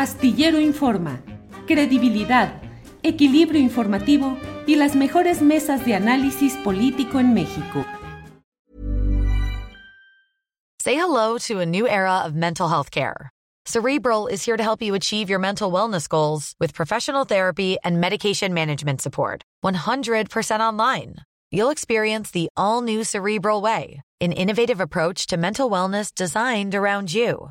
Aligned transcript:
Astillero 0.00 0.58
Informa, 0.58 1.20
credibilidad, 1.66 2.62
equilibrio 3.02 3.60
informativo 3.60 4.38
y 4.66 4.76
las 4.76 4.96
mejores 4.96 5.42
mesas 5.42 5.84
de 5.84 5.94
análisis 5.94 6.54
político 6.64 7.20
en 7.20 7.34
México. 7.34 7.84
Say 10.78 10.94
hello 10.94 11.36
to 11.40 11.60
a 11.60 11.66
new 11.66 11.86
era 11.86 12.22
of 12.24 12.34
mental 12.34 12.70
health 12.70 12.90
care. 12.90 13.28
Cerebral 13.66 14.26
is 14.26 14.42
here 14.42 14.56
to 14.56 14.62
help 14.62 14.80
you 14.80 14.94
achieve 14.94 15.28
your 15.28 15.38
mental 15.38 15.70
wellness 15.70 16.08
goals 16.08 16.54
with 16.58 16.72
professional 16.72 17.26
therapy 17.26 17.76
and 17.84 18.00
medication 18.00 18.54
management 18.54 19.02
support. 19.02 19.42
100% 19.62 20.60
online. 20.60 21.16
You'll 21.52 21.68
experience 21.68 22.30
the 22.30 22.48
all 22.56 22.80
new 22.80 23.04
Cerebral 23.04 23.60
Way, 23.60 24.00
an 24.18 24.32
innovative 24.32 24.80
approach 24.80 25.26
to 25.26 25.36
mental 25.36 25.68
wellness 25.68 26.10
designed 26.14 26.74
around 26.74 27.12
you. 27.12 27.50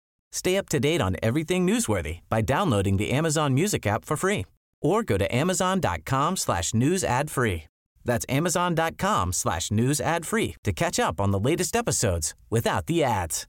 Stay 0.31 0.57
up 0.57 0.69
to 0.69 0.79
date 0.79 1.01
on 1.01 1.15
everything 1.21 1.67
newsworthy 1.67 2.19
by 2.29 2.41
downloading 2.41 2.97
the 2.97 3.11
Amazon 3.11 3.53
Music 3.53 3.85
app 3.85 4.05
for 4.05 4.17
free 4.17 4.45
or 4.81 5.03
go 5.03 5.17
to 5.17 5.35
amazon.com 5.35 6.37
slash 6.37 6.73
news 6.73 7.03
ad 7.03 7.29
free. 7.29 7.63
That's 8.03 8.25
amazon.com 8.29 9.33
slash 9.33 9.71
news 9.71 10.01
ad 10.01 10.25
free 10.25 10.55
to 10.63 10.71
catch 10.73 10.99
up 10.99 11.19
on 11.21 11.31
the 11.31 11.39
latest 11.39 11.75
episodes 11.75 12.33
without 12.49 12.87
the 12.87 13.03
ads. 13.03 13.47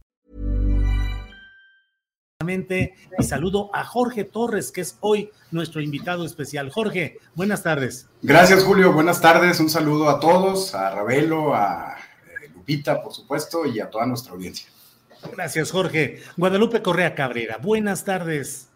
Y 2.43 3.23
saludo 3.23 3.71
a 3.73 3.85
Jorge 3.85 4.25
Torres, 4.25 4.73
que 4.73 4.81
es 4.81 4.99
hoy 5.01 5.31
nuestro 5.53 5.81
invitado 5.81 6.25
especial. 6.25 6.71
Jorge, 6.71 7.19
buenas 7.37 7.63
tardes. 7.63 8.09
Gracias, 8.21 8.65
Julio. 8.65 8.93
Buenas 8.93 9.21
tardes. 9.21 9.61
Un 9.61 9.71
saludo 9.71 10.11
a 10.11 10.19
todos, 10.19 10.75
a 10.75 10.91
Ravelo, 10.91 11.55
a 11.55 11.97
eh, 12.27 12.49
Lupita, 12.53 13.01
por 13.01 13.15
supuesto, 13.15 13.65
y 13.65 13.79
a 13.79 13.89
toda 13.89 14.07
nuestra 14.07 14.33
audiencia. 14.33 14.69
Gracias, 15.31 15.71
Jorge. 15.71 16.21
Guadalupe 16.37 16.83
Correa 16.83 17.15
Cabrera, 17.15 17.59
buenas 17.59 18.05
tardes. 18.05 18.69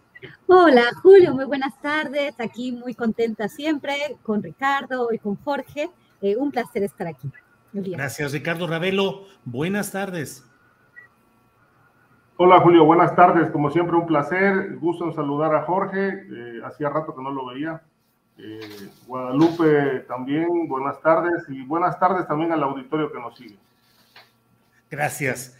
Hola, 0.46 0.84
Julio, 1.02 1.34
muy 1.34 1.44
buenas 1.44 1.80
tardes. 1.80 2.34
Aquí 2.38 2.72
muy 2.72 2.94
contenta 2.94 3.48
siempre 3.48 3.94
con 4.22 4.42
Ricardo 4.42 5.12
y 5.12 5.18
con 5.18 5.36
Jorge. 5.36 5.90
Eh, 6.22 6.36
un 6.36 6.50
placer 6.50 6.82
estar 6.82 7.06
aquí. 7.06 7.30
Gracias, 7.72 8.32
Ricardo 8.32 8.66
Ravelo. 8.66 9.24
Buenas 9.44 9.92
tardes. 9.92 10.44
Hola, 12.38 12.60
Julio. 12.60 12.84
Buenas 12.84 13.14
tardes. 13.14 13.50
Como 13.50 13.70
siempre, 13.70 13.96
un 13.96 14.06
placer. 14.06 14.76
Gusto 14.76 15.04
en 15.04 15.14
saludar 15.14 15.54
a 15.54 15.62
Jorge. 15.62 16.08
Eh, 16.08 16.60
hacía 16.64 16.88
rato 16.88 17.14
que 17.14 17.22
no 17.22 17.30
lo 17.30 17.46
veía. 17.46 17.82
Eh, 18.38 18.90
Guadalupe 19.06 20.04
también, 20.08 20.68
buenas 20.68 21.00
tardes. 21.00 21.44
Y 21.48 21.62
buenas 21.62 21.98
tardes 21.98 22.26
también 22.26 22.52
al 22.52 22.62
auditorio 22.62 23.10
que 23.10 23.20
nos 23.20 23.36
sigue. 23.36 23.58
Gracias. 24.90 25.58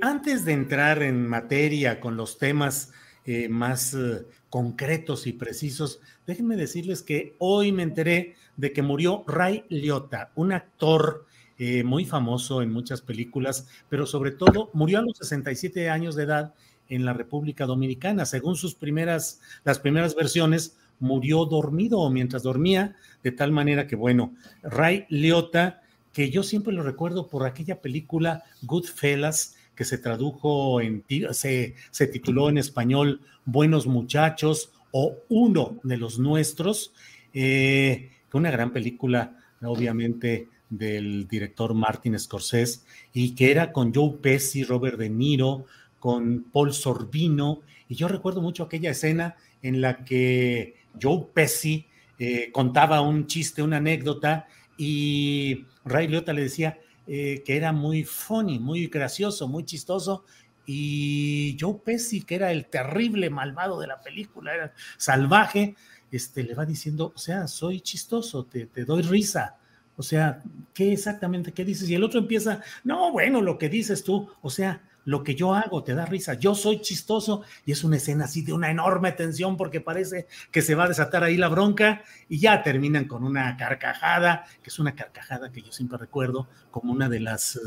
Antes 0.00 0.44
de 0.44 0.52
entrar 0.52 1.02
en 1.02 1.26
materia 1.26 2.00
con 2.00 2.16
los 2.16 2.38
temas 2.38 2.92
eh, 3.26 3.48
más 3.48 3.94
eh, 3.94 4.26
concretos 4.48 5.26
y 5.26 5.32
precisos, 5.32 6.00
déjenme 6.26 6.56
decirles 6.56 7.02
que 7.02 7.34
hoy 7.38 7.72
me 7.72 7.82
enteré 7.82 8.36
de 8.56 8.72
que 8.72 8.82
murió 8.82 9.24
Ray 9.26 9.64
Liotta, 9.68 10.30
un 10.34 10.52
actor 10.52 11.26
eh, 11.58 11.84
muy 11.84 12.04
famoso 12.04 12.62
en 12.62 12.72
muchas 12.72 13.00
películas, 13.00 13.68
pero 13.88 14.06
sobre 14.06 14.32
todo 14.32 14.70
murió 14.72 14.98
a 14.98 15.02
los 15.02 15.18
67 15.18 15.88
años 15.88 16.16
de 16.16 16.24
edad 16.24 16.54
en 16.88 17.04
la 17.04 17.12
República 17.12 17.66
Dominicana. 17.66 18.26
Según 18.26 18.56
sus 18.56 18.74
primeras, 18.74 19.40
las 19.64 19.78
primeras 19.78 20.14
versiones, 20.14 20.76
murió 20.98 21.44
dormido 21.44 22.00
o 22.00 22.10
mientras 22.10 22.42
dormía, 22.42 22.96
de 23.22 23.32
tal 23.32 23.52
manera 23.52 23.86
que, 23.86 23.96
bueno, 23.96 24.34
Ray 24.62 25.06
Liotta, 25.08 25.82
que 26.14 26.30
yo 26.30 26.42
siempre 26.42 26.72
lo 26.72 26.82
recuerdo 26.82 27.28
por 27.28 27.44
aquella 27.44 27.82
película 27.82 28.44
Goodfellas, 28.62 29.56
que 29.74 29.84
se 29.84 29.98
tradujo 29.98 30.80
en, 30.80 31.04
se, 31.32 31.74
se 31.90 32.06
tituló 32.06 32.48
en 32.48 32.56
español 32.56 33.20
Buenos 33.44 33.86
Muchachos 33.86 34.70
o 34.92 35.16
Uno 35.28 35.76
de 35.82 35.96
los 35.96 36.20
Nuestros, 36.20 36.92
eh, 37.34 38.12
una 38.32 38.50
gran 38.50 38.72
película, 38.72 39.36
obviamente, 39.62 40.48
del 40.70 41.28
director 41.28 41.74
Martin 41.74 42.18
Scorsese, 42.18 42.80
y 43.12 43.34
que 43.34 43.50
era 43.50 43.72
con 43.72 43.92
Joe 43.92 44.16
Pesci, 44.20 44.64
Robert 44.64 44.98
De 44.98 45.10
Niro, 45.10 45.66
con 45.98 46.44
Paul 46.52 46.72
Sorbino, 46.72 47.60
y 47.88 47.96
yo 47.96 48.08
recuerdo 48.08 48.40
mucho 48.40 48.64
aquella 48.64 48.90
escena 48.90 49.36
en 49.62 49.80
la 49.80 50.04
que 50.04 50.76
Joe 51.00 51.26
Pesci 51.32 51.86
eh, 52.18 52.50
contaba 52.52 53.00
un 53.00 53.26
chiste, 53.26 53.62
una 53.62 53.78
anécdota, 53.78 54.46
y 54.76 55.66
Ray 55.84 56.08
Liotta 56.08 56.32
le 56.32 56.42
decía, 56.42 56.78
eh, 57.06 57.42
que 57.44 57.56
era 57.56 57.72
muy 57.72 58.04
funny, 58.04 58.58
muy 58.58 58.86
gracioso, 58.86 59.48
muy 59.48 59.64
chistoso. 59.64 60.24
Y 60.66 61.56
Joe 61.60 61.80
Pesci, 61.84 62.22
que 62.22 62.36
era 62.36 62.50
el 62.50 62.66
terrible 62.66 63.28
malvado 63.28 63.78
de 63.78 63.86
la 63.86 64.00
película, 64.00 64.54
era 64.54 64.74
salvaje, 64.96 65.76
este, 66.10 66.42
le 66.42 66.54
va 66.54 66.64
diciendo, 66.64 67.12
o 67.14 67.18
sea, 67.18 67.46
soy 67.48 67.80
chistoso, 67.80 68.44
te, 68.44 68.66
te 68.66 68.84
doy 68.84 69.02
risa. 69.02 69.56
O 69.96 70.02
sea, 70.02 70.42
¿qué 70.72 70.92
exactamente 70.92 71.52
qué 71.52 71.64
dices? 71.64 71.88
Y 71.88 71.94
el 71.94 72.02
otro 72.02 72.20
empieza, 72.20 72.62
no, 72.82 73.12
bueno, 73.12 73.42
lo 73.42 73.58
que 73.58 73.68
dices 73.68 74.02
tú, 74.02 74.28
o 74.40 74.50
sea, 74.50 74.82
lo 75.04 75.22
que 75.22 75.34
yo 75.34 75.54
hago 75.54 75.82
te 75.84 75.94
da 75.94 76.06
risa, 76.06 76.34
yo 76.34 76.54
soy 76.54 76.80
chistoso 76.80 77.42
y 77.64 77.72
es 77.72 77.84
una 77.84 77.96
escena 77.96 78.24
así 78.24 78.42
de 78.42 78.52
una 78.52 78.70
enorme 78.70 79.12
tensión 79.12 79.56
porque 79.56 79.80
parece 79.80 80.26
que 80.50 80.62
se 80.62 80.74
va 80.74 80.84
a 80.84 80.88
desatar 80.88 81.24
ahí 81.24 81.36
la 81.36 81.48
bronca 81.48 82.02
y 82.28 82.38
ya 82.38 82.62
terminan 82.62 83.06
con 83.06 83.24
una 83.24 83.56
carcajada, 83.56 84.44
que 84.62 84.70
es 84.70 84.78
una 84.78 84.94
carcajada 84.94 85.52
que 85.52 85.62
yo 85.62 85.72
siempre 85.72 85.98
recuerdo 85.98 86.48
como 86.70 86.92
una 86.92 87.08
de 87.08 87.20
las 87.20 87.58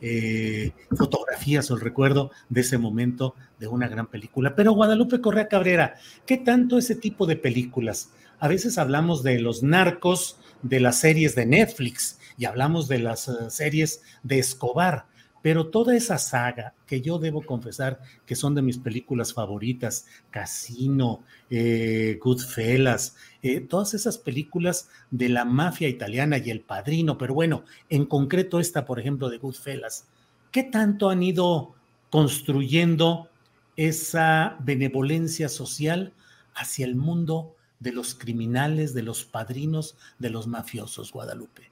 eh, 0.00 0.72
fotografías 0.96 1.70
o 1.70 1.74
el 1.74 1.80
recuerdo 1.80 2.30
de 2.48 2.62
ese 2.62 2.78
momento 2.78 3.34
de 3.58 3.68
una 3.68 3.88
gran 3.88 4.08
película. 4.08 4.54
Pero 4.54 4.72
Guadalupe 4.72 5.20
Correa 5.20 5.48
Cabrera, 5.48 5.94
¿qué 6.26 6.36
tanto 6.36 6.78
ese 6.78 6.96
tipo 6.96 7.26
de 7.26 7.36
películas? 7.36 8.10
A 8.40 8.48
veces 8.48 8.78
hablamos 8.78 9.22
de 9.22 9.38
los 9.38 9.62
narcos, 9.62 10.36
de 10.62 10.80
las 10.80 10.98
series 10.98 11.34
de 11.34 11.46
Netflix 11.46 12.18
y 12.36 12.44
hablamos 12.44 12.88
de 12.88 12.98
las 12.98 13.28
eh, 13.28 13.32
series 13.50 14.02
de 14.22 14.38
Escobar 14.38 15.06
pero 15.42 15.66
toda 15.66 15.96
esa 15.96 16.18
saga, 16.18 16.72
que 16.86 17.00
yo 17.00 17.18
debo 17.18 17.42
confesar 17.42 18.00
que 18.24 18.36
son 18.36 18.54
de 18.54 18.62
mis 18.62 18.78
películas 18.78 19.34
favoritas, 19.34 20.06
Casino, 20.30 21.22
eh, 21.50 22.18
Goodfellas, 22.22 23.16
eh, 23.42 23.60
todas 23.60 23.94
esas 23.94 24.18
películas 24.18 24.88
de 25.10 25.28
la 25.28 25.44
mafia 25.44 25.88
italiana 25.88 26.38
y 26.38 26.50
El 26.50 26.60
Padrino, 26.60 27.18
pero 27.18 27.34
bueno, 27.34 27.64
en 27.90 28.06
concreto 28.06 28.60
esta, 28.60 28.86
por 28.86 29.00
ejemplo, 29.00 29.28
de 29.28 29.38
Goodfellas, 29.38 30.06
¿qué 30.52 30.62
tanto 30.62 31.10
han 31.10 31.22
ido 31.24 31.74
construyendo 32.10 33.28
esa 33.76 34.56
benevolencia 34.60 35.48
social 35.48 36.12
hacia 36.54 36.86
el 36.86 36.94
mundo 36.94 37.56
de 37.80 37.92
los 37.92 38.14
criminales, 38.14 38.94
de 38.94 39.02
los 39.02 39.24
padrinos, 39.24 39.96
de 40.20 40.30
los 40.30 40.46
mafiosos, 40.46 41.10
Guadalupe? 41.10 41.71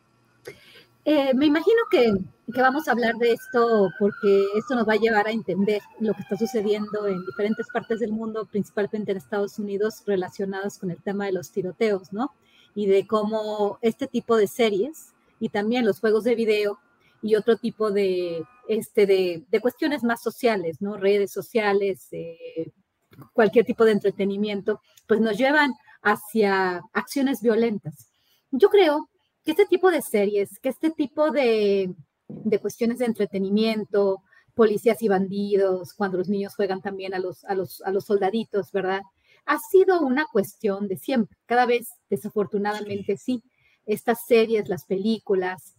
Eh, 1.04 1.32
me 1.34 1.46
imagino 1.46 1.78
que, 1.90 2.12
vamos 2.60 2.86
a 2.86 2.92
hablar 2.92 3.14
de 3.16 3.32
esto 3.32 3.90
porque 3.98 4.46
esto 4.56 4.74
nos 4.74 4.86
va 4.86 4.94
a 4.94 4.96
llevar 4.96 5.26
a 5.26 5.32
entender 5.32 5.80
lo 5.98 6.12
que 6.14 6.22
está 6.22 6.36
sucediendo 6.36 7.06
en 7.06 7.24
diferentes 7.24 7.66
partes 7.72 8.00
del 8.00 8.12
mundo, 8.12 8.46
principalmente 8.46 9.12
en 9.12 9.18
Estados 9.18 9.58
Unidos, 9.58 10.02
relacionadas 10.06 10.78
con 10.78 10.90
el 10.90 11.02
tema 11.02 11.26
de 11.26 11.32
los 11.32 11.50
tiroteos, 11.52 12.12
¿no? 12.12 12.32
Y 12.74 12.86
de 12.86 13.06
cómo 13.06 13.78
este 13.80 14.06
tipo 14.06 14.36
de 14.36 14.46
series 14.46 15.12
y 15.38 15.48
también 15.48 15.86
los 15.86 16.00
juegos 16.00 16.24
de 16.24 16.34
video 16.34 16.78
y 17.22 17.34
otro 17.34 17.56
tipo 17.56 17.90
de, 17.90 18.44
este, 18.68 19.06
de, 19.06 19.60
cuestiones 19.60 20.02
más 20.04 20.22
sociales, 20.22 20.80
¿no? 20.80 20.96
Redes 20.96 21.32
sociales, 21.32 22.08
eh, 22.12 22.72
cualquier 23.32 23.64
tipo 23.64 23.84
de 23.84 23.92
entretenimiento, 23.92 24.80
pues 25.06 25.20
nos 25.20 25.36
llevan 25.38 25.72
hacia 26.02 26.82
acciones 26.92 27.42
violentas. 27.42 28.10
Yo 28.50 28.68
creo 28.68 29.08
que 29.44 29.52
este 29.52 29.66
tipo 29.66 29.90
de 29.90 30.02
series, 30.02 30.58
que 30.58 30.68
este 30.68 30.90
tipo 30.90 31.30
de, 31.30 31.94
cuestiones 32.60 32.98
de 32.98 33.06
entretenimiento, 33.06 34.22
policías 34.54 35.02
y 35.02 35.08
bandidos, 35.08 35.94
cuando 35.94 36.18
los 36.18 36.28
niños 36.28 36.54
juegan 36.54 36.80
también 36.82 37.14
a 37.14 37.18
los, 37.18 37.44
a 37.44 37.54
los, 37.54 37.82
a 37.82 37.90
los 37.90 38.04
soldaditos, 38.04 38.72
¿verdad? 38.72 39.02
Ha 39.46 39.58
sido 39.58 40.00
una 40.00 40.26
cuestión 40.30 40.88
de 40.88 40.96
siempre. 40.96 41.36
Cada 41.46 41.66
vez, 41.66 41.88
desafortunadamente, 42.08 43.16
sí. 43.16 43.42
Estas 43.86 44.26
series, 44.26 44.68
las 44.68 44.84
películas, 44.84 45.76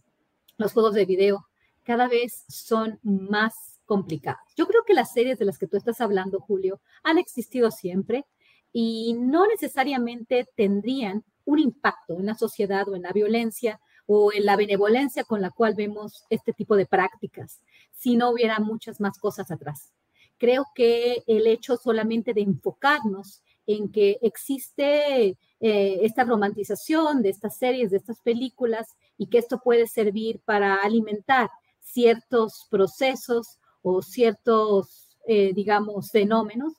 los 0.58 0.72
juegos 0.72 0.94
de 0.94 1.04
video, 1.04 1.46
cada 1.84 2.08
vez 2.08 2.44
son 2.48 2.98
más 3.02 3.80
complicadas. 3.84 4.40
Yo 4.56 4.66
creo 4.66 4.82
que 4.86 4.94
las 4.94 5.12
series 5.12 5.38
de 5.38 5.44
las 5.44 5.58
que 5.58 5.66
tú 5.66 5.76
estás 5.76 6.00
hablando, 6.00 6.40
Julio, 6.40 6.80
han 7.02 7.18
existido 7.18 7.70
siempre 7.70 8.26
y 8.72 9.14
no 9.14 9.46
necesariamente 9.46 10.46
tendrían 10.56 11.24
un 11.44 11.58
impacto 11.58 12.18
en 12.18 12.26
la 12.26 12.34
sociedad 12.34 12.88
o 12.88 12.96
en 12.96 13.02
la 13.02 13.12
violencia 13.12 13.80
o 14.06 14.32
en 14.32 14.44
la 14.44 14.56
benevolencia 14.56 15.24
con 15.24 15.40
la 15.40 15.50
cual 15.50 15.74
vemos 15.74 16.24
este 16.28 16.52
tipo 16.52 16.76
de 16.76 16.86
prácticas, 16.86 17.60
si 17.92 18.16
no 18.16 18.30
hubiera 18.30 18.58
muchas 18.58 19.00
más 19.00 19.18
cosas 19.18 19.50
atrás. 19.50 19.92
Creo 20.38 20.66
que 20.74 21.22
el 21.26 21.46
hecho 21.46 21.76
solamente 21.76 22.34
de 22.34 22.40
enfocarnos 22.40 23.42
en 23.66 23.92
que 23.92 24.18
existe 24.22 25.28
eh, 25.28 25.36
esta 25.60 26.24
romantización 26.24 27.22
de 27.22 27.30
estas 27.30 27.56
series, 27.56 27.90
de 27.90 27.98
estas 27.98 28.20
películas, 28.20 28.96
y 29.16 29.28
que 29.28 29.38
esto 29.38 29.60
puede 29.62 29.86
servir 29.86 30.40
para 30.44 30.76
alimentar 30.76 31.48
ciertos 31.80 32.66
procesos 32.70 33.60
o 33.82 34.02
ciertos, 34.02 35.16
eh, 35.26 35.52
digamos, 35.54 36.10
fenómenos, 36.10 36.74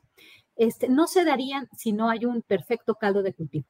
este, 0.56 0.88
no 0.90 1.08
se 1.08 1.24
darían 1.24 1.68
si 1.78 1.94
no 1.94 2.10
hay 2.10 2.26
un 2.26 2.42
perfecto 2.42 2.96
caldo 2.96 3.24
de 3.24 3.34
cultivo. 3.34 3.66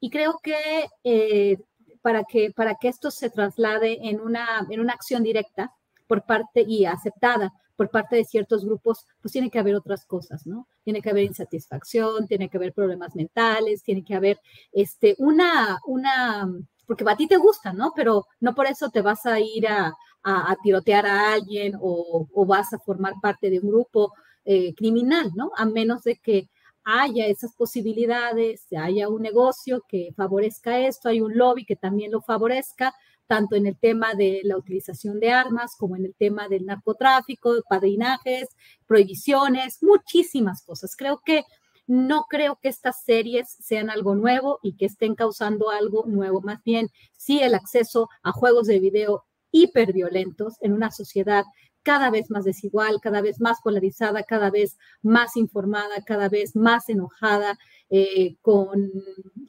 Y 0.00 0.10
creo 0.10 0.40
que 0.42 0.88
eh, 1.04 1.58
para 2.02 2.24
que, 2.24 2.50
para 2.50 2.74
que 2.74 2.88
esto 2.88 3.10
se 3.10 3.30
traslade 3.30 3.98
en 4.08 4.20
una, 4.20 4.66
en 4.70 4.80
una 4.80 4.94
acción 4.94 5.22
directa 5.22 5.72
por 6.06 6.24
parte 6.24 6.64
y 6.66 6.86
aceptada 6.86 7.52
por 7.76 7.90
parte 7.90 8.16
de 8.16 8.24
ciertos 8.24 8.64
grupos, 8.64 9.06
pues 9.22 9.32
tiene 9.32 9.50
que 9.50 9.58
haber 9.58 9.74
otras 9.74 10.04
cosas, 10.04 10.46
¿no? 10.46 10.68
Tiene 10.84 11.00
que 11.00 11.08
haber 11.08 11.24
insatisfacción, 11.24 12.26
tiene 12.26 12.50
que 12.50 12.58
haber 12.58 12.74
problemas 12.74 13.16
mentales, 13.16 13.82
tiene 13.82 14.04
que 14.04 14.14
haber 14.14 14.38
este, 14.72 15.14
una, 15.18 15.78
una, 15.86 16.46
porque 16.86 17.04
a 17.08 17.16
ti 17.16 17.26
te 17.26 17.38
gusta, 17.38 17.72
¿no? 17.72 17.92
Pero 17.96 18.26
no 18.40 18.54
por 18.54 18.66
eso 18.66 18.90
te 18.90 19.00
vas 19.00 19.24
a 19.24 19.40
ir 19.40 19.66
a, 19.66 19.94
a, 20.22 20.56
tirotear 20.62 21.06
a 21.06 21.32
alguien 21.32 21.74
o, 21.80 22.28
o, 22.30 22.44
vas 22.44 22.72
a 22.74 22.78
formar 22.78 23.14
parte 23.22 23.48
de 23.48 23.60
un 23.60 23.70
grupo 23.70 24.12
eh, 24.44 24.74
criminal, 24.74 25.30
¿no? 25.34 25.50
A 25.56 25.64
menos 25.64 26.02
de 26.02 26.16
que 26.16 26.50
haya 26.84 27.26
esas 27.26 27.54
posibilidades, 27.54 28.66
haya 28.76 29.08
un 29.08 29.22
negocio 29.22 29.84
que 29.88 30.12
favorezca 30.16 30.78
esto, 30.80 31.08
hay 31.08 31.20
un 31.20 31.36
lobby 31.36 31.64
que 31.64 31.76
también 31.76 32.12
lo 32.12 32.20
favorezca, 32.20 32.94
tanto 33.26 33.54
en 33.54 33.66
el 33.66 33.78
tema 33.78 34.14
de 34.14 34.40
la 34.42 34.56
utilización 34.56 35.20
de 35.20 35.30
armas 35.30 35.76
como 35.76 35.96
en 35.96 36.04
el 36.04 36.14
tema 36.14 36.48
del 36.48 36.66
narcotráfico, 36.66 37.62
padrinajes, 37.68 38.48
prohibiciones, 38.86 39.82
muchísimas 39.82 40.62
cosas. 40.62 40.96
Creo 40.96 41.22
que 41.24 41.44
no 41.86 42.26
creo 42.28 42.58
que 42.60 42.68
estas 42.68 43.04
series 43.04 43.48
sean 43.60 43.90
algo 43.90 44.14
nuevo 44.14 44.58
y 44.62 44.76
que 44.76 44.86
estén 44.86 45.14
causando 45.14 45.70
algo 45.70 46.04
nuevo. 46.06 46.40
Más 46.40 46.62
bien, 46.64 46.88
sí 47.16 47.40
el 47.40 47.54
acceso 47.54 48.08
a 48.22 48.32
juegos 48.32 48.66
de 48.66 48.78
video 48.78 49.24
hiperviolentos 49.52 50.54
en 50.60 50.72
una 50.72 50.90
sociedad 50.90 51.44
cada 51.82 52.10
vez 52.10 52.30
más 52.30 52.44
desigual, 52.44 53.00
cada 53.00 53.20
vez 53.20 53.40
más 53.40 53.58
polarizada, 53.62 54.22
cada 54.22 54.50
vez 54.50 54.76
más 55.02 55.36
informada, 55.36 56.02
cada 56.04 56.28
vez 56.28 56.54
más 56.54 56.88
enojada, 56.88 57.58
eh, 57.88 58.36
con, 58.42 58.90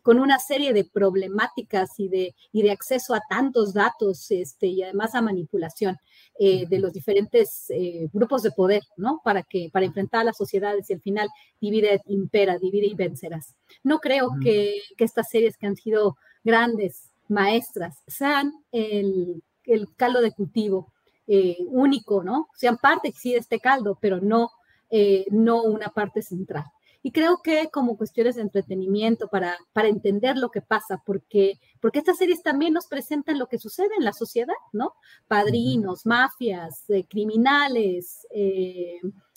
con, 0.01 0.19
una 0.19 0.39
serie 0.39 0.73
de 0.73 0.83
problemáticas 0.85 1.99
y 1.99 2.07
de, 2.07 2.35
y 2.51 2.63
de 2.63 2.71
acceso 2.71 3.13
a 3.13 3.21
tantos 3.29 3.73
datos 3.73 4.31
este, 4.31 4.67
y 4.67 4.81
además 4.81 5.13
a 5.13 5.21
manipulación 5.21 5.97
eh, 6.39 6.65
de 6.67 6.79
los 6.79 6.91
diferentes 6.91 7.65
eh, 7.69 8.07
grupos 8.11 8.41
de 8.41 8.51
poder, 8.51 8.81
¿no? 8.97 9.21
Para, 9.23 9.43
que, 9.43 9.69
para 9.71 9.85
enfrentar 9.85 10.21
a 10.21 10.25
las 10.25 10.37
sociedades 10.37 10.89
y 10.89 10.93
al 10.93 11.01
final 11.01 11.29
divide, 11.59 12.01
impera, 12.07 12.57
divide 12.57 12.87
y 12.87 12.95
vencerás. 12.95 13.55
No 13.83 13.99
creo 13.99 14.31
que, 14.41 14.79
que 14.97 15.03
estas 15.03 15.29
series 15.29 15.57
que 15.57 15.67
han 15.67 15.75
sido 15.75 16.17
grandes 16.43 17.11
maestras 17.27 17.97
sean 18.07 18.51
el, 18.71 19.43
el 19.65 19.95
caldo 19.95 20.21
de 20.21 20.31
cultivo 20.31 20.91
eh, 21.33 21.55
único, 21.69 22.25
¿no? 22.25 22.49
Sean 22.57 22.75
parte 22.75 23.13
sí 23.17 23.31
de 23.31 23.37
este 23.37 23.61
caldo, 23.61 23.97
pero 24.01 24.19
no, 24.19 24.51
eh, 24.89 25.25
no 25.31 25.63
una 25.63 25.87
parte 25.87 26.21
central. 26.21 26.65
Y 27.03 27.13
creo 27.13 27.41
que 27.41 27.69
como 27.71 27.95
cuestiones 27.95 28.35
de 28.35 28.41
entretenimiento 28.41 29.29
para, 29.29 29.57
para 29.71 29.87
entender 29.87 30.37
lo 30.37 30.49
que 30.49 30.59
pasa, 30.59 31.01
porque, 31.05 31.57
porque 31.79 31.99
estas 31.99 32.17
series 32.17 32.43
también 32.43 32.73
nos 32.73 32.87
presentan 32.87 33.39
lo 33.39 33.47
que 33.47 33.59
sucede 33.59 33.91
en 33.97 34.03
la 34.03 34.11
sociedad, 34.11 34.53
¿no? 34.73 34.91
Padrinos, 35.29 36.05
mafias, 36.05 36.89
eh, 36.89 37.05
criminales, 37.07 38.27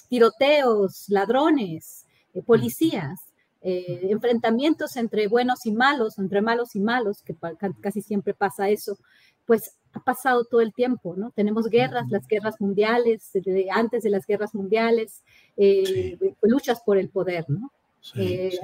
tiroteos, 0.09 1.05
ladrones, 1.11 2.07
policías. 2.45 3.21
enfrentamientos 3.63 4.97
entre 4.97 5.29
buenos 5.29 5.65
y 5.65 5.71
malos, 5.71 6.19
entre 6.19 6.43
malos 6.43 6.75
y 6.75 6.81
malos, 6.81 7.23
que 7.23 7.37
casi 7.81 8.03
siempre 8.03 8.35
pasa 8.35 8.69
eso, 8.69 8.99
pues 9.47 9.77
ha 9.95 10.01
pasado 10.01 10.45
todo 10.45 10.61
el 10.61 10.73
tiempo, 10.73 11.15
¿no? 11.17 11.31
Tenemos 11.31 11.69
guerras, 11.69 12.07
las 12.11 12.27
guerras 12.27 12.61
mundiales, 12.61 13.31
antes 13.73 14.03
de 14.03 14.11
las 14.11 14.27
guerras 14.27 14.55
mundiales, 14.55 15.23
eh, 15.57 16.19
luchas 16.43 16.83
por 16.85 16.99
el 16.99 17.09
poder, 17.09 17.45
¿no? 17.49 17.73
Eh, 18.17 18.59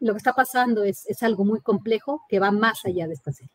lo 0.00 0.12
que 0.12 0.18
está 0.18 0.32
pasando 0.34 0.84
es, 0.84 1.06
es 1.06 1.22
algo 1.22 1.44
muy 1.44 1.60
complejo 1.60 2.22
que 2.28 2.38
va 2.38 2.50
más 2.50 2.84
allá 2.84 3.06
de 3.06 3.14
estas 3.14 3.36
series. 3.36 3.54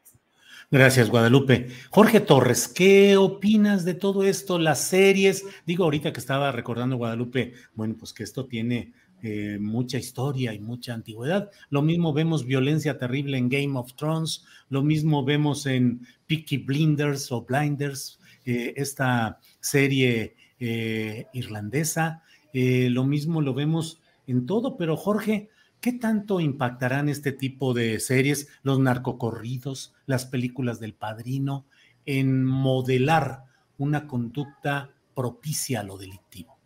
Gracias, 0.72 1.10
Guadalupe. 1.10 1.70
Jorge 1.90 2.20
Torres, 2.20 2.68
¿qué 2.68 3.18
opinas 3.18 3.86
de 3.86 3.96
todo 3.96 4.24
esto? 4.24 4.60
Las 4.60 4.80
series, 4.80 5.44
digo 5.66 5.84
ahorita 5.84 6.14
que 6.14 6.20
estaba 6.20 6.52
recordando 6.52 6.96
Guadalupe, 6.96 7.54
bueno, 7.74 7.96
pues 7.98 8.14
que 8.14 8.24
esto 8.24 8.46
tiene 8.46 8.94
eh, 9.22 9.58
mucha 9.60 9.98
historia 9.98 10.54
y 10.54 10.60
mucha 10.60 10.94
antigüedad. 10.94 11.52
Lo 11.70 11.82
mismo 11.82 12.14
vemos 12.14 12.46
violencia 12.46 12.98
terrible 12.98 13.38
en 13.38 13.50
Game 13.50 13.78
of 13.78 13.94
Thrones, 13.96 14.46
lo 14.70 14.82
mismo 14.82 15.26
vemos 15.26 15.66
en 15.66 16.08
Peaky 16.28 16.58
Blinders 16.60 17.30
o 17.32 17.42
Blinders, 17.42 18.20
eh, 18.46 18.74
esta 18.78 19.40
serie 19.60 20.36
eh, 20.60 21.26
irlandesa, 21.34 22.24
lo 22.54 23.04
mismo 23.04 23.42
lo 23.42 23.54
vemos 23.54 24.02
en 24.26 24.46
todo, 24.46 24.76
pero 24.76 24.98
Jorge, 24.98 25.50
¿qué 25.82 25.94
tanto 25.94 26.40
impactarán 26.40 27.10
este 27.10 27.32
tipo 27.32 27.74
de 27.74 28.00
series, 28.00 28.48
los 28.64 28.80
narcocorridos, 28.80 29.94
las 30.06 30.26
películas 30.26 30.80
del 30.80 30.94
padrino, 30.94 31.66
en 32.06 32.44
modelar 32.44 33.44
una 33.78 34.08
conducta 34.08 34.92
propicia 35.14 35.82
a 35.82 35.84
lo 35.84 35.98
delictivo? 35.98 36.59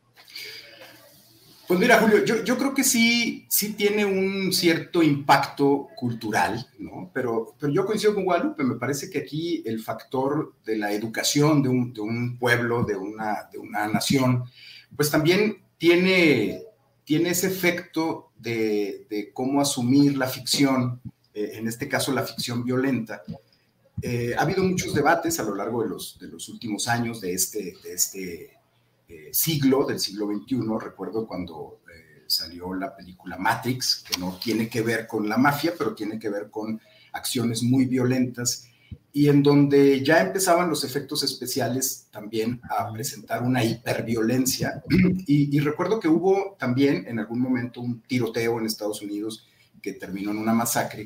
Pues 1.74 1.82
mira, 1.82 2.00
Julio, 2.00 2.24
yo, 2.24 2.56
creo 2.56 2.72
que 2.76 2.84
sí, 2.84 3.48
sí 3.50 3.74
tiene 3.74 4.06
un 4.06 4.54
cierto 4.54 5.02
impacto 5.02 5.88
cultural, 5.96 6.68
¿no? 6.78 7.10
Pero, 7.12 7.56
pero 7.60 7.74
yo 7.74 7.84
coincido 7.84 8.14
con 8.14 8.26
Guadalupe, 8.26 8.64
me 8.64 8.76
parece 8.76 9.10
que 9.10 9.18
aquí 9.18 9.64
el 9.66 9.82
factor 9.82 10.54
de 10.64 10.78
la 10.78 10.92
educación 10.92 11.64
de 11.64 11.70
un, 11.70 12.38
pueblo, 12.38 12.84
de 12.84 12.96
una, 12.96 13.50
de 13.52 13.58
una 13.58 13.88
nación, 13.88 14.44
pues 14.96 15.10
también 15.10 15.64
tiene, 15.80 16.62
tiene 17.06 17.30
ese 17.30 17.48
efecto 17.48 18.30
de, 18.38 19.32
cómo 19.34 19.60
asumir 19.60 20.16
la 20.16 20.28
ficción, 20.28 21.02
eh, 21.34 21.54
en 21.56 21.68
este 21.68 21.90
caso 21.90 22.14
la 22.14 22.22
ficción 22.22 22.64
violenta. 22.64 23.24
Eh, 24.00 24.36
ha 24.38 24.44
habido 24.44 24.64
muchos 24.64 24.94
debates 24.94 25.40
a 25.40 25.44
lo 25.44 25.56
largo 25.56 25.82
de 25.82 25.90
los, 25.90 26.20
de 26.20 26.28
los 26.28 26.50
últimos 26.50 26.88
años 26.88 27.20
de 27.20 27.34
este, 27.34 27.74
de 27.84 27.94
este 27.94 28.63
eh, 29.08 29.30
siglo, 29.32 29.86
del 29.86 30.00
siglo 30.00 30.28
XXI. 30.28 30.60
Recuerdo 30.80 31.28
cuando 31.28 31.82
eh, 31.94 32.24
salió 32.28 32.74
la 32.74 32.96
película 32.96 33.38
Matrix, 33.38 34.04
que 34.08 34.20
no 34.20 34.40
tiene 34.42 34.70
que 34.70 34.82
ver 34.82 35.08
con 35.08 35.28
la 35.28 35.38
mafia, 35.38 35.74
pero 35.78 35.94
tiene 35.94 36.20
que 36.20 36.30
ver 36.30 36.50
con 36.50 36.80
acciones 37.12 37.64
muy 37.64 37.86
violentas 37.86 38.68
y 39.16 39.30
en 39.30 39.44
donde 39.44 40.04
ya 40.04 40.22
empezaban 40.22 40.70
los 40.70 40.84
efectos 40.84 41.24
especiales 41.24 42.08
también 42.12 42.60
a 42.68 42.92
presentar 42.92 43.44
una 43.44 43.64
hiperviolencia. 43.64 44.84
Y, 45.28 45.56
y, 45.56 45.60
recuerdo 45.60 46.00
que 46.00 46.08
hubo 46.08 46.56
también 46.60 47.06
en 47.08 47.20
algún 47.20 47.40
momento 47.40 47.80
un 47.80 48.02
tiroteo 48.02 48.60
en 48.60 48.66
Estados 48.66 49.02
Unidos 49.04 49.48
que 49.82 49.94
terminó 49.94 50.32
en 50.32 50.38
una 50.38 50.54
masacre 50.54 51.06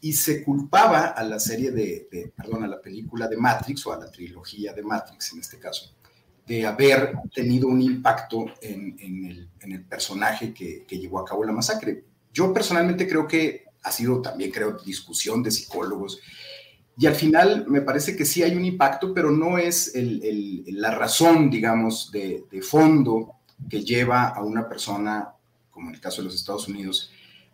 y 0.00 0.12
se 0.12 0.44
culpaba 0.44 1.08
a 1.08 1.24
la 1.24 1.38
serie 1.38 1.70
de, 1.72 2.08
de, 2.10 2.32
perdón, 2.34 2.64
a 2.64 2.68
la 2.68 2.80
película 2.80 3.28
de 3.28 3.36
Matrix 3.36 3.86
o 3.86 3.92
a 3.92 3.98
la 3.98 4.10
trilogía 4.10 4.72
de 4.72 4.82
Matrix 4.82 5.32
en 5.32 5.40
este 5.40 5.58
caso, 5.58 5.95
de 6.46 6.64
haber 6.64 7.12
tenido 7.34 7.66
un 7.68 7.82
impacto 7.82 8.46
en, 8.60 8.96
el, 9.00 9.84
personaje 9.88 10.54
que, 10.54 10.86
llevó 10.88 11.18
a 11.18 11.24
cabo 11.24 11.44
la 11.44 11.52
masacre. 11.52 12.04
Yo 12.32 12.52
personalmente 12.52 13.08
creo 13.08 13.26
que 13.26 13.64
ha 13.82 13.90
sido 13.90 14.22
también, 14.22 14.50
creo, 14.50 14.78
discusión 14.84 15.42
de 15.42 15.50
psicólogos. 15.50 16.20
Y 16.96 17.06
al 17.06 17.14
final 17.14 17.66
me 17.68 17.82
parece 17.82 18.16
que 18.16 18.24
sí 18.24 18.42
hay 18.42 18.54
un 18.56 18.64
impacto, 18.64 19.12
pero 19.12 19.30
no 19.30 19.58
es 19.58 19.92
la 19.94 20.92
razón, 20.92 21.50
digamos, 21.50 22.10
de, 22.12 22.44
fondo 22.62 23.32
que 23.68 23.82
lleva 23.82 24.28
a 24.28 24.42
una 24.42 24.68
persona, 24.68 25.28
como 25.70 25.88
en 25.88 25.96
el 25.96 26.00
caso 26.00 26.18
de 26.18 26.26
los 26.26 26.34
Estados 26.34 26.68
Unidos, 26.68 27.10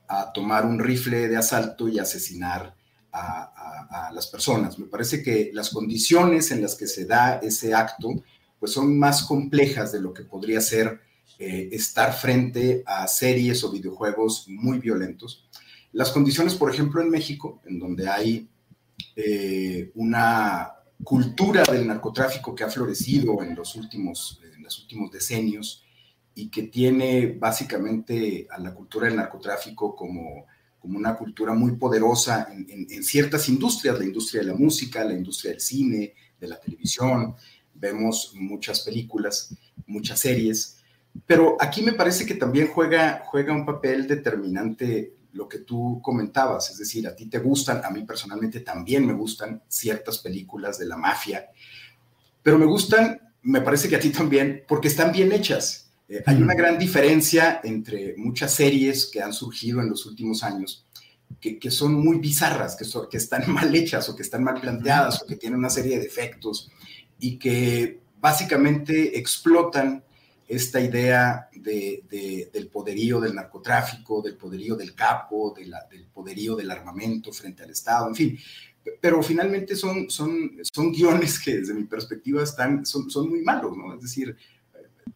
a 0.09 0.33
tomar 0.33 0.67
un 0.67 0.79
rifle 0.79 1.29
de 1.29 1.37
asalto 1.37 1.89
y 1.89 1.99
asesinar 1.99 2.75
a, 3.11 4.09
a 4.09 4.13
las 4.13 4.27
personas. 4.27 4.79
Me 4.79 4.87
parece 4.87 5.23
que 5.23 5.51
las 5.53 5.71
condiciones 5.71 6.51
en 6.51 6.63
las 6.63 6.75
que 6.75 6.87
se 6.87 7.07
da 7.07 7.37
ese 7.43 7.75
acto 7.75 8.23
pues 8.63 8.75
son 8.75 8.97
más 8.97 9.25
complejas 9.25 9.91
de 9.91 10.01
lo 10.01 10.15
que 10.15 10.23
podría 10.23 10.61
ser 10.61 11.01
eh, 11.37 11.71
estar 11.73 12.13
frente 12.13 12.85
a 12.87 13.09
series 13.09 13.65
o 13.65 13.73
videojuegos 13.73 14.47
muy 14.47 14.79
violentos. 14.79 15.49
Las 15.91 16.13
condiciones, 16.13 16.55
por 16.55 16.73
ejemplo, 16.73 17.03
en 17.03 17.11
México, 17.11 17.61
en 17.67 17.81
donde 17.81 18.09
hay 18.09 18.49
eh, 19.17 19.91
una 19.97 20.75
cultura 21.03 21.65
del 21.65 21.89
narcotráfico 21.89 22.55
que 22.55 22.63
ha 22.63 22.71
florecido 22.71 23.43
en 23.43 23.57
los 23.57 23.75
últimos, 23.75 24.41
en 24.55 24.63
los 24.63 24.79
últimos 24.79 25.11
decenios 25.11 25.83
y 26.33 26.49
que 26.49 26.63
tiene 26.63 27.37
básicamente 27.37 28.47
a 28.49 28.61
la 28.61 28.73
cultura 28.73 29.09
del 29.09 29.17
narcotráfico 29.17 29.97
como, 29.97 30.47
como 30.79 30.99
una 30.99 31.17
cultura 31.17 31.53
muy 31.53 31.73
poderosa 31.73 32.47
en, 32.53 32.87
en, 32.89 33.03
ciertas 33.03 33.49
industrias, 33.49 33.99
la 33.99 34.05
industria 34.05 34.43
de 34.43 34.47
la 34.47 34.55
música, 34.55 35.03
la 35.03 35.15
industria 35.15 35.51
del 35.51 35.61
cine, 35.61 36.15
de 36.39 36.47
la 36.47 36.61
televisión. 36.61 37.35
Vemos 37.83 38.33
muchas 38.37 38.81
películas, 38.81 39.53
muchas 39.87 40.21
series, 40.21 40.79
pero 41.27 41.57
aquí 41.61 41.83
me 41.83 41.95
parece 41.95 42.25
que 42.25 42.37
también 42.37 42.69
juega, 42.69 43.25
juega 43.27 43.53
un 43.53 43.67
papel 43.67 44.07
determinante 44.07 45.17
lo 45.33 45.49
que 45.49 45.59
tú 45.59 46.01
comentabas, 46.01 46.71
es 46.71 46.79
decir, 46.79 47.09
a 47.09 47.17
ti 47.17 47.27
te 47.27 47.41
gustan, 47.41 47.81
a 47.85 47.91
mí 47.91 48.05
personalmente 48.05 48.61
también 48.61 49.05
me 49.05 49.15
gustan 49.15 49.63
ciertas 49.67 50.19
películas 50.19 50.79
de 50.79 50.87
la 50.87 50.97
mafia, 50.97 51.51
pero 52.41 52.57
me 52.57 52.67
gustan, 52.67 53.19
me 53.43 53.63
parece 53.63 53.89
que 53.89 53.97
a 53.97 54.01
ti 54.01 54.11
también, 54.11 54.65
porque 54.69 54.89
están 54.89 55.11
bien 55.11 55.33
hechas. 55.33 55.91
Eh, 56.09 56.23
hay 56.27 56.37
una 56.37 56.55
gran 56.55 56.79
diferencia 56.79 57.61
entre 57.65 58.15
muchas 58.17 58.53
series 58.55 59.07
que 59.07 59.23
han 59.23 59.33
surgido 59.33 59.81
en 59.81 59.89
los 59.89 60.07
últimos 60.07 60.45
años, 60.45 60.87
que, 61.41 61.59
que 61.59 61.71
son 61.71 61.95
muy 61.95 62.19
bizarras, 62.19 62.77
que, 62.77 62.85
son, 62.85 63.09
que 63.09 63.17
están 63.17 63.51
mal 63.53 63.75
hechas 63.75 64.09
o 64.09 64.15
que 64.15 64.23
están 64.23 64.45
mal 64.45 64.61
planteadas 64.61 65.23
o 65.23 65.27
que 65.27 65.37
tienen 65.37 65.59
una 65.59 65.71
serie 65.71 65.97
de 65.97 66.05
defectos 66.05 66.71
y 67.23 67.39
que 67.39 68.01
básicamente 68.21 69.17
explotan 69.17 70.05
esta 70.49 70.81
idea 70.81 71.49
de, 71.55 72.51
del 72.53 72.67
poderío 72.69 73.21
del 73.21 73.37
narcotráfico, 73.37 74.21
del 74.21 74.37
poderío 74.37 74.75
del 74.75 74.93
capo, 74.95 75.55
del 75.57 76.07
poderío 76.13 76.57
del 76.57 76.71
armamento 76.71 77.33
frente 77.33 77.63
al 77.63 77.71
Estado, 77.71 78.09
en 78.09 78.15
fin. 78.17 78.39
Pero 79.01 79.23
finalmente 79.23 79.77
son, 79.77 80.11
son, 80.11 80.59
son 80.63 80.91
guiones 80.91 81.39
que 81.39 81.59
desde 81.59 81.75
mi 81.75 81.85
perspectiva 81.85 82.43
están, 82.43 82.85
son, 82.85 83.09
son 83.09 83.31
muy 83.31 83.43
malos, 83.43 83.77
¿no? 83.77 83.95
Es 83.95 84.03
decir, 84.03 84.37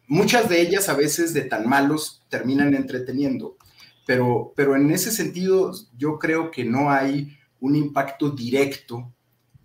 muchas 0.07 0.47
de 0.47 0.61
ellas 0.61 0.87
a 0.87 0.95
veces 0.95 1.33
de 1.33 1.41
tan 1.41 1.67
malos 1.67 2.23
terminan 2.29 2.73
entreteniendo, 2.73 3.57
pero, 4.05 4.53
pero 4.55 4.77
en 4.77 4.89
ese 4.91 5.11
sentido 5.11 5.73
yo 5.97 6.17
creo 6.17 6.51
que 6.51 6.63
no 6.63 6.89
hay 6.89 7.37
un 7.59 7.75
impacto 7.75 8.29
directo 8.29 9.13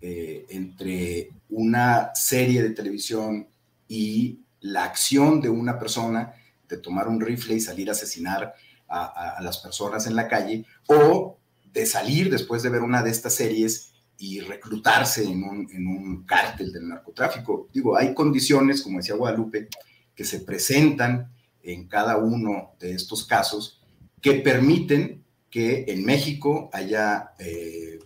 eh, 0.01 0.45
entre 0.49 1.31
una 1.53 2.11
serie 2.15 2.61
de 2.63 2.71
televisión 2.71 3.47
y 3.87 4.41
la 4.61 4.85
acción 4.85 5.39
de 5.41 5.49
una 5.49 5.77
persona 5.77 6.33
de 6.67 6.77
tomar 6.77 7.07
un 7.07 7.21
rifle 7.21 7.55
y 7.55 7.59
salir 7.59 7.89
a 7.89 7.91
asesinar 7.91 8.53
a, 8.87 9.39
las 9.41 9.57
personas 9.57 10.05
en 10.05 10.15
la 10.15 10.27
calle, 10.27 10.65
o 10.87 11.39
de 11.65 11.85
salir 11.85 12.29
después 12.29 12.61
de 12.61 12.69
ver 12.69 12.81
una 12.81 13.01
de 13.01 13.09
estas 13.09 13.33
series 13.33 13.91
y 14.19 14.39
reclutarse 14.39 15.23
en 15.23 15.43
un, 15.43 15.67
en 15.71 15.87
un 15.87 16.23
cártel 16.25 16.71
del 16.71 16.87
narcotráfico. 16.87 17.67
Digo, 17.73 17.97
hay 17.97 18.13
condiciones, 18.13 18.83
como 18.83 18.99
decía 18.99 19.15
Guadalupe, 19.15 19.67
que 20.13 20.23
se 20.23 20.41
presentan 20.41 21.33
en 21.63 21.87
cada 21.87 22.17
uno 22.17 22.75
de 22.79 22.93
estos 22.93 23.25
casos 23.25 23.81
que 24.21 24.35
permiten 24.35 25.23
que 25.49 25.85
en 25.87 26.05
México 26.05 26.69
haya 26.71 27.31
eh, 27.39 27.99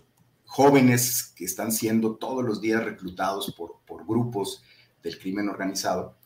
jóvenes 0.48 1.34
que 1.36 1.44
están 1.44 1.70
siendo 1.70 2.16
todos 2.16 2.42
los 2.42 2.60
días 2.60 2.82
reclutados 2.82 3.54
por, 3.56 3.80
por 3.86 4.06
grupos 4.06 4.62
del 5.02 5.18
crimen 5.18 5.48
organizado. 5.48 6.16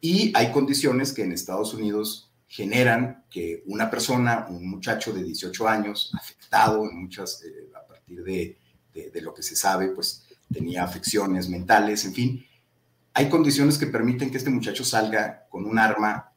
Y 0.00 0.30
hay 0.36 0.52
condiciones 0.52 1.12
que 1.12 1.22
en 1.22 1.32
Estados 1.32 1.72
Unidos 1.72 2.30
generan 2.46 3.24
que 3.30 3.62
una 3.66 3.90
persona, 3.90 4.46
un 4.50 4.68
muchacho 4.68 5.12
de 5.12 5.22
18 5.22 5.66
años, 5.66 6.12
afectado 6.14 6.84
en 6.84 7.00
muchas, 7.00 7.42
eh, 7.42 7.70
a 7.74 7.86
partir 7.86 8.22
de, 8.22 8.58
de, 8.92 9.20
lo 9.22 9.32
que 9.32 9.42
se 9.42 9.56
sabe, 9.56 9.88
pues 9.88 10.26
tenía 10.52 10.84
afecciones 10.84 11.48
mentales, 11.48 12.04
en 12.04 12.12
fin, 12.12 12.46
hay 13.14 13.30
condiciones 13.30 13.78
que 13.78 13.86
permiten 13.86 14.30
que 14.30 14.36
este 14.36 14.50
muchacho 14.50 14.84
salga 14.84 15.46
con 15.48 15.64
un 15.64 15.78
arma, 15.78 16.30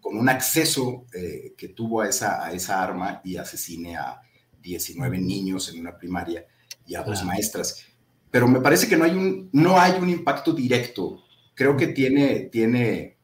con 0.00 0.16
un 0.16 0.30
acceso 0.30 1.04
eh, 1.12 1.52
que 1.58 1.68
tuvo 1.68 2.00
a 2.00 2.08
esa, 2.08 2.42
a 2.42 2.52
esa 2.52 2.82
arma 2.82 3.20
y 3.22 3.36
asesine 3.36 3.96
a 3.96 4.22
19 4.62 5.18
niños 5.18 5.68
en 5.68 5.80
una 5.80 5.96
primaria 5.96 6.46
y 6.86 6.94
a 6.94 7.02
dos 7.02 7.24
maestras. 7.24 7.84
Pero 8.30 8.48
me 8.48 8.60
parece 8.60 8.88
que 8.88 8.96
no 8.96 9.04
hay 9.04 9.12
un, 9.12 9.48
no 9.52 9.78
hay 9.78 9.92
un 10.00 10.10
impacto 10.10 10.52
directo 10.52 11.24
creo 11.54 11.76
que 11.76 11.88
tiene, 11.88 12.40
tiene, 12.50 13.16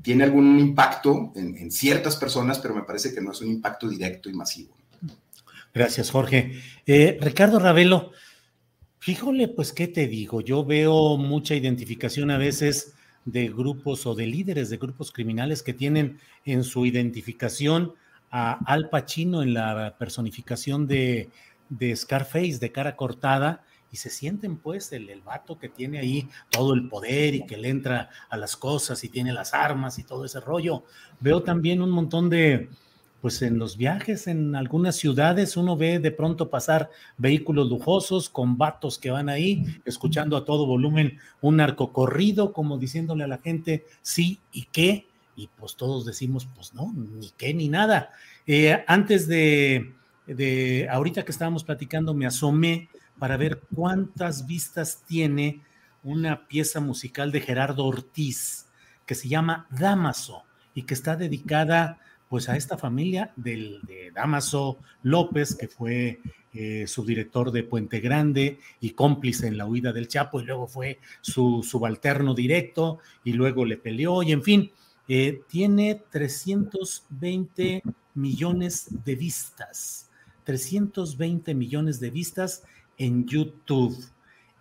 tiene 0.00 0.24
algún 0.24 0.58
impacto 0.60 1.32
en, 1.34 1.70
ciertas 1.70 2.16
personas, 2.16 2.58
pero 2.58 2.74
me 2.74 2.82
parece 2.82 3.14
que 3.14 3.20
no 3.20 3.32
es 3.32 3.40
un 3.40 3.48
impacto 3.48 3.88
directo 3.88 4.28
y 4.30 4.34
masivo. 4.34 4.76
Gracias, 5.74 6.10
Jorge. 6.10 6.60
Eh, 6.86 7.18
Ricardo 7.20 7.58
Ravelo, 7.58 8.12
fíjole, 8.98 9.48
pues, 9.48 9.72
¿qué 9.72 9.88
te 9.88 10.06
digo? 10.06 10.42
Yo 10.42 10.64
veo 10.64 11.16
mucha 11.16 11.54
identificación 11.54 12.30
a 12.30 12.38
veces 12.38 12.94
de 13.24 13.48
grupos 13.48 14.04
o 14.04 14.14
de 14.14 14.26
líderes 14.26 14.68
de 14.68 14.76
grupos 14.76 15.12
criminales 15.12 15.62
que 15.62 15.72
tienen 15.72 16.18
en 16.44 16.64
su 16.64 16.84
identificación 16.84 17.94
a 18.30 18.58
Al 18.66 18.90
Pacino 18.90 19.42
en 19.42 19.54
la 19.54 19.96
personificación 19.98 20.86
de, 20.86 21.30
de 21.78 21.94
Scarface, 21.96 22.58
de 22.58 22.72
cara 22.72 22.96
cortada, 22.96 23.64
y 23.90 23.96
se 23.96 24.08
sienten 24.08 24.56
pues 24.56 24.92
el, 24.92 25.10
el 25.10 25.20
vato 25.20 25.58
que 25.58 25.68
tiene 25.68 25.98
ahí 25.98 26.28
todo 26.50 26.72
el 26.72 26.88
poder 26.88 27.34
y 27.34 27.44
que 27.44 27.58
le 27.58 27.68
entra 27.68 28.08
a 28.30 28.36
las 28.36 28.56
cosas 28.56 29.04
y 29.04 29.08
tiene 29.08 29.32
las 29.32 29.52
armas 29.52 29.98
y 29.98 30.04
todo 30.04 30.24
ese 30.24 30.40
rollo. 30.40 30.84
Veo 31.20 31.42
también 31.42 31.82
un 31.82 31.90
montón 31.90 32.30
de, 32.30 32.70
pues 33.20 33.42
en 33.42 33.58
los 33.58 33.76
viajes 33.76 34.26
en 34.26 34.56
algunas 34.56 34.96
ciudades 34.96 35.56
uno 35.56 35.76
ve 35.76 35.98
de 35.98 36.10
pronto 36.10 36.48
pasar 36.50 36.90
vehículos 37.18 37.68
lujosos 37.68 38.30
con 38.30 38.56
vatos 38.56 38.98
que 38.98 39.10
van 39.10 39.28
ahí 39.28 39.64
escuchando 39.84 40.36
a 40.36 40.44
todo 40.44 40.66
volumen 40.66 41.18
un 41.40 41.56
narco 41.56 41.92
corrido 41.92 42.52
como 42.52 42.78
diciéndole 42.78 43.24
a 43.24 43.28
la 43.28 43.38
gente 43.38 43.86
sí 44.00 44.40
y 44.52 44.64
qué 44.72 45.06
y 45.36 45.48
pues 45.58 45.76
todos 45.76 46.04
decimos 46.04 46.48
pues 46.54 46.74
no, 46.74 46.92
ni 46.94 47.30
qué 47.30 47.54
ni 47.54 47.68
nada. 47.68 48.10
Eh, 48.46 48.84
antes 48.86 49.26
de, 49.28 49.94
de, 50.26 50.88
ahorita 50.90 51.24
que 51.24 51.32
estábamos 51.32 51.64
platicando 51.64 52.14
me 52.14 52.26
asomé 52.26 52.88
para 53.18 53.36
ver 53.36 53.60
cuántas 53.74 54.46
vistas 54.46 55.02
tiene 55.06 55.60
una 56.02 56.46
pieza 56.48 56.80
musical 56.80 57.32
de 57.32 57.40
Gerardo 57.40 57.84
Ortiz 57.84 58.66
que 59.06 59.14
se 59.14 59.28
llama 59.28 59.66
Damaso 59.70 60.44
y 60.74 60.82
que 60.82 60.94
está 60.94 61.16
dedicada 61.16 61.98
pues 62.28 62.48
a 62.48 62.56
esta 62.56 62.78
familia 62.78 63.30
del, 63.36 63.82
de 63.82 64.10
Damaso 64.10 64.78
López, 65.02 65.54
que 65.54 65.68
fue 65.68 66.20
eh, 66.54 66.86
subdirector 66.86 67.52
de 67.52 67.62
Puente 67.62 68.00
Grande 68.00 68.58
y 68.80 68.92
cómplice 68.92 69.48
en 69.48 69.58
la 69.58 69.66
huida 69.66 69.92
del 69.92 70.08
Chapo, 70.08 70.40
y 70.40 70.46
luego 70.46 70.66
fue 70.66 70.98
su 71.20 71.62
subalterno 71.62 72.32
directo, 72.34 73.00
y 73.22 73.34
luego 73.34 73.66
le 73.66 73.76
peleó, 73.76 74.22
y 74.22 74.32
en 74.32 74.42
fin, 74.42 74.72
eh, 75.08 75.42
tiene 75.46 76.02
320 76.10 77.82
millones 78.14 78.88
de 79.04 79.14
vistas, 79.14 80.08
320 80.44 81.54
millones 81.54 82.00
de 82.00 82.10
vistas 82.10 82.64
en 82.98 83.26
YouTube. 83.26 83.96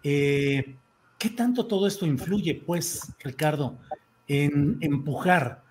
Eh, 0.03 0.75
¿Qué 1.17 1.29
tanto 1.29 1.67
todo 1.67 1.87
esto 1.87 2.05
influye, 2.05 2.55
pues, 2.55 3.13
Ricardo, 3.23 3.77
en 4.27 4.77
empujar 4.81 5.61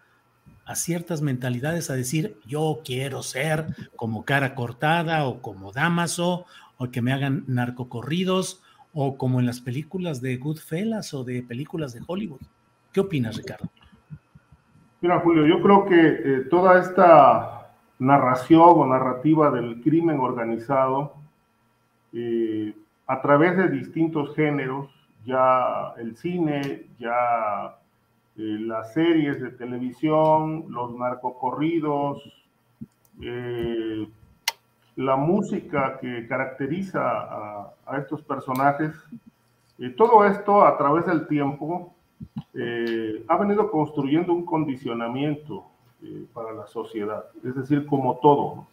a 0.64 0.76
ciertas 0.76 1.22
mentalidades 1.22 1.90
a 1.90 1.96
decir, 1.96 2.36
yo 2.46 2.82
quiero 2.84 3.24
ser 3.24 3.66
como 3.96 4.24
cara 4.24 4.54
cortada 4.54 5.26
o 5.26 5.42
como 5.42 5.72
Damaso, 5.72 6.46
o 6.76 6.90
que 6.90 7.02
me 7.02 7.12
hagan 7.12 7.44
narcocorridos, 7.48 8.62
o 8.92 9.16
como 9.16 9.40
en 9.40 9.46
las 9.46 9.60
películas 9.60 10.20
de 10.20 10.36
Goodfellas 10.36 11.12
o 11.14 11.24
de 11.24 11.42
películas 11.42 11.92
de 11.92 12.02
Hollywood? 12.06 12.40
¿Qué 12.92 13.00
opinas, 13.00 13.36
Ricardo? 13.36 13.68
Mira, 15.00 15.20
Julio, 15.20 15.46
yo 15.46 15.62
creo 15.62 15.86
que 15.86 15.96
eh, 15.96 16.40
toda 16.50 16.80
esta 16.80 17.59
narración 18.00 18.72
o 18.76 18.86
narrativa 18.86 19.50
del 19.50 19.80
crimen 19.82 20.18
organizado 20.20 21.12
eh, 22.14 22.74
a 23.06 23.20
través 23.20 23.56
de 23.56 23.68
distintos 23.68 24.34
géneros, 24.34 24.88
ya 25.26 25.92
el 25.98 26.16
cine, 26.16 26.86
ya 26.98 27.76
eh, 28.36 28.56
las 28.60 28.94
series 28.94 29.40
de 29.42 29.50
televisión, 29.50 30.64
los 30.70 30.96
narcocorridos, 30.96 32.22
eh, 33.20 34.08
la 34.96 35.16
música 35.16 35.98
que 36.00 36.26
caracteriza 36.26 37.00
a, 37.02 37.98
estos 37.98 38.22
personajes, 38.22 38.92
todo 39.96 40.24
esto 40.26 40.64
a 40.64 40.76
través 40.76 41.06
del 41.06 41.26
tiempo 41.26 41.94
ha 43.28 43.36
venido 43.38 43.70
construyendo 43.70 44.34
un 44.34 44.44
condicionamiento 44.44 45.69
para 46.32 46.52
la 46.52 46.66
sociedad, 46.66 47.24
es 47.44 47.54
decir, 47.54 47.86
como 47.86 48.18
todo. 48.18 48.66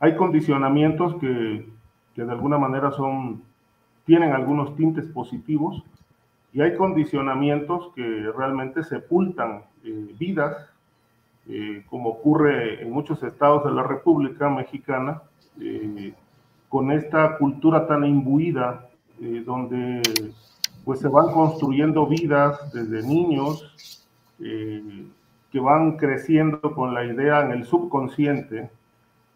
Hay 0.00 0.16
condicionamientos 0.16 1.14
que 1.16 1.66
que 2.18 2.24
de 2.24 2.32
alguna 2.32 2.58
manera 2.58 2.90
son, 2.90 3.44
tienen 4.04 4.32
algunos 4.32 4.74
tintes 4.74 5.06
positivos 5.06 5.84
y 6.52 6.60
hay 6.60 6.76
condicionamientos 6.76 7.92
que 7.94 8.32
realmente 8.36 8.82
sepultan 8.82 9.62
eh, 9.84 10.16
vidas, 10.18 10.68
eh, 11.48 11.84
como 11.88 12.08
ocurre 12.08 12.82
en 12.82 12.90
muchos 12.90 13.22
estados 13.22 13.62
de 13.62 13.70
la 13.70 13.84
República 13.84 14.50
Mexicana, 14.50 15.22
eh, 15.60 16.12
con 16.68 16.90
esta 16.90 17.38
cultura 17.38 17.86
tan 17.86 18.04
imbuida, 18.04 18.84
donde 19.46 20.02
pues 20.84 20.98
se 20.98 21.08
van 21.08 21.32
construyendo 21.32 22.06
vidas 22.06 22.72
desde 22.72 23.06
niños, 23.06 23.64
que 25.50 25.60
van 25.60 25.96
creciendo 25.96 26.60
con 26.60 26.94
la 26.94 27.04
idea 27.04 27.44
en 27.44 27.52
el 27.52 27.64
subconsciente 27.64 28.70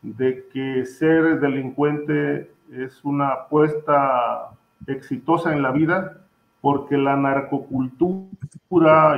de 0.02 0.47
que 0.52 0.85
ser 0.85 1.40
delincuente 1.40 2.50
es 2.73 3.04
una 3.04 3.28
apuesta 3.28 4.50
exitosa 4.87 5.52
en 5.52 5.62
la 5.62 5.71
vida 5.71 6.19
porque 6.61 6.97
la 6.97 7.16
narcocultura 7.16 8.28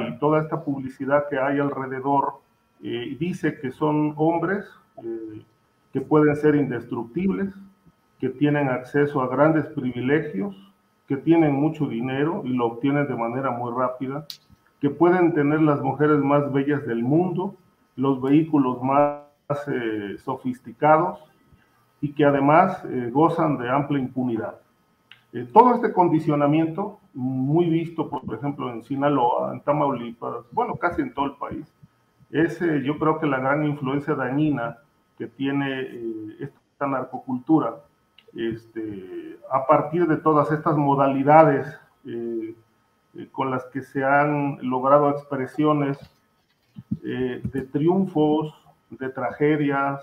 y 0.08 0.18
toda 0.18 0.42
esta 0.42 0.64
publicidad 0.64 1.28
que 1.28 1.38
hay 1.38 1.58
alrededor 1.58 2.34
eh, 2.82 3.16
dice 3.18 3.58
que 3.60 3.70
son 3.70 4.14
hombres 4.16 4.64
eh, 4.98 5.42
que 5.92 6.00
pueden 6.00 6.34
ser 6.36 6.54
indestructibles, 6.56 7.54
que 8.18 8.28
tienen 8.28 8.68
acceso 8.68 9.22
a 9.22 9.28
grandes 9.28 9.66
privilegios, 9.66 10.56
que 11.06 11.16
tienen 11.16 11.54
mucho 11.54 11.86
dinero 11.86 12.42
y 12.44 12.48
lo 12.48 12.66
obtienen 12.66 13.06
de 13.06 13.14
manera 13.14 13.50
muy 13.50 13.72
rápida, 13.72 14.26
que 14.84 14.90
pueden 14.90 15.32
tener 15.32 15.62
las 15.62 15.80
mujeres 15.80 16.18
más 16.18 16.52
bellas 16.52 16.84
del 16.86 17.02
mundo, 17.02 17.54
los 17.96 18.20
vehículos 18.20 18.82
más 18.82 19.22
eh, 19.66 20.18
sofisticados 20.22 21.24
y 22.02 22.12
que 22.12 22.26
además 22.26 22.84
gozan 23.10 23.56
de 23.56 23.70
amplia 23.70 23.98
impunidad. 23.98 24.56
Eh, 25.34 25.48
todo 25.52 25.74
este 25.74 25.92
condicionamiento, 25.92 27.00
muy 27.14 27.68
visto, 27.68 28.08
por 28.08 28.22
ejemplo, 28.36 28.70
en 28.70 28.84
Sinaloa, 28.84 29.52
en 29.52 29.60
Tamaulipas, 29.62 30.44
bueno, 30.52 30.76
casi 30.76 31.02
en 31.02 31.12
todo 31.12 31.24
el 31.24 31.32
país, 31.32 31.66
es 32.30 32.62
eh, 32.62 32.82
yo 32.84 32.98
creo 32.98 33.18
que 33.18 33.26
la 33.26 33.40
gran 33.40 33.64
influencia 33.64 34.14
dañina 34.14 34.78
que 35.18 35.26
tiene 35.26 35.80
eh, 35.80 36.36
esta 36.38 36.86
narcocultura, 36.86 37.74
este, 38.32 39.38
a 39.50 39.66
partir 39.66 40.06
de 40.06 40.18
todas 40.18 40.52
estas 40.52 40.76
modalidades 40.76 41.66
con 43.32 43.50
las 43.50 43.64
que 43.66 43.82
se 43.82 44.04
han 44.04 44.58
logrado 44.68 45.10
expresiones 45.10 45.98
de 47.02 47.68
triunfos, 47.70 48.54
de 48.90 49.08
tragedias, 49.10 50.00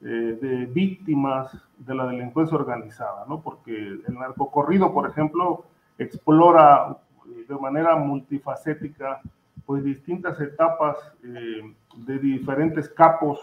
eh, 0.00 0.38
de 0.40 0.66
víctimas 0.66 1.50
de 1.76 1.92
la 1.92 2.06
delincuencia 2.06 2.56
organizada, 2.56 3.24
¿no? 3.28 3.40
Porque 3.40 3.74
el 3.74 4.14
narcocorrido, 4.14 4.92
por 4.92 5.10
ejemplo, 5.10 5.64
explora 5.98 6.96
de 7.26 7.54
manera 7.56 7.96
multifacética 7.96 9.20
pues 9.66 9.82
distintas 9.82 10.40
etapas 10.40 10.96
eh, 11.24 11.74
de 11.96 12.18
diferentes 12.20 12.88
capos 12.88 13.40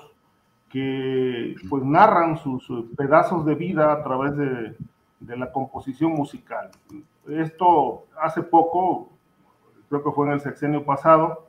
que 0.70 1.56
pues 1.70 1.84
narran 1.84 2.38
sus 2.38 2.66
pedazos 2.96 3.46
de 3.46 3.56
vida 3.56 3.92
a 3.92 4.02
través 4.02 4.38
de, 4.38 4.78
de 5.20 5.38
la 5.38 5.52
composición 5.52 6.12
musical. 6.12 6.70
Esto 7.28 8.06
hace 8.22 8.44
poco, 8.44 9.10
creo 9.90 10.04
que 10.04 10.12
fue 10.12 10.28
en 10.28 10.34
el 10.34 10.42
sexenio 10.42 10.84
pasado, 10.86 11.48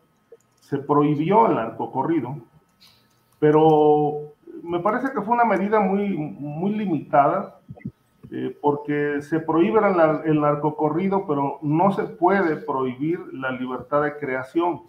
se 0.60 0.78
prohibió 0.78 1.46
el 1.46 1.56
narcocorrido, 1.56 2.36
pero 3.38 4.32
me 4.62 4.80
parece 4.80 5.12
que 5.12 5.20
fue 5.22 5.34
una 5.34 5.44
medida 5.44 5.80
muy, 5.80 6.16
muy 6.16 6.72
limitada, 6.72 7.60
eh, 8.30 8.56
porque 8.60 9.22
se 9.22 9.38
prohíbe 9.38 9.80
el, 10.24 10.40
narcocorrido, 10.40 11.26
pero 11.26 11.58
no 11.62 11.92
se 11.92 12.04
puede 12.04 12.56
prohibir 12.56 13.20
la 13.32 13.52
libertad 13.52 14.02
de 14.02 14.18
creación. 14.18 14.82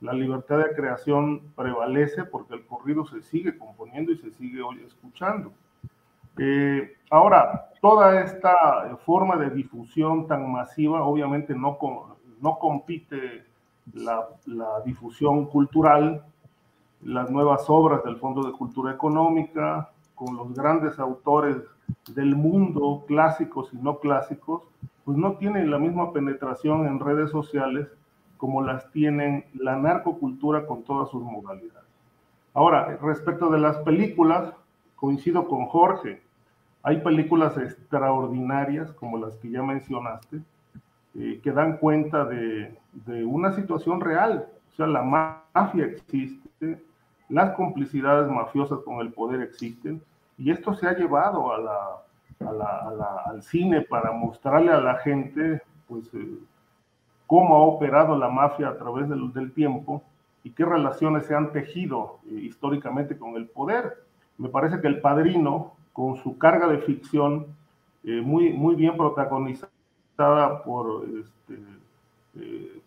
La 0.00 0.12
libertad 0.12 0.58
de 0.58 0.74
creación 0.74 1.42
prevalece 1.54 2.24
porque 2.24 2.54
el 2.54 2.64
corrido 2.64 3.04
se 3.04 3.22
sigue 3.22 3.58
componiendo 3.58 4.12
y 4.12 4.16
se 4.16 4.30
sigue 4.32 4.62
hoy 4.62 4.82
escuchando. 4.86 5.52
Eh, 6.38 6.96
ahora, 7.10 7.70
toda 7.84 8.22
esta 8.22 8.96
forma 9.04 9.36
de 9.36 9.50
difusión 9.50 10.26
tan 10.26 10.50
masiva, 10.50 11.02
obviamente 11.02 11.54
no, 11.54 11.76
no 12.40 12.58
compite 12.58 13.44
la, 13.92 14.26
difusión 14.86 15.44
cultural 15.44 16.24
las 17.02 17.30
nuevas 17.30 17.66
obras 17.68 18.02
del 18.02 18.16
Fondo 18.16 18.42
de 18.42 18.52
Cultura 18.52 18.94
Económica, 18.94 19.90
con 20.14 20.34
los 20.34 20.54
grandes 20.54 20.98
autores 20.98 21.58
del 22.08 22.34
mundo, 22.34 23.04
clásicos 23.06 23.68
y 23.74 23.76
no 23.76 23.98
clásicos, 23.98 24.62
pues 25.04 25.18
no 25.18 25.34
tienen 25.34 25.70
la 25.70 25.78
misma 25.78 26.10
penetración 26.10 26.86
en 26.86 26.98
redes 26.98 27.30
sociales 27.30 27.86
como 28.38 28.62
las 28.62 28.90
tienen 28.92 29.44
la 29.52 29.76
narcocultura 29.76 30.66
con 30.66 30.84
todas 30.84 31.10
sus 31.10 31.22
modalidades. 31.22 31.90
Ahora, 32.54 32.96
respecto 33.02 33.50
de 33.50 33.58
las 33.58 33.76
películas, 33.80 34.54
coincido 34.96 35.46
con 35.46 35.66
Jorge, 35.66 36.22
hay 36.84 36.98
películas 36.98 37.56
extraordinarias 37.56 38.92
como 38.92 39.16
las 39.16 39.34
que 39.36 39.50
ya 39.50 39.62
mencionaste, 39.62 40.40
eh, 41.14 41.40
que 41.42 41.50
dan 41.50 41.78
cuenta 41.78 42.26
de, 42.26 42.78
una 43.24 43.52
situación 43.52 44.02
real. 44.02 44.46
O 44.70 44.76
sea, 44.76 44.86
la 44.86 45.02
mafia 45.02 45.86
existe, 45.86 46.84
las 47.30 47.54
complicidades 47.54 48.30
mafiosas 48.30 48.80
con 48.80 49.00
el 49.00 49.12
poder 49.12 49.40
existen 49.40 50.02
y 50.36 50.50
esto 50.50 50.74
se 50.74 50.86
ha 50.86 50.94
llevado 50.94 51.50
al 52.40 53.42
cine 53.42 53.80
para 53.80 54.12
mostrarle 54.12 54.70
a 54.70 54.80
la 54.80 54.96
gente 54.96 55.62
pues, 55.88 56.12
eh, 56.12 56.38
cómo 57.26 57.56
ha 57.56 57.60
operado 57.60 58.18
la 58.18 58.28
mafia 58.28 58.68
a 58.68 58.76
través 58.76 59.08
del, 59.08 59.32
del 59.32 59.52
tiempo 59.52 60.02
y 60.42 60.50
qué 60.50 60.66
relaciones 60.66 61.24
se 61.24 61.34
han 61.34 61.50
tejido 61.50 62.18
eh, 62.26 62.34
históricamente 62.34 63.16
con 63.16 63.36
el 63.36 63.46
poder. 63.46 64.04
Me 64.36 64.50
parece 64.50 64.82
que 64.82 64.88
el 64.88 65.00
padrino, 65.00 65.72
con 65.94 66.18
su 66.18 66.36
carga 66.36 66.68
de 66.68 66.78
ficción 66.80 67.46
eh, 68.04 68.20
muy, 68.20 68.52
muy 68.52 68.74
bien 68.74 68.98
protagonizada 68.98 70.62
por 70.62 71.04
este, 71.18 71.58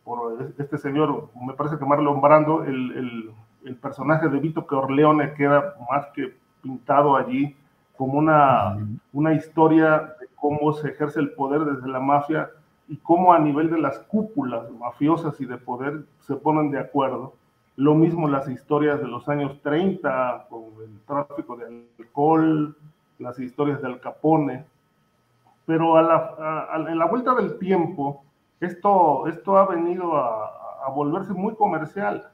por 0.04 0.54
este 0.60 0.78
señor, 0.78 1.30
me 1.42 1.54
parece 1.54 1.80
que 1.80 1.86
Marlon 1.86 2.22
Brando, 2.22 2.64
el 2.64 3.34
el 3.68 3.76
personaje 3.76 4.30
de 4.30 4.40
Vito 4.40 4.66
Corleone 4.66 5.34
queda 5.34 5.76
más 5.90 6.08
que 6.14 6.34
pintado 6.62 7.16
allí 7.16 7.56
como 7.96 8.18
una, 8.18 8.78
una 9.12 9.34
historia 9.34 10.16
de 10.20 10.28
cómo 10.36 10.74
se 10.74 10.90
ejerce 10.90 11.20
el 11.20 11.32
poder 11.32 11.62
desde 11.62 11.88
la 11.88 12.00
mafia 12.00 12.50
y 12.88 12.98
cómo 12.98 13.34
a 13.34 13.40
nivel 13.40 13.70
de 13.70 13.80
las 13.80 14.00
cúpulas 14.00 14.70
mafiosas 14.72 15.40
y 15.42 15.46
de 15.46 15.58
poder 15.58 16.04
se 16.22 16.36
ponen 16.36 16.72
de 16.72 16.80
acuerdo. 16.80 17.34
Lo 17.76 17.96
mismo 17.96 18.28
las 18.28 18.48
historias 18.48 19.00
de 19.00 19.08
los 19.08 19.28
años 19.28 19.60
30 19.62 20.48
con 20.50 20.64
el 20.84 21.00
tráfico 21.06 21.58
de 21.58 21.86
alcohol, 22.00 22.76
las 23.20 23.40
historias 23.40 23.82
del 23.82 24.00
Capone. 24.00 24.66
Pero 25.66 26.00
en 26.00 26.98
la 26.98 27.06
vuelta 27.06 27.36
del 27.36 27.58
tiempo, 27.60 28.24
esto, 28.60 29.28
esto 29.28 29.58
ha 29.58 29.66
venido 29.68 30.16
a, 30.16 30.86
a 30.86 30.90
volverse 30.90 31.34
muy 31.34 31.56
comercial 31.56 32.32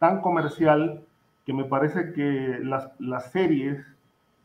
tan 0.00 0.22
comercial 0.22 1.04
que 1.44 1.52
me 1.52 1.64
parece 1.64 2.12
que 2.12 2.58
las, 2.62 2.90
las 2.98 3.30
series, 3.30 3.84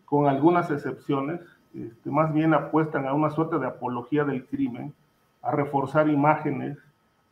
con 0.03 0.27
algunas 0.27 0.69
excepciones, 0.69 1.39
este, 1.73 2.11
más 2.11 2.31
bien 2.33 2.53
apuestan 2.53 3.07
a 3.07 3.13
una 3.13 3.31
suerte 3.31 3.57
de 3.57 3.65
apología 3.65 4.25
del 4.25 4.45
crimen, 4.45 4.93
a 5.41 5.51
reforzar 5.51 6.09
imágenes, 6.09 6.77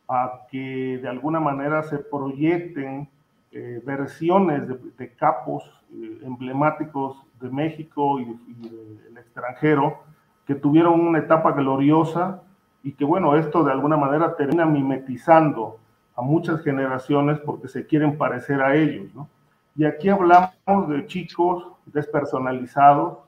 a 0.08 0.46
que 0.50 0.98
de 1.00 1.08
alguna 1.08 1.38
manera 1.38 1.82
se 1.82 1.98
proyecten 1.98 3.08
eh, 3.52 3.82
versiones 3.84 4.62
de, 4.96 5.12
capos 5.14 5.62
eh, 5.92 6.20
emblemáticos 6.24 7.22
de 7.44 7.50
México 7.50 8.18
y, 8.18 8.24
y 8.48 8.68
del 9.04 9.18
extranjero 9.18 10.00
que 10.46 10.54
tuvieron 10.54 11.00
una 11.00 11.20
etapa 11.20 11.52
gloriosa 11.52 12.42
y 12.82 12.92
que 12.92 13.04
bueno, 13.04 13.36
esto 13.36 13.64
de 13.64 13.72
alguna 13.72 13.96
manera 13.96 14.36
termina 14.36 14.66
mimetizando 14.66 15.78
a 16.16 16.22
muchas 16.22 16.62
generaciones 16.62 17.38
porque 17.40 17.68
se 17.68 17.86
quieren 17.86 18.18
parecer 18.18 18.60
a 18.60 18.74
ellos, 18.74 19.12
¿no? 19.14 19.28
Y 19.76 19.84
aquí 19.84 20.08
hablamos 20.08 20.88
de 20.88 21.06
chicos 21.06 21.66
despersonalizados 21.86 23.18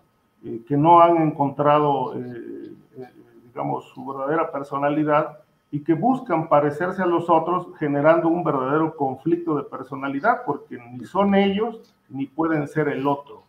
eh, 0.44 0.62
que 0.66 0.76
no 0.76 1.00
han 1.00 1.16
encontrado, 1.16 2.14
eh, 2.14 2.72
eh, 2.98 3.08
digamos, 3.46 3.86
su 3.88 4.06
verdadera 4.06 4.52
personalidad 4.52 5.38
y 5.72 5.80
que 5.80 5.94
buscan 5.94 6.48
parecerse 6.48 7.02
a 7.02 7.06
los 7.06 7.28
otros 7.28 7.66
generando 7.78 8.28
un 8.28 8.44
verdadero 8.44 8.94
conflicto 8.94 9.56
de 9.56 9.64
personalidad 9.64 10.42
porque 10.46 10.78
ni 10.92 11.04
son 11.04 11.34
ellos 11.34 11.94
ni 12.08 12.26
pueden 12.26 12.68
ser 12.68 12.88
el 12.88 13.08
otro. 13.08 13.45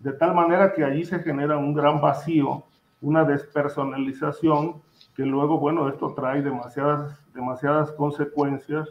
De 0.00 0.14
tal 0.14 0.34
manera 0.34 0.72
que 0.72 0.82
allí 0.82 1.04
se 1.04 1.20
genera 1.20 1.58
un 1.58 1.74
gran 1.74 2.00
vacío, 2.00 2.64
una 3.02 3.24
despersonalización 3.24 4.76
que 5.14 5.24
luego, 5.24 5.58
bueno, 5.58 5.88
esto 5.90 6.14
trae 6.14 6.40
demasiadas, 6.40 7.20
demasiadas 7.34 7.92
consecuencias 7.92 8.88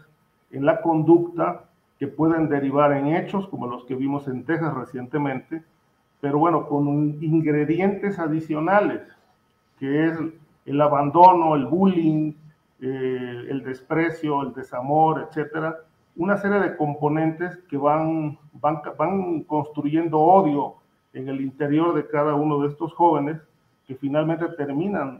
en 0.52 0.66
la 0.66 0.82
conducta 0.82 1.64
que 1.98 2.08
pueden 2.08 2.48
derivar 2.48 2.94
en 2.94 3.16
hechos 3.16 3.48
como 3.48 3.66
los 3.68 3.86
que 3.86 3.96
vimos 3.96 4.28
en 4.28 4.46
Texas 4.46 4.74
recientemente, 4.76 5.64
pero 6.22 6.38
bueno, 6.38 6.68
con 6.68 6.88
ingredientes 7.22 8.20
adicionales, 8.20 9.02
que 9.80 10.08
es 10.08 10.18
el 10.66 10.82
abandono, 10.82 11.56
el 11.56 11.66
bullying, 11.66 12.34
eh, 12.82 13.48
el 13.50 13.64
desprecio, 13.64 14.44
el 14.44 14.54
desamor, 14.54 15.28
etcétera, 15.28 15.76
una 16.16 16.38
serie 16.38 16.60
de 16.60 16.78
componentes 16.78 17.58
que 17.70 17.78
van, 17.78 18.38
van, 18.54 18.82
van 18.98 19.42
construyendo 19.44 20.20
odio 20.20 20.79
en 21.14 21.30
el 21.30 21.42
interior 21.42 21.96
de 21.96 22.08
cada 22.08 22.36
uno 22.36 22.62
de 22.62 22.70
estos 22.70 22.94
jóvenes 22.94 23.38
que 23.88 23.96
finalmente 23.96 24.46
terminan 24.58 25.20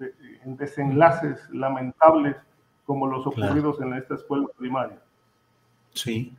eh, 0.00 0.12
en 0.44 0.56
desenlaces 0.56 1.38
lamentables 1.50 2.36
como 2.84 3.06
los 3.06 3.26
ocurridos 3.26 3.80
en 3.80 3.94
esta 3.94 4.14
escuela 4.14 4.46
primaria. 4.56 4.98
Sí. 5.92 6.32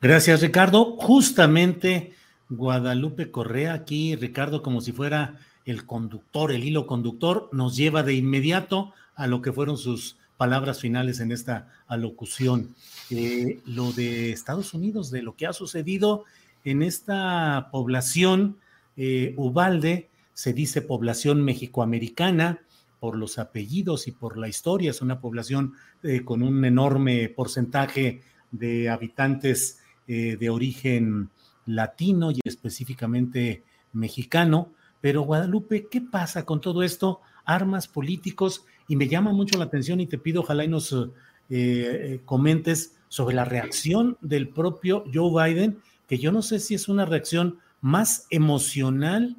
Gracias, 0.00 0.40
Ricardo. 0.40 0.96
Justamente 0.96 2.14
Guadalupe 2.48 3.30
Correa, 3.30 3.74
aquí, 3.74 4.16
Ricardo, 4.16 4.62
como 4.62 4.80
si 4.80 4.92
fuera 4.92 5.38
el 5.64 5.86
conductor, 5.86 6.52
el 6.52 6.64
hilo 6.64 6.86
conductor, 6.86 7.48
nos 7.52 7.76
lleva 7.76 8.02
de 8.02 8.14
inmediato 8.14 8.92
a 9.14 9.26
lo 9.26 9.42
que 9.42 9.52
fueron 9.52 9.76
sus 9.76 10.16
palabras 10.36 10.80
finales 10.80 11.20
en 11.20 11.32
esta 11.32 11.68
alocución. 11.86 12.74
Eh, 13.10 13.60
lo 13.66 13.92
de 13.92 14.32
Estados 14.32 14.72
Unidos, 14.72 15.10
de 15.10 15.22
lo 15.22 15.36
que 15.36 15.46
ha 15.46 15.52
sucedido 15.52 16.24
en 16.64 16.82
esta 16.82 17.68
población, 17.70 18.58
eh, 18.96 19.34
Ubalde, 19.36 20.10
se 20.34 20.52
dice 20.52 20.82
población 20.82 21.42
mexicoamericana 21.44 22.60
por 22.98 23.16
los 23.16 23.38
apellidos 23.38 24.08
y 24.08 24.12
por 24.12 24.36
la 24.36 24.48
historia, 24.48 24.90
es 24.90 25.02
una 25.02 25.20
población 25.20 25.74
eh, 26.02 26.22
con 26.24 26.42
un 26.42 26.64
enorme 26.64 27.28
porcentaje 27.28 28.22
de 28.50 28.88
habitantes 28.88 29.78
de 30.06 30.50
origen 30.50 31.30
latino 31.66 32.32
y 32.32 32.40
específicamente 32.44 33.62
mexicano. 33.92 34.72
Pero 35.00 35.22
Guadalupe, 35.22 35.86
¿qué 35.90 36.00
pasa 36.00 36.44
con 36.44 36.60
todo 36.60 36.82
esto? 36.82 37.20
Armas 37.44 37.88
políticos 37.88 38.64
y 38.88 38.96
me 38.96 39.08
llama 39.08 39.32
mucho 39.32 39.58
la 39.58 39.64
atención 39.64 40.00
y 40.00 40.06
te 40.06 40.18
pido 40.18 40.42
ojalá 40.42 40.64
y 40.64 40.68
nos 40.68 40.92
eh, 40.92 41.08
eh, 41.48 42.20
comentes 42.24 42.96
sobre 43.08 43.34
la 43.34 43.44
reacción 43.44 44.18
del 44.20 44.48
propio 44.48 45.04
Joe 45.12 45.52
Biden, 45.52 45.78
que 46.10 46.18
yo 46.18 46.32
no 46.32 46.42
sé 46.42 46.58
si 46.58 46.74
es 46.74 46.88
una 46.88 47.04
reacción 47.04 47.60
más 47.80 48.26
emocional 48.30 49.36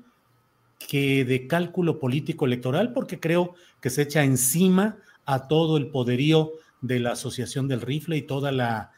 que 0.79 1.25
de 1.25 1.45
cálculo 1.45 1.99
político 1.99 2.45
electoral, 2.45 2.93
porque 2.93 3.19
creo 3.19 3.55
que 3.81 3.89
se 3.89 4.03
echa 4.03 4.23
encima 4.23 4.95
a 5.25 5.49
todo 5.49 5.75
el 5.75 5.89
poderío 5.89 6.53
de 6.79 7.01
la 7.01 7.11
Asociación 7.11 7.67
del 7.67 7.81
Rifle 7.81 8.15
y 8.15 8.21
toda 8.21 8.53
la, 8.53 8.93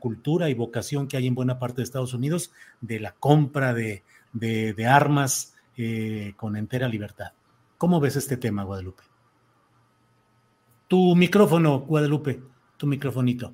cultura 0.00 0.48
y 0.48 0.54
vocación 0.54 1.06
que 1.06 1.18
hay 1.18 1.26
en 1.26 1.34
buena 1.34 1.58
parte 1.58 1.76
de 1.76 1.82
Estados 1.82 2.14
Unidos 2.14 2.50
de 2.80 2.98
la 2.98 3.12
compra 3.12 3.74
de, 3.74 4.02
armas 4.88 5.54
eh, 5.76 6.32
con 6.34 6.56
entera 6.56 6.88
libertad. 6.88 7.32
¿Cómo 7.76 8.00
ves 8.00 8.16
este 8.16 8.38
tema, 8.38 8.64
Guadalupe? 8.64 9.02
Tu 10.88 11.14
micrófono, 11.14 11.80
Guadalupe, 11.80 12.42
tu 12.78 12.86
microfonito. 12.86 13.52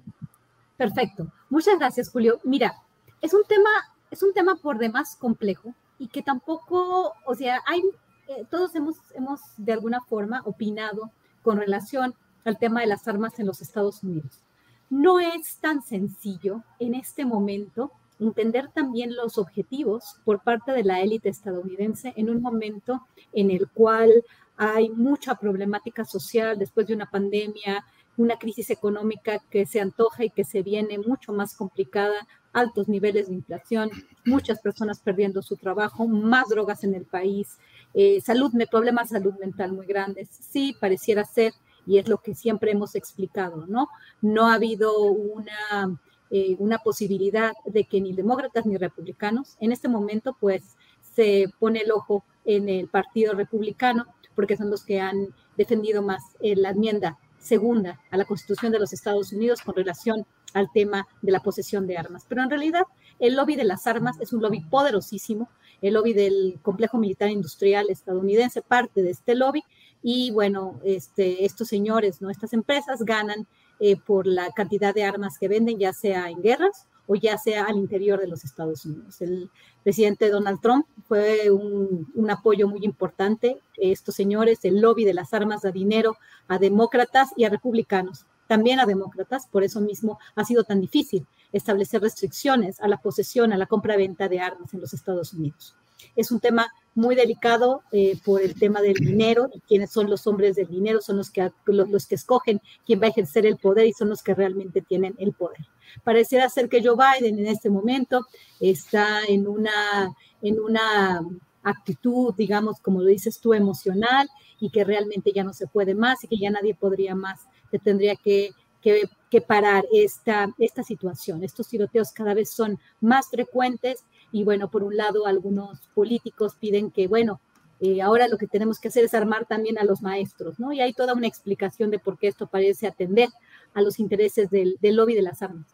Perfecto. 0.76 1.26
Muchas 1.50 1.76
gracias, 1.76 2.08
Julio. 2.08 2.38
Mira, 2.44 2.84
es 3.24 3.32
un 3.32 3.42
tema, 3.44 3.70
es 4.10 4.22
un 4.22 4.34
tema 4.34 4.56
por 4.56 4.76
demás 4.76 5.16
complejo 5.16 5.72
y 5.98 6.08
que 6.08 6.22
tampoco, 6.22 7.14
o 7.24 7.34
sea, 7.34 7.62
hay, 7.66 7.82
eh, 8.28 8.44
todos 8.50 8.74
hemos, 8.74 8.96
hemos 9.14 9.40
de 9.56 9.72
alguna 9.72 10.02
forma 10.02 10.42
opinado 10.44 11.10
con 11.42 11.56
relación 11.56 12.14
al 12.44 12.58
tema 12.58 12.82
de 12.82 12.86
las 12.86 13.08
armas 13.08 13.38
en 13.38 13.46
los 13.46 13.62
Estados 13.62 14.02
Unidos. 14.02 14.42
No 14.90 15.20
es 15.20 15.56
tan 15.56 15.82
sencillo 15.82 16.62
en 16.78 16.94
este 16.94 17.24
momento 17.24 17.92
entender 18.20 18.68
también 18.68 19.16
los 19.16 19.38
objetivos 19.38 20.16
por 20.26 20.42
parte 20.42 20.72
de 20.72 20.84
la 20.84 21.00
élite 21.00 21.30
estadounidense 21.30 22.12
en 22.16 22.28
un 22.28 22.42
momento 22.42 23.06
en 23.32 23.50
el 23.50 23.70
cual 23.70 24.10
hay 24.58 24.90
mucha 24.90 25.34
problemática 25.36 26.04
social 26.04 26.58
después 26.58 26.86
de 26.86 26.94
una 26.94 27.10
pandemia, 27.10 27.86
una 28.18 28.36
crisis 28.36 28.68
económica 28.68 29.38
que 29.50 29.64
se 29.64 29.80
antoja 29.80 30.24
y 30.24 30.30
que 30.30 30.44
se 30.44 30.62
viene 30.62 30.98
mucho 30.98 31.32
más 31.32 31.56
complicada, 31.56 32.28
altos 32.54 32.88
niveles 32.88 33.28
de 33.28 33.34
inflación, 33.34 33.90
muchas 34.24 34.60
personas 34.60 35.00
perdiendo 35.00 35.42
su 35.42 35.56
trabajo, 35.56 36.06
más 36.06 36.48
drogas 36.48 36.84
en 36.84 36.94
el 36.94 37.04
país, 37.04 37.58
eh, 37.92 38.20
salud, 38.20 38.52
problemas 38.70 39.10
de 39.10 39.18
salud 39.18 39.34
mental 39.38 39.72
muy 39.72 39.86
grandes. 39.86 40.28
Sí, 40.30 40.74
pareciera 40.80 41.24
ser, 41.24 41.52
y 41.86 41.98
es 41.98 42.08
lo 42.08 42.18
que 42.18 42.34
siempre 42.34 42.70
hemos 42.70 42.94
explicado, 42.94 43.66
¿no? 43.66 43.88
No 44.22 44.48
ha 44.48 44.54
habido 44.54 45.02
una, 45.02 46.00
eh, 46.30 46.56
una 46.58 46.78
posibilidad 46.78 47.52
de 47.66 47.84
que 47.84 48.00
ni 48.00 48.14
demócratas 48.14 48.64
ni 48.64 48.76
republicanos, 48.76 49.56
en 49.60 49.72
este 49.72 49.88
momento, 49.88 50.36
pues 50.40 50.76
se 51.14 51.46
pone 51.58 51.80
el 51.80 51.92
ojo 51.92 52.24
en 52.44 52.68
el 52.68 52.88
Partido 52.88 53.34
Republicano, 53.34 54.06
porque 54.34 54.56
son 54.56 54.70
los 54.70 54.84
que 54.84 55.00
han 55.00 55.28
defendido 55.56 56.02
más 56.02 56.22
eh, 56.40 56.56
la 56.56 56.70
enmienda 56.70 57.18
segunda 57.38 58.00
a 58.10 58.16
la 58.16 58.24
Constitución 58.24 58.72
de 58.72 58.78
los 58.78 58.92
Estados 58.92 59.32
Unidos 59.32 59.60
con 59.62 59.74
relación 59.74 60.26
al 60.54 60.72
tema 60.72 61.06
de 61.20 61.32
la 61.32 61.40
posesión 61.40 61.86
de 61.86 61.98
armas. 61.98 62.24
Pero 62.26 62.42
en 62.42 62.48
realidad 62.48 62.84
el 63.18 63.36
lobby 63.36 63.56
de 63.56 63.64
las 63.64 63.86
armas 63.86 64.18
es 64.20 64.32
un 64.32 64.40
lobby 64.40 64.60
poderosísimo, 64.60 65.50
el 65.82 65.94
lobby 65.94 66.14
del 66.14 66.58
complejo 66.62 66.96
militar 66.96 67.28
industrial 67.28 67.90
estadounidense 67.90 68.62
parte 68.62 69.02
de 69.02 69.10
este 69.10 69.34
lobby 69.34 69.62
y 70.02 70.30
bueno, 70.30 70.80
este, 70.84 71.44
estos 71.44 71.68
señores, 71.68 72.22
¿no? 72.22 72.30
estas 72.30 72.52
empresas 72.52 73.02
ganan 73.02 73.46
eh, 73.80 73.96
por 73.96 74.26
la 74.26 74.50
cantidad 74.52 74.94
de 74.94 75.04
armas 75.04 75.38
que 75.38 75.48
venden, 75.48 75.78
ya 75.78 75.92
sea 75.92 76.30
en 76.30 76.40
guerras 76.40 76.86
o 77.06 77.16
ya 77.16 77.36
sea 77.38 77.64
al 77.64 77.76
interior 77.76 78.20
de 78.20 78.28
los 78.28 78.44
Estados 78.44 78.84
Unidos. 78.84 79.20
El 79.20 79.50
presidente 79.82 80.30
Donald 80.30 80.60
Trump 80.60 80.86
fue 81.06 81.50
un, 81.50 82.30
apoyo 82.30 82.68
muy 82.68 82.84
importante. 82.84 83.60
Estos 83.76 84.14
señores, 84.14 84.60
el 84.64 84.80
lobby 84.80 85.04
de 85.04 85.14
las 85.14 85.34
armas 85.34 85.62
da 85.62 85.70
dinero 85.70 86.16
a 86.48 86.58
demócratas 86.58 87.30
y 87.36 87.44
a 87.44 87.50
republicanos, 87.50 88.24
también 88.54 88.78
a 88.78 88.86
demócratas, 88.86 89.48
por 89.48 89.64
eso 89.64 89.80
mismo 89.80 90.20
ha 90.36 90.44
sido 90.44 90.62
tan 90.62 90.80
difícil 90.80 91.26
establecer 91.52 92.00
restricciones 92.00 92.80
a 92.80 92.86
la 92.86 92.98
posesión, 92.98 93.52
a 93.52 93.56
la 93.56 93.66
compra-venta 93.66 94.28
de 94.28 94.38
armas 94.38 94.72
en 94.72 94.80
los 94.80 94.94
Estados 94.94 95.32
Unidos. 95.32 95.74
Es 96.14 96.30
un 96.30 96.38
tema 96.38 96.68
muy 96.94 97.16
delicado 97.16 97.82
eh, 97.90 98.16
por 98.24 98.42
el 98.42 98.54
tema 98.54 98.80
del 98.80 98.94
dinero 98.94 99.50
y 99.52 99.58
quiénes 99.58 99.90
son 99.90 100.08
los 100.08 100.28
hombres 100.28 100.54
del 100.54 100.68
dinero, 100.68 101.00
son 101.00 101.16
los 101.16 101.32
que, 101.32 101.50
los 101.66 102.06
que 102.06 102.14
escogen 102.14 102.62
quién 102.86 103.00
va 103.02 103.06
a 103.06 103.08
ejercer 103.10 103.44
el 103.44 103.56
poder 103.56 103.88
y 103.88 103.92
son 103.92 104.08
los 104.08 104.22
que 104.22 104.36
realmente 104.36 104.80
tienen 104.82 105.16
el 105.18 105.32
poder. 105.32 105.66
Pareciera 106.04 106.48
ser 106.48 106.68
que 106.68 106.80
Joe 106.80 106.94
Biden 106.94 107.40
en 107.40 107.48
este 107.48 107.70
momento 107.70 108.24
está 108.60 109.24
en 109.26 109.48
una, 109.48 110.14
en 110.42 110.60
una 110.60 111.26
actitud, 111.64 112.32
digamos, 112.36 112.78
como 112.78 113.00
lo 113.00 113.06
dices 113.06 113.40
tú, 113.40 113.52
emocional 113.52 114.28
y 114.60 114.70
que 114.70 114.84
realmente 114.84 115.32
ya 115.34 115.42
no 115.42 115.52
se 115.52 115.66
puede 115.66 115.96
más 115.96 116.22
y 116.22 116.28
que 116.28 116.38
ya 116.38 116.50
nadie 116.50 116.76
podría 116.76 117.16
más, 117.16 117.40
tendría 117.78 118.16
que, 118.16 118.50
que, 118.82 119.08
que 119.30 119.40
parar 119.40 119.84
esta, 119.92 120.48
esta 120.58 120.82
situación. 120.82 121.42
Estos 121.42 121.68
tiroteos 121.68 122.12
cada 122.12 122.34
vez 122.34 122.50
son 122.50 122.78
más 123.00 123.28
frecuentes 123.28 124.04
y 124.32 124.44
bueno, 124.44 124.70
por 124.70 124.82
un 124.82 124.96
lado, 124.96 125.26
algunos 125.26 125.88
políticos 125.94 126.56
piden 126.58 126.90
que, 126.90 127.06
bueno, 127.06 127.40
eh, 127.80 128.02
ahora 128.02 128.28
lo 128.28 128.38
que 128.38 128.46
tenemos 128.46 128.78
que 128.78 128.88
hacer 128.88 129.04
es 129.04 129.14
armar 129.14 129.46
también 129.46 129.78
a 129.78 129.84
los 129.84 130.02
maestros, 130.02 130.58
¿no? 130.58 130.72
Y 130.72 130.80
hay 130.80 130.92
toda 130.92 131.14
una 131.14 131.26
explicación 131.26 131.90
de 131.90 131.98
por 131.98 132.18
qué 132.18 132.28
esto 132.28 132.46
parece 132.46 132.86
atender 132.86 133.28
a 133.74 133.82
los 133.82 133.98
intereses 133.98 134.50
del, 134.50 134.76
del 134.80 134.96
lobby 134.96 135.14
de 135.14 135.22
las 135.22 135.42
armas. 135.42 135.66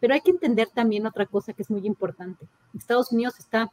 Pero 0.00 0.14
hay 0.14 0.20
que 0.20 0.30
entender 0.30 0.68
también 0.72 1.06
otra 1.06 1.26
cosa 1.26 1.52
que 1.52 1.62
es 1.62 1.70
muy 1.70 1.86
importante. 1.86 2.46
Estados 2.76 3.12
Unidos 3.12 3.38
está, 3.38 3.70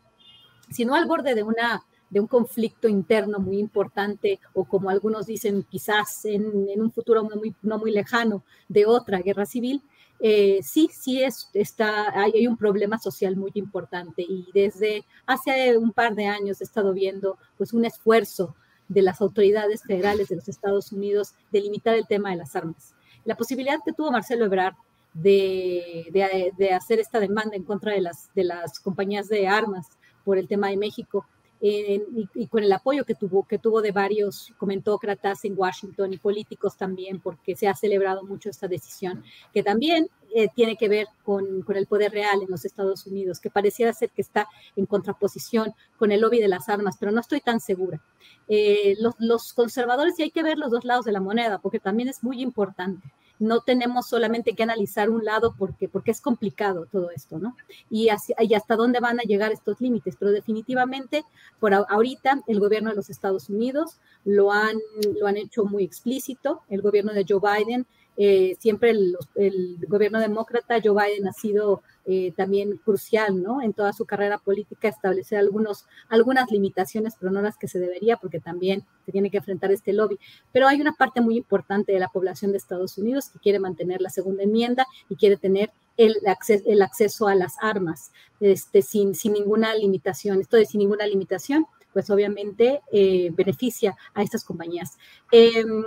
si 0.72 0.86
no 0.86 0.96
al 0.96 1.06
borde 1.06 1.36
de, 1.36 1.44
una, 1.44 1.86
de 2.16 2.22
un 2.22 2.28
conflicto 2.28 2.88
interno 2.88 3.40
muy 3.40 3.60
importante, 3.60 4.40
o 4.54 4.64
como 4.64 4.90
algunos 4.90 5.26
dicen, 5.26 5.66
quizás 5.70 6.24
en, 6.24 6.70
en 6.70 6.82
un 6.82 6.90
futuro 6.90 7.22
no 7.24 7.36
muy, 7.36 7.54
no 7.62 7.78
muy 7.78 7.92
lejano, 7.92 8.42
de 8.70 8.86
otra 8.86 9.20
guerra 9.20 9.46
civil, 9.46 9.82
eh, 10.22 10.62
sí, 10.64 10.90
sí 10.94 11.22
es, 11.22 11.50
está, 11.54 12.18
hay, 12.18 12.32
hay, 12.34 12.48
un 12.48 12.56
problema 12.56 12.98
social 13.00 13.36
muy 13.36 13.52
importante 13.56 14.22
y 14.22 14.48
desde 14.54 15.04
hace 15.26 15.78
un 15.78 15.92
par 15.92 16.16
de 16.16 16.28
años 16.28 16.62
he 16.62 16.64
estado 16.64 16.94
viendo 16.94 17.38
pues 17.58 17.74
un 17.74 17.84
esfuerzo 17.84 18.56
de 18.88 19.02
las 19.02 19.20
autoridades 19.20 19.84
federales 19.84 20.30
de 20.30 20.38
los 20.38 20.48
Estados 20.48 20.94
Unidos 20.94 21.34
de 21.52 21.60
limitar 21.60 21.96
el 21.96 22.08
tema 22.08 22.30
de 22.30 22.38
las 22.38 22.56
armas. 22.56 22.96
La 23.26 23.36
posibilidad 23.36 23.80
que 23.84 23.92
tuvo 23.92 24.14
Marcelo 24.14 24.46
Ebrard 24.46 24.76
de, 25.14 26.72
hacer 26.74 27.00
esta 27.02 27.20
demanda 27.20 27.58
en 27.58 27.64
contra 27.64 27.92
de 27.92 28.00
las, 28.00 28.34
de 28.34 28.46
las 28.46 28.80
compañías 28.80 29.28
de 29.28 29.50
armas 29.50 29.86
por 30.24 30.38
el 30.38 30.48
tema 30.48 30.70
de 30.70 30.78
México 30.78 31.26
y, 31.68 32.48
con 32.48 32.64
el 32.64 32.72
apoyo 32.72 33.06
que 33.06 33.16
tuvo, 33.16 33.48
que 33.48 33.58
tuvo 33.58 33.82
de 33.82 33.92
varios 33.92 34.54
comentócratas 34.58 35.46
en 35.46 35.58
Washington 35.58 36.14
y 36.14 36.18
políticos 36.18 36.78
también, 36.78 37.20
porque 37.20 37.56
se 37.56 37.68
ha 37.68 37.74
celebrado 37.74 38.24
mucho 38.24 38.50
esta 38.50 38.68
decisión, 38.68 39.24
que 39.54 39.64
también 39.64 40.10
eh, 40.36 40.48
tiene 40.54 40.76
que 40.76 40.90
ver 40.90 41.08
con, 41.24 41.64
con, 41.64 41.76
el 41.76 41.88
poder 41.88 42.12
real 42.12 42.42
en 42.44 42.52
los 42.52 42.66
Estados 42.66 43.08
Unidos, 43.08 43.40
que 43.40 43.50
pareciera 43.50 43.94
ser 43.94 44.12
que 44.12 44.22
está 44.22 44.48
en 44.76 44.86
contraposición 44.86 45.74
con 45.98 46.12
el 46.12 46.22
lobby 46.22 46.40
de 46.40 46.50
las 46.50 46.70
armas, 46.70 46.98
pero 47.00 47.12
no 47.12 47.22
estoy 47.22 47.42
tan 47.42 47.60
segura. 47.60 48.02
Eh, 48.48 48.96
los, 49.00 49.16
los 49.18 49.54
conservadores, 49.54 50.20
y 50.20 50.24
hay 50.24 50.32
que 50.32 50.44
ver 50.44 50.58
los 50.58 50.72
dos 50.72 50.86
lados 50.86 51.06
de 51.06 51.14
la 51.14 51.22
moneda, 51.22 51.60
porque 51.60 51.80
también 51.80 52.10
es 52.10 52.24
muy 52.24 52.42
importante 52.42 53.12
no 53.40 53.62
tenemos 53.62 54.08
solamente 54.08 54.54
que 54.54 54.64
analizar 54.64 55.10
un 55.10 55.26
lado 55.26 55.56
porque, 55.58 55.88
porque 55.90 56.12
es 56.12 56.22
complicado 56.22 56.88
todo 56.92 57.12
esto, 57.12 57.38
¿no? 57.40 57.56
Y, 57.90 58.10
y 58.40 58.54
hasta 58.54 58.76
dónde 58.76 59.00
van 59.00 59.20
a 59.20 59.24
llegar 59.24 59.52
estos 59.52 59.82
límites, 59.82 60.16
pero 60.18 60.32
definitivamente 60.32 61.24
por 61.60 61.74
ahorita 61.74 62.42
el 62.48 62.60
gobierno 62.60 62.90
de 62.90 62.96
los 62.96 63.10
Estados 63.10 63.50
Unidos 63.50 64.00
lo 64.24 64.52
han, 64.52 64.78
lo 65.20 65.28
han 65.28 65.38
hecho 65.38 65.66
muy 65.66 65.84
explícito, 65.84 66.62
el 66.70 66.82
gobierno 66.82 67.14
de 67.14 67.26
Joe 67.28 67.40
Biden 67.40 67.86
eh, 68.18 68.56
siempre 68.60 68.92
el, 68.92 69.78
gobierno 69.88 70.20
demócrata, 70.20 70.80
Joe 70.84 70.94
Biden 70.94 71.28
ha 71.28 71.34
sido 71.34 71.82
eh, 72.06 72.34
también 72.36 72.78
crucial, 72.78 73.42
¿no? 73.42 73.62
En 73.62 73.74
toda 73.74 73.94
su 73.94 74.06
carrera 74.06 74.38
política 74.38 74.88
establecer 74.88 75.40
algunos, 75.40 75.86
algunas 76.10 76.52
limitaciones, 76.52 77.16
pero 77.20 77.32
no 77.32 77.42
las 77.42 77.58
que 77.58 77.68
se 77.68 77.80
debería, 77.80 78.18
porque 78.18 78.40
también 78.40 78.86
se 79.06 79.12
tiene 79.12 79.32
que 79.32 79.38
enfrentar 79.38 79.72
este 79.72 79.94
lobby. 79.94 80.20
Pero 80.52 80.68
hay 80.68 80.82
una 80.82 80.94
parte 80.94 81.22
muy 81.22 81.38
importante 81.38 81.92
de 81.92 82.00
la 82.00 82.10
población 82.10 82.52
de 82.52 82.58
Estados 82.58 82.98
Unidos 82.98 83.30
que 83.30 83.40
quiere 83.40 83.60
mantener 83.60 84.02
la 84.02 84.10
segunda 84.10 84.44
enmienda 84.44 84.86
y 85.10 85.16
quiere 85.16 85.38
tener 85.38 85.72
el, 85.98 86.16
acceso, 86.28 86.64
el 86.68 86.82
acceso 86.82 87.28
a 87.28 87.36
las 87.36 87.56
armas 87.62 88.12
este, 88.40 88.82
sin, 88.82 89.16
sin 89.16 89.34
ninguna 89.34 89.74
limitación. 89.74 90.42
Esto 90.42 90.58
de 90.58 90.66
sin 90.66 90.80
ninguna 90.80 91.08
limitación 91.08 91.66
pues 91.96 92.10
obviamente 92.10 92.82
eh, 92.92 93.30
beneficia 93.32 93.96
a 94.14 94.22
estas 94.22 94.44
compañías. 94.44 94.98
Em, 95.32 95.82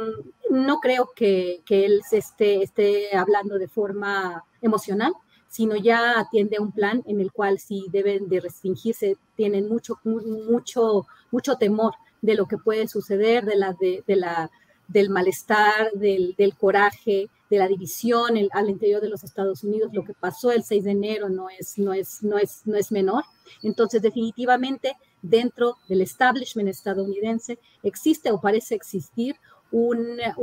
no 0.49 0.81
creo 0.81 1.11
que, 1.15 1.63
él 1.69 2.01
se 2.09 2.17
esté, 2.17 2.63
esté 2.63 3.15
hablando 3.15 3.59
de 3.59 3.69
forma 3.69 4.43
emocional, 4.63 5.13
sino 5.49 5.77
ya 5.77 6.21
atiende 6.21 6.59
un 6.61 6.73
plan 6.73 7.03
en 7.07 7.21
el 7.21 7.33
cual 7.33 7.59
si 7.59 7.87
deben 7.91 8.29
de 8.29 8.41
restringirse, 8.41 9.17
tienen 9.37 9.69
mucho, 9.69 9.99
mucho, 10.05 11.07
mucho 11.31 11.57
temor 11.57 11.95
de 12.21 12.35
lo 12.35 12.47
que 12.47 12.59
puede 12.59 12.89
suceder, 12.89 13.45
de 13.45 13.57
la, 13.57 13.77
de, 13.81 14.03
la, 14.17 14.51
del 14.89 15.11
malestar, 15.11 15.91
del, 15.93 16.35
coraje, 16.59 17.29
de 17.49 17.59
la 17.59 17.69
división 17.69 18.37
al 18.53 18.71
interior 18.71 19.01
de 19.01 19.09
los 19.09 19.25
Estados 19.25 19.65
Unidos. 19.65 19.91
Lo 19.93 20.05
que 20.05 20.15
pasó 20.15 20.51
el 20.53 20.65
6 20.65 20.85
de 20.85 20.91
enero 20.91 21.29
no 21.29 21.49
es, 21.49 21.79
no 21.79 21.93
es, 21.93 22.23
no 22.23 22.39
es, 22.39 22.63
no 22.67 22.77
es 22.77 22.93
menor. 22.93 23.25
Entonces, 23.63 24.03
definitivamente 24.03 24.97
dentro 25.23 25.77
del 25.89 26.03
establishment 26.03 26.69
estadounidense 26.69 27.59
existe 27.83 28.31
o 28.31 28.41
parece 28.41 28.75
existir 28.75 29.37
una, 29.71 30.35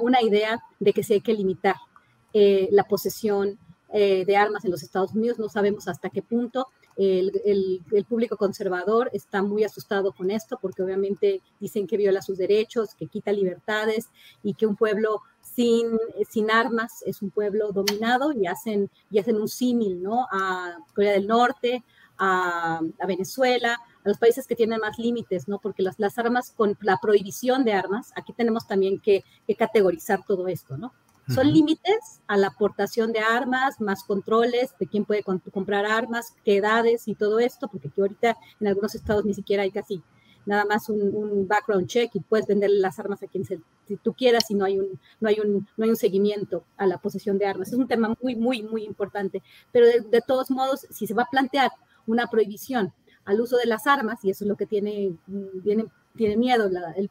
una, 0.00 0.22
idea 0.22 0.60
de 0.80 0.92
que 0.92 1.04
se 1.04 1.14
hay 1.14 1.20
que 1.20 1.34
limitar 1.34 1.76
eh, 2.32 2.68
la 2.72 2.84
posesión 2.84 3.58
eh, 3.92 4.24
de 4.24 4.36
armas 4.36 4.64
en 4.64 4.70
los 4.70 4.82
Estados 4.82 5.12
Unidos. 5.12 5.38
No 5.38 5.48
sabemos 5.48 5.88
hasta 5.88 6.10
qué 6.10 6.22
punto. 6.22 6.68
El, 6.96 7.32
público 8.08 8.36
conservador 8.36 9.10
está 9.12 9.42
muy 9.42 9.64
asustado 9.64 10.12
con 10.12 10.30
esto 10.30 10.58
porque 10.60 10.82
obviamente 10.82 11.40
dicen 11.60 11.86
que 11.86 11.96
viola 11.96 12.20
sus 12.20 12.38
derechos, 12.38 12.94
que 12.94 13.06
quita 13.06 13.32
libertades 13.32 14.08
y 14.42 14.54
que 14.54 14.66
un 14.66 14.76
pueblo 14.76 15.22
sin, 15.40 15.98
sin 16.28 16.50
armas 16.50 17.02
es 17.06 17.22
un 17.22 17.30
pueblo 17.30 17.72
dominado 17.72 18.32
y 18.32 18.46
hacen, 18.46 18.90
y 19.10 19.18
hacen 19.18 19.40
un 19.40 19.48
símil 19.48 20.02
¿no? 20.02 20.26
a 20.30 20.76
Corea 20.94 21.12
del 21.12 21.26
Norte, 21.26 21.82
a, 22.18 22.80
Venezuela, 23.06 23.74
a 24.04 24.08
los 24.08 24.18
países 24.18 24.46
que 24.46 24.54
tienen 24.54 24.80
más 24.80 24.98
límites, 24.98 25.48
¿no? 25.48 25.58
Porque 25.58 25.82
las, 25.82 26.18
armas, 26.18 26.52
con 26.56 26.76
la 26.80 26.98
prohibición 26.98 27.64
de 27.64 27.72
armas, 27.72 28.12
aquí 28.14 28.32
tenemos 28.32 28.66
también 28.66 29.00
que, 29.00 29.24
categorizar 29.58 30.24
todo 30.24 30.48
esto, 30.48 30.76
¿no? 30.76 30.92
Son 31.28 31.52
límites 31.52 32.20
a 32.26 32.36
la 32.36 32.48
aportación 32.48 33.12
de 33.12 33.20
armas, 33.20 33.80
más 33.80 34.02
controles 34.04 34.74
de 34.78 34.86
quién 34.86 35.04
puede 35.04 35.22
comprar 35.22 35.86
armas, 35.86 36.34
qué 36.44 36.56
edades 36.56 37.06
y 37.06 37.14
todo 37.14 37.38
esto, 37.38 37.68
porque 37.68 37.88
aquí 37.88 38.00
ahorita 38.00 38.36
en 38.60 38.66
algunos 38.66 38.94
estados 38.94 39.24
ni 39.24 39.32
siquiera 39.32 39.62
hay 39.62 39.70
casi 39.70 40.02
nada 40.44 40.64
más 40.64 40.88
un, 40.88 41.46
background 41.46 41.86
check 41.86 42.10
y 42.14 42.20
puedes 42.20 42.46
vender 42.46 42.70
las 42.70 42.98
armas 42.98 43.22
a 43.22 43.28
quien 43.28 43.44
se, 43.44 43.60
si 43.86 43.96
tú 43.96 44.12
quieras 44.12 44.50
y 44.50 44.54
no 44.54 44.64
hay 44.64 44.80
un 44.80 44.98
no 45.20 45.28
hay 45.28 45.38
un 45.38 45.68
no 45.76 45.84
hay 45.84 45.90
un 45.90 45.96
seguimiento 45.96 46.64
a 46.76 46.86
la 46.86 46.98
posesión 46.98 47.38
de 47.38 47.46
armas. 47.46 47.68
Es 47.68 47.78
un 47.78 47.86
tema 47.86 48.16
muy 48.20 48.34
muy 48.34 48.62
muy 48.62 48.84
importante. 48.84 49.42
Pero 49.70 49.86
de, 49.86 50.00
de 50.00 50.20
todos 50.20 50.50
modos 50.50 50.86
si 50.90 51.06
se 51.06 51.14
va 51.14 51.22
a 51.22 51.30
plantear 51.30 51.70
una 52.06 52.26
prohibición 52.26 52.92
al 53.24 53.40
uso 53.40 53.56
de 53.56 53.66
las 53.66 53.86
armas, 53.86 54.24
y 54.24 54.30
eso 54.30 54.44
es 54.44 54.48
lo 54.48 54.56
que 54.56 54.66
tiene, 54.66 55.16
tiene, 55.62 55.86
tiene 56.16 56.36
miedo 56.36 56.68
el, 56.96 57.10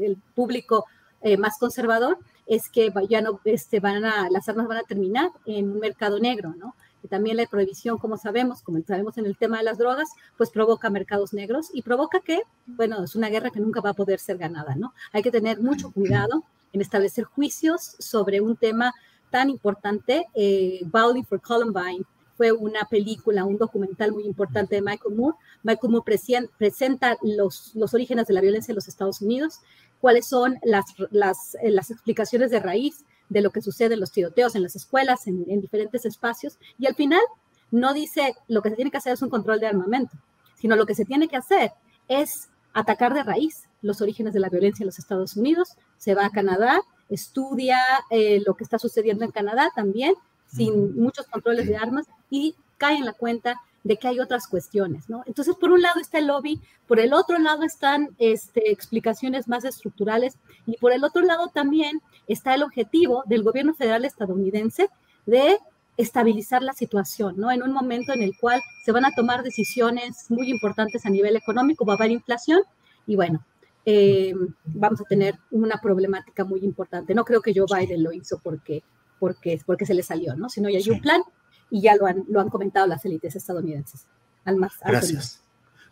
el, 0.00 0.16
público 0.34 0.84
eh, 1.20 1.36
más 1.36 1.58
conservador, 1.58 2.18
es 2.46 2.68
que 2.68 2.92
ya 3.08 3.20
no, 3.20 3.40
este, 3.44 3.80
van 3.80 4.04
a, 4.04 4.28
las 4.30 4.48
armas 4.48 4.68
van 4.68 4.78
a 4.78 4.82
terminar 4.82 5.30
en 5.46 5.70
un 5.70 5.78
mercado 5.78 6.18
negro, 6.18 6.54
¿no? 6.56 6.74
Y 7.02 7.08
también 7.08 7.36
la 7.36 7.46
prohibición, 7.46 7.98
como 7.98 8.16
sabemos, 8.16 8.62
como 8.62 8.80
sabemos 8.86 9.18
en 9.18 9.26
el 9.26 9.36
tema 9.36 9.58
de 9.58 9.64
las 9.64 9.78
drogas, 9.78 10.08
pues 10.36 10.50
provoca 10.50 10.88
mercados 10.88 11.32
negros 11.32 11.68
y 11.72 11.82
provoca 11.82 12.20
que, 12.20 12.42
bueno, 12.66 13.02
es 13.02 13.16
una 13.16 13.28
guerra 13.28 13.50
que 13.50 13.60
nunca 13.60 13.80
va 13.80 13.90
a 13.90 13.94
poder 13.94 14.20
ser 14.20 14.38
ganada, 14.38 14.76
¿no? 14.76 14.94
Hay 15.12 15.22
que 15.22 15.32
tener 15.32 15.60
mucho 15.60 15.90
cuidado 15.90 16.44
en 16.72 16.80
establecer 16.80 17.24
juicios 17.24 17.96
sobre 17.98 18.40
un 18.40 18.56
tema 18.56 18.94
tan 19.30 19.50
importante, 19.50 20.26
eh, 20.34 20.82
for 21.28 21.40
Columbine, 21.40 22.04
fue 22.36 22.52
una 22.52 22.84
película, 22.88 23.44
un 23.44 23.58
documental 23.58 24.12
muy 24.12 24.24
importante 24.24 24.76
de 24.76 24.82
Michael 24.82 25.14
Moore. 25.14 25.36
Michael 25.62 25.92
Moore 25.92 26.18
presenta 26.58 27.16
los, 27.22 27.72
los 27.74 27.94
orígenes 27.94 28.26
de 28.26 28.34
la 28.34 28.40
violencia 28.40 28.72
en 28.72 28.76
los 28.76 28.88
Estados 28.88 29.20
Unidos, 29.20 29.60
cuáles 30.02 30.26
son 30.26 30.58
las, 30.64 30.84
las, 31.12 31.54
eh, 31.62 31.70
las 31.70 31.92
explicaciones 31.92 32.50
de 32.50 32.58
raíz 32.58 33.04
de 33.28 33.40
lo 33.40 33.50
que 33.50 33.62
sucede 33.62 33.94
en 33.94 34.00
los 34.00 34.10
tiroteos 34.10 34.56
en 34.56 34.64
las 34.64 34.74
escuelas, 34.74 35.28
en, 35.28 35.46
en 35.48 35.60
diferentes 35.60 36.04
espacios, 36.04 36.58
y 36.76 36.86
al 36.86 36.96
final 36.96 37.22
no 37.70 37.94
dice 37.94 38.34
lo 38.48 38.62
que 38.62 38.70
se 38.70 38.76
tiene 38.76 38.90
que 38.90 38.96
hacer 38.98 39.12
es 39.14 39.22
un 39.22 39.30
control 39.30 39.60
de 39.60 39.68
armamento, 39.68 40.18
sino 40.56 40.74
lo 40.74 40.86
que 40.86 40.96
se 40.96 41.04
tiene 41.04 41.28
que 41.28 41.36
hacer 41.36 41.70
es 42.08 42.50
atacar 42.74 43.14
de 43.14 43.22
raíz 43.22 43.68
los 43.80 44.00
orígenes 44.00 44.34
de 44.34 44.40
la 44.40 44.48
violencia 44.48 44.82
en 44.82 44.88
los 44.88 44.98
Estados 44.98 45.36
Unidos, 45.36 45.76
se 45.98 46.16
va 46.16 46.26
a 46.26 46.30
Canadá, 46.30 46.82
estudia 47.08 47.78
eh, 48.10 48.42
lo 48.44 48.54
que 48.54 48.64
está 48.64 48.80
sucediendo 48.80 49.24
en 49.24 49.30
Canadá 49.30 49.70
también, 49.74 50.14
sin 50.46 51.00
muchos 51.00 51.26
controles 51.28 51.68
de 51.68 51.76
armas 51.76 52.06
y 52.28 52.56
cae 52.76 52.96
en 52.96 53.04
la 53.04 53.12
cuenta 53.12 53.60
de 53.84 53.96
que 53.96 54.08
hay 54.08 54.20
otras 54.20 54.46
cuestiones, 54.46 55.08
¿no? 55.08 55.22
Entonces, 55.26 55.56
por 55.56 55.70
un 55.70 55.82
lado 55.82 56.00
está 56.00 56.18
el 56.18 56.28
lobby, 56.28 56.60
por 56.86 57.00
el 57.00 57.12
otro 57.12 57.38
lado 57.38 57.64
están 57.64 58.10
este, 58.18 58.70
explicaciones 58.70 59.48
más 59.48 59.64
estructurales 59.64 60.38
y 60.66 60.76
por 60.76 60.92
el 60.92 61.04
otro 61.04 61.22
lado 61.22 61.48
también 61.48 62.00
está 62.28 62.54
el 62.54 62.62
objetivo 62.62 63.24
del 63.26 63.42
gobierno 63.42 63.74
federal 63.74 64.04
estadounidense 64.04 64.88
de 65.26 65.58
estabilizar 65.96 66.62
la 66.62 66.72
situación, 66.72 67.34
¿no? 67.36 67.50
En 67.50 67.62
un 67.62 67.72
momento 67.72 68.12
en 68.12 68.22
el 68.22 68.36
cual 68.38 68.62
se 68.84 68.92
van 68.92 69.04
a 69.04 69.12
tomar 69.12 69.42
decisiones 69.42 70.26
muy 70.30 70.50
importantes 70.50 71.04
a 71.04 71.10
nivel 71.10 71.36
económico, 71.36 71.84
va 71.84 71.94
a 71.94 71.96
haber 71.96 72.12
inflación 72.12 72.62
y 73.06 73.16
bueno, 73.16 73.44
eh, 73.84 74.32
vamos 74.64 75.00
a 75.00 75.04
tener 75.04 75.38
una 75.50 75.78
problemática 75.78 76.44
muy 76.44 76.60
importante. 76.60 77.14
No 77.14 77.24
creo 77.24 77.42
que 77.42 77.52
Joe 77.54 77.66
Biden 77.68 78.02
lo 78.02 78.12
hizo 78.12 78.38
porque 78.42 78.82
porque, 79.22 79.60
porque 79.64 79.86
se 79.86 79.94
le 79.94 80.02
salió, 80.02 80.34
¿no? 80.34 80.48
Sino 80.48 80.68
ya 80.68 80.78
hay 80.78 80.90
un 80.90 81.00
plan 81.00 81.22
y 81.72 81.80
ya 81.80 81.96
lo 81.96 82.06
han, 82.06 82.24
lo 82.28 82.38
han 82.40 82.50
comentado 82.50 82.86
las 82.86 83.02
élites 83.06 83.34
estadounidenses. 83.34 84.06
Al 84.44 84.56
más 84.56 84.74
Gracias. 84.84 85.42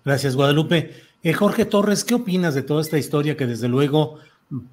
Gracias, 0.04 0.36
Guadalupe. 0.36 0.92
Eh, 1.22 1.32
Jorge 1.32 1.64
Torres, 1.64 2.04
¿qué 2.04 2.14
opinas 2.14 2.54
de 2.54 2.62
toda 2.62 2.82
esta 2.82 2.98
historia 2.98 3.34
que 3.36 3.46
desde 3.46 3.66
luego 3.66 4.18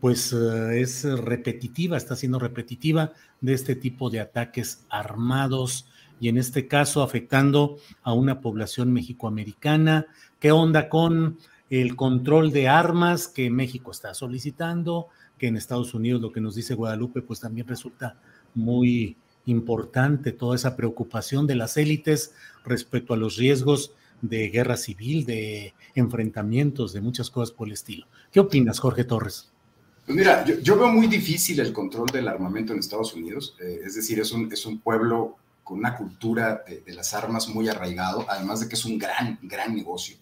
pues 0.02 0.34
eh, 0.34 0.82
es 0.82 1.04
repetitiva, 1.04 1.96
está 1.96 2.18
siendo 2.18 2.40
repetitiva 2.40 3.14
de 3.40 3.54
este 3.54 3.76
tipo 3.76 4.10
de 4.10 4.20
ataques 4.20 4.86
armados 4.90 5.88
y 6.20 6.28
en 6.28 6.38
este 6.38 6.68
caso 6.68 7.02
afectando 7.02 7.78
a 8.04 8.12
una 8.12 8.42
población 8.42 8.92
mexicoamericana? 8.92 10.08
¿Qué 10.42 10.52
onda 10.52 10.90
con 10.90 11.38
el 11.70 11.96
control 11.96 12.52
de 12.52 12.68
armas 12.68 13.30
que 13.30 13.50
México 13.50 13.92
está 13.92 14.14
solicitando? 14.14 15.08
Que 15.38 15.48
en 15.48 15.56
Estados 15.56 15.94
Unidos 15.94 16.22
lo 16.22 16.34
que 16.34 16.42
nos 16.42 16.56
dice 16.56 16.76
Guadalupe 16.76 17.22
pues 17.22 17.40
también 17.40 17.66
resulta 17.66 18.18
muy 18.56 19.16
importante 19.48 20.32
toda 20.32 20.56
esa 20.56 20.76
preocupación 20.76 21.48
de 21.48 21.56
las 21.56 21.76
élites 21.78 22.34
respecto 22.64 23.14
a 23.14 23.18
los 23.18 23.38
riesgos 23.38 23.92
de 24.22 24.50
guerra 24.50 24.78
civil, 24.78 25.26
de 25.26 25.74
enfrentamientos, 25.96 26.94
de 26.94 27.02
muchas 27.02 27.30
cosas 27.30 27.52
por 27.52 27.68
el 27.68 27.74
estilo. 27.74 28.08
¿Qué 28.32 28.40
opinas, 28.40 28.80
Jorge 28.80 29.04
Torres? 29.04 29.50
Pues 30.06 30.18
mira, 30.18 30.46
yo, 30.46 30.78
veo 30.78 30.88
muy 30.88 31.08
difícil 31.08 31.60
el 31.60 31.74
control 31.74 32.08
del 32.08 32.28
armamento 32.28 32.72
en 32.72 32.80
Estados 32.80 33.14
Unidos, 33.14 33.56
eh, 33.60 33.82
es 33.86 33.96
decir, 33.96 34.20
es 34.20 34.32
un, 34.32 34.52
es 34.52 34.66
un 34.66 34.80
pueblo 34.80 35.36
con 35.64 35.80
una 35.80 35.98
cultura 35.98 36.64
de, 36.66 36.94
las 36.94 37.14
armas 37.14 37.50
muy 37.50 37.68
arraigado, 37.68 38.26
además 38.30 38.62
de 38.62 38.70
que 38.70 38.76
es 38.76 38.86
un 38.86 38.98
gran, 38.98 39.38
gran 39.42 39.76
negocio. 39.76 40.16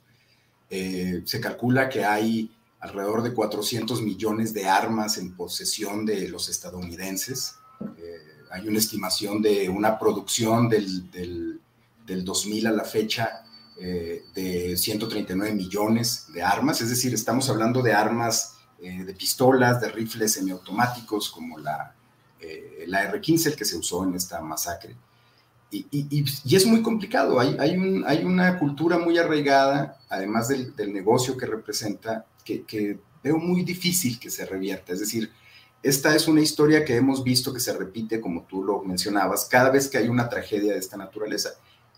Eh, 0.72 1.22
se 1.26 1.40
calcula 1.40 1.88
que 1.88 2.04
hay 2.04 2.52
alrededor 2.80 3.22
de 3.22 3.34
400 3.34 4.02
millones 4.02 4.56
de 4.56 4.66
armas 4.66 5.20
en 5.20 5.36
posesión 5.36 6.04
de 6.04 6.30
los 6.30 6.50
estadounidenses. 6.50 7.58
Eh, 8.46 8.48
hay 8.52 8.68
una 8.68 8.80
estimación 8.80 9.42
de 9.42 9.70
una 9.70 9.98
producción 9.98 10.70
del, 10.70 11.10
del, 11.12 11.60
2000 12.24 12.68
a 12.68 12.72
la 12.72 12.84
fecha 12.84 13.44
eh, 13.80 14.24
de 14.34 14.78
139 14.78 15.54
millones 15.54 16.28
de 16.34 16.42
armas, 16.42 16.82
es 16.82 16.90
decir, 16.90 17.14
estamos 17.14 17.50
hablando 17.50 17.82
de 17.82 17.94
armas 17.94 18.58
eh, 18.82 19.04
de 19.04 19.14
pistolas, 19.14 19.82
de 19.82 19.90
rifles 19.90 20.34
semiautomáticos 20.34 21.30
como 21.30 21.58
la, 21.58 21.94
la 22.88 23.04
R-15, 23.04 23.48
el 23.48 23.56
que 23.56 23.66
se 23.66 23.78
usó 23.78 24.04
en 24.04 24.14
esta 24.14 24.40
masacre. 24.42 24.96
Y, 25.72 25.88
y, 25.92 26.56
es 26.56 26.66
muy 26.66 26.82
complicado, 26.82 27.40
hay, 27.40 27.58
hay, 27.60 27.76
un, 27.76 28.06
hay, 28.08 28.24
una 28.24 28.58
cultura 28.60 28.98
muy 28.98 29.18
arraigada, 29.18 29.98
además 30.10 30.48
del, 30.48 30.76
del 30.76 30.94
negocio 30.94 31.36
que 31.36 31.48
representa, 31.48 32.26
que, 32.46 32.64
que, 32.64 33.00
veo 33.26 33.38
muy 33.40 33.64
difícil 33.64 34.20
que 34.20 34.30
se 34.30 34.46
revierta. 34.46 34.94
Es 34.94 35.00
decir, 35.00 35.32
esta 35.86 36.16
es 36.16 36.28
una 36.28 36.42
historia 36.42 36.84
que 36.84 36.96
hemos 36.96 37.24
visto 37.24 37.54
que 37.54 37.60
se 37.60 37.72
repite, 37.72 38.20
como 38.20 38.48
tú 38.50 38.64
lo 38.64 38.82
mencionabas, 38.82 39.46
cada 39.46 39.70
vez 39.70 39.88
que 39.88 40.00
hay 40.00 40.08
una 40.08 40.28
tragedia 40.28 40.74
de 40.74 40.80
esta 40.80 40.98
naturaleza. 40.98 41.52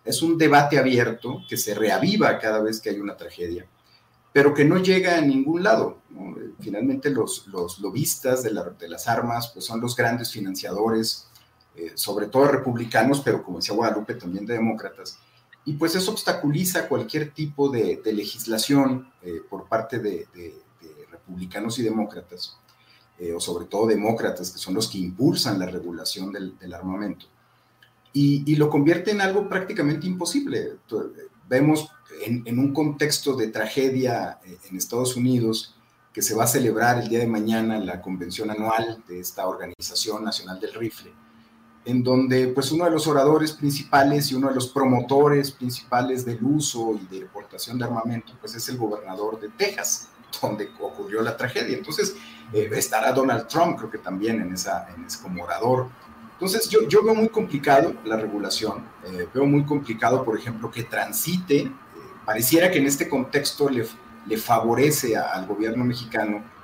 Es 0.04 0.22
un 0.22 0.38
debate 0.38 0.78
abierto 0.78 1.38
que 1.48 1.56
se 1.56 1.74
reaviva 1.74 2.38
cada 2.38 2.60
vez 2.60 2.82
que 2.82 2.90
hay 2.90 3.00
una 3.00 3.16
tragedia, 3.16 3.66
pero 4.34 4.54
que 4.54 4.66
no 4.66 4.76
llega 4.80 5.18
a 5.18 5.22
ningún 5.22 5.64
lado. 5.64 6.00
Finalmente 6.60 7.10
los, 7.12 7.48
los 7.48 7.80
lobistas 7.80 8.44
de, 8.44 8.52
las 8.52 9.08
armas 9.08 9.52
pues 9.54 9.64
son 9.64 9.80
los 9.80 9.96
grandes 9.96 10.34
financiadores, 10.34 11.30
eh, 11.78 11.94
sobre 11.96 12.26
todo 12.26 12.50
republicanos, 12.50 13.22
pero 13.22 13.42
como 13.42 13.60
decía 13.60 13.74
Guadalupe, 13.74 14.16
también 14.16 14.46
de 14.46 14.56
demócratas. 14.56 15.18
Y 15.64 15.76
pues 15.76 15.96
eso 15.96 16.12
obstaculiza 16.12 16.90
cualquier 16.90 17.32
tipo 17.32 17.70
de, 17.70 18.02
legislación 18.04 19.10
eh, 19.22 19.44
por 19.50 19.70
parte 19.70 20.00
de 20.00 20.28
republicanos 21.10 21.80
y 21.80 21.84
demócratas 21.84 22.58
eh, 23.20 23.34
o 23.34 23.40
sobre 23.40 23.66
todo 23.66 23.88
demócratas, 23.88 24.52
que 24.52 24.60
son 24.60 24.76
los 24.76 24.88
que 24.88 25.00
impulsan 25.00 25.58
la 25.58 25.66
regulación 25.66 26.32
del, 26.32 26.74
armamento, 26.74 27.26
y, 28.14 28.56
lo 28.56 28.70
convierte 28.70 29.12
en 29.12 29.22
algo 29.22 29.48
prácticamente 29.48 30.08
imposible. 30.08 30.78
Vemos 31.48 31.90
en, 32.26 32.60
un 32.60 32.74
contexto 32.74 33.36
de 33.36 33.48
tragedia 33.48 34.40
eh, 34.46 34.58
en 34.70 34.78
Estados 34.78 35.16
Unidos 35.16 35.76
que 36.14 36.22
se 36.22 36.36
va 36.36 36.46
a 36.46 36.48
celebrar 36.48 37.00
el 37.00 37.10
día 37.10 37.20
de 37.20 37.28
mañana 37.28 37.80
la 37.80 38.02
convención 38.02 38.50
anual 38.50 39.04
de 39.08 39.20
esta 39.20 39.48
Organización 39.48 40.24
Nacional 40.24 40.60
del 40.60 40.74
Rifle, 40.74 41.12
en 41.86 42.04
donde 42.04 42.48
pues 42.48 42.72
uno 42.72 42.86
de 42.86 42.92
los 42.92 43.06
oradores 43.08 43.52
principales 43.52 44.32
y 44.32 44.36
uno 44.36 44.50
de 44.50 44.56
los 44.56 44.68
promotores 44.70 45.52
principales 45.52 46.26
del 46.26 46.44
uso 46.44 47.00
y 47.00 47.06
de 47.06 47.18
importación 47.18 47.78
de 47.78 47.86
armamento 47.86 48.34
pues 48.40 48.56
es 48.56 48.68
el 48.70 48.78
gobernador 48.78 49.40
de 49.40 49.50
Texas, 49.50 50.10
donde 50.42 50.72
ocurrió 50.80 51.22
la 51.22 51.36
tragedia. 51.36 51.78
Entonces, 51.78 52.16
eh, 52.54 52.70
estará 52.74 53.12
Donald 53.12 53.48
Trump, 53.48 53.78
creo 53.78 53.90
que 53.90 53.98
también 53.98 54.42
en, 54.42 54.54
esa, 54.54 54.88
en 54.96 55.06
ese 55.06 55.22
como 55.22 55.44
orador. 55.44 55.88
Entonces, 56.34 56.70
yo, 56.70 56.88
yo 56.88 57.04
veo 57.04 57.16
muy 57.16 57.30
complicado 57.30 57.94
la 58.06 58.16
regulación, 58.16 58.84
eh, 59.06 59.28
veo 59.34 59.46
muy 59.46 59.66
complicado, 59.66 60.24
por 60.24 60.38
ejemplo, 60.38 60.70
que 60.70 60.84
transite, 60.84 61.60
eh, 61.62 61.72
pareciera 62.26 62.70
que 62.70 62.78
en 62.78 62.86
este 62.86 63.10
contexto 63.10 63.70
le, 63.70 63.88
le 64.26 64.38
favorece 64.38 65.18
al 65.18 65.46
gobierno 65.46 65.84
mexicano 65.84 66.56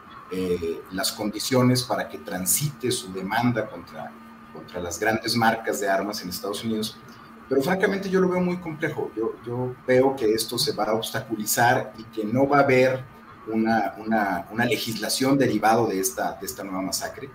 las 0.91 1.11
condiciones 1.11 1.83
para 1.83 2.09
que 2.09 2.17
transite 2.17 2.89
su 2.89 3.13
demanda 3.13 3.69
contra, 3.69 4.11
contra 4.51 4.79
las 4.79 4.97
grandes 4.99 5.35
marcas 5.35 5.79
de 5.79 5.87
armas 5.87 6.23
en 6.23 6.29
Estados 6.29 6.63
Unidos, 6.63 6.97
pero 7.47 7.61
francamente 7.61 8.09
yo 8.09 8.19
lo 8.19 8.29
veo 8.29 8.41
muy 8.41 8.57
complejo. 8.57 9.11
Yo, 9.15 9.35
yo 9.45 9.75
veo 9.85 10.15
que 10.15 10.33
esto 10.33 10.57
se 10.57 10.71
va 10.71 10.85
a 10.85 10.93
obstaculizar 10.93 11.93
y 11.99 12.03
que 12.05 12.25
no 12.25 12.47
va 12.47 12.57
a 12.57 12.61
haber 12.61 13.03
una, 13.47 13.95
una, 13.97 14.47
una 14.51 14.65
legislación 14.65 15.37
derivado 15.37 15.87
de 15.87 15.99
esta, 15.99 16.37
de 16.39 16.45
esta 16.45 16.63
nueva 16.63 16.81
masacre. 16.81 17.29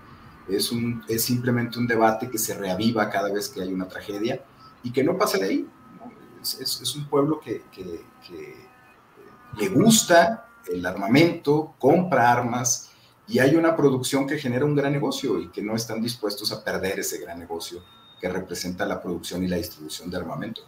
Es, 0.48 0.72
un, 0.72 1.04
es 1.08 1.24
simplemente 1.24 1.78
un 1.78 1.86
debate 1.86 2.30
que 2.30 2.38
se 2.38 2.54
reaviva 2.54 3.10
cada 3.10 3.32
vez 3.32 3.48
que 3.48 3.62
hay 3.62 3.72
una 3.72 3.88
tragedia 3.88 4.42
y 4.82 4.90
que 4.90 5.04
no 5.04 5.18
pasa 5.18 5.38
de 5.38 5.44
ahí. 5.44 5.68
Es, 6.40 6.80
es, 6.80 6.96
un 6.96 7.06
pueblo 7.08 7.40
que, 7.40 7.64
que, 7.72 8.04
que 8.26 8.54
le 9.58 9.68
gusta 9.68 10.48
el 10.72 10.84
armamento, 10.86 11.74
compra 11.78 12.30
armas 12.30 12.90
y 13.26 13.40
hay 13.40 13.56
una 13.56 13.76
producción 13.76 14.26
que 14.26 14.38
genera 14.38 14.64
un 14.64 14.74
gran 14.74 14.92
negocio 14.92 15.38
y 15.38 15.48
que 15.48 15.62
no 15.62 15.74
están 15.74 16.00
dispuestos 16.00 16.50
a 16.52 16.64
perder 16.64 17.00
ese 17.00 17.18
gran 17.18 17.38
negocio 17.38 17.82
que 18.20 18.28
representa 18.28 18.86
la 18.86 19.00
producción 19.00 19.44
y 19.44 19.48
la 19.48 19.56
distribución 19.56 20.10
de 20.10 20.16
armamento. 20.16 20.62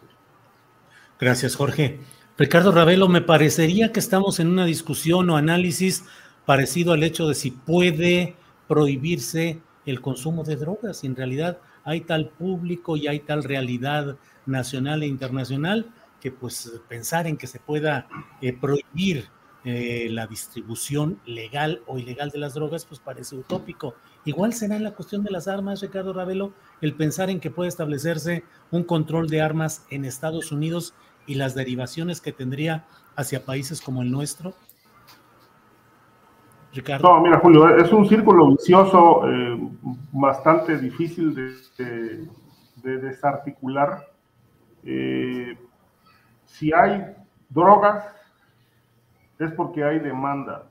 Gracias, 1.19 1.57
Jorge. 1.57 2.01
Ricardo 2.41 2.73
Ravelo, 2.73 3.07
me 3.07 3.21
parecería 3.21 3.93
que 3.93 4.01
estamos 4.01 4.41
en 4.41 4.49
una 4.49 4.65
discusión 4.65 5.29
o 5.29 5.37
análisis 5.37 6.07
parecido 6.47 6.95
al 6.95 7.03
hecho 7.03 7.29
de 7.29 7.35
si 7.35 7.51
puede 7.51 8.35
prohibirse 8.67 9.61
el 9.85 10.01
consumo 10.01 10.43
de 10.43 10.57
drogas. 10.57 11.05
En 11.05 11.15
realidad 11.15 11.59
hay 11.85 12.01
tal 12.01 12.31
público 12.31 12.97
y 12.97 13.09
hay 13.09 13.21
tal 13.21 13.45
realidad 13.45 14.17
nacional 14.47 15.03
e 15.03 15.07
internacional 15.07 15.91
que 16.19 16.33
pues 16.33 16.81
pensar 16.89 17.27
en 17.27 17.37
que 17.37 17.47
se 17.47 17.61
pueda 17.61 18.09
eh, 18.41 18.55
prohibir 18.59 19.29
eh, 19.63 20.09
la 20.11 20.27
distribución 20.27 21.21
legal 21.27 21.83
o 21.87 21.99
ilegal 21.99 22.31
de 22.31 22.39
las 22.39 22.55
drogas 22.55 22.87
pues 22.87 23.01
parece 23.01 23.37
utópico. 23.37 23.97
Igual 24.25 24.55
será 24.55 24.77
en 24.77 24.85
la 24.85 24.95
cuestión 24.95 25.23
de 25.23 25.31
las 25.31 25.47
armas, 25.47 25.83
Ricardo 25.83 26.15
Ravelo, 26.15 26.55
el 26.81 26.95
pensar 26.95 27.29
en 27.29 27.39
que 27.39 27.51
puede 27.51 27.69
establecerse 27.69 28.45
un 28.71 28.85
control 28.85 29.29
de 29.29 29.43
armas 29.43 29.85
en 29.91 30.07
Estados 30.07 30.53
Unidos 30.53 30.95
y 31.27 31.35
las 31.35 31.55
derivaciones 31.55 32.21
que 32.21 32.33
tendría 32.33 32.85
hacia 33.17 33.45
países 33.45 33.81
como 33.81 34.03
el 34.03 34.11
nuestro? 34.11 34.55
Ricardo. 36.73 37.09
No, 37.09 37.21
mira, 37.21 37.39
Julio, 37.41 37.77
es 37.77 37.93
un 37.93 38.09
círculo 38.09 38.49
vicioso 38.49 39.29
eh, 39.29 39.59
bastante 40.13 40.79
difícil 40.79 41.35
de, 41.35 42.29
desarticular. 42.83 44.07
Eh, 44.85 45.59
si 46.47 46.73
hay 46.73 47.05
drogas, 47.49 48.05
es 49.39 49.53
porque 49.53 49.83
hay 49.83 49.99
demanda. 49.99 50.67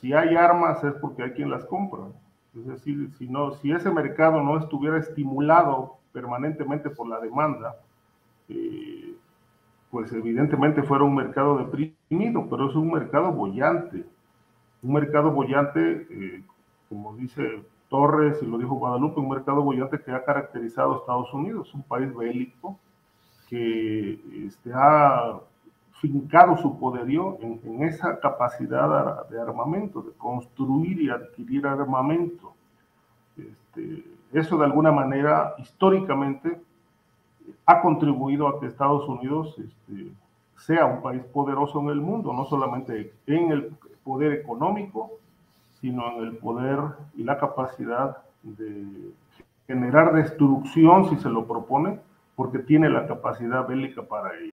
Si 0.00 0.12
hay 0.12 0.36
armas, 0.36 0.84
es 0.84 0.94
porque 0.94 1.22
hay 1.22 1.30
quien 1.30 1.50
las 1.50 1.64
compra. 1.64 2.08
Es 2.54 2.66
decir, 2.66 3.10
si, 3.18 3.28
no, 3.28 3.52
si 3.52 3.72
ese 3.72 3.90
mercado 3.90 4.42
no 4.42 4.58
estuviera 4.58 4.98
estimulado 4.98 5.98
permanentemente 6.12 6.90
por 6.90 7.08
la 7.08 7.18
demanda, 7.20 7.76
eh, 8.48 9.14
pues 9.94 10.12
evidentemente 10.12 10.82
fuera 10.82 11.04
un 11.04 11.14
mercado 11.14 11.56
deprimido, 11.56 12.48
pero 12.50 12.68
es 12.68 12.74
un 12.74 12.90
mercado 12.90 13.30
bollante. 13.30 14.04
Un 14.82 14.92
mercado 14.92 15.30
bollante, 15.30 16.08
eh, 16.10 16.42
como 16.88 17.14
dice 17.14 17.62
Torres 17.88 18.42
y 18.42 18.46
lo 18.46 18.58
dijo 18.58 18.74
Guadalupe, 18.74 19.20
un 19.20 19.28
mercado 19.28 19.62
bollante 19.62 20.00
que 20.00 20.10
ha 20.10 20.24
caracterizado 20.24 20.94
a 20.94 20.96
Estados 20.96 21.32
Unidos, 21.32 21.72
un 21.74 21.84
país 21.84 22.12
bélico 22.12 22.76
que 23.48 24.18
este, 24.48 24.72
ha 24.74 25.38
fincado 26.00 26.56
su 26.56 26.76
poderío 26.76 27.38
en, 27.40 27.84
esa 27.84 28.18
capacidad 28.18 29.28
de 29.28 29.40
armamento, 29.40 30.02
de 30.02 30.10
construir 30.14 31.02
y 31.02 31.10
adquirir 31.10 31.68
armamento. 31.68 32.52
Este, 33.36 34.04
eso 34.32 34.58
de 34.58 34.64
alguna 34.64 34.90
manera, 34.90 35.54
históricamente, 35.58 36.60
ha 37.66 37.80
contribuido 37.80 38.48
a 38.48 38.60
que 38.60 38.66
Estados 38.66 39.08
Unidos 39.08 39.54
este, 39.58 40.12
sea 40.56 40.86
un 40.86 41.02
país 41.02 41.22
poderoso 41.32 41.80
en 41.80 41.88
el 41.88 42.00
mundo, 42.00 42.32
no 42.32 42.44
solamente 42.46 43.12
en 43.26 43.50
el 43.50 43.72
poder 44.02 44.32
económico, 44.32 45.12
sino 45.80 46.12
en 46.12 46.26
el 46.26 46.36
poder 46.36 46.78
y 47.16 47.24
la 47.24 47.38
capacidad 47.38 48.18
de 48.42 49.12
generar 49.66 50.14
destrucción 50.14 51.08
si 51.10 51.16
se 51.16 51.28
lo 51.28 51.46
propone, 51.46 51.98
porque 52.36 52.58
tiene 52.58 52.88
la 52.88 53.06
capacidad 53.06 53.66
bélica 53.66 54.02
para 54.02 54.30
ello. 54.38 54.50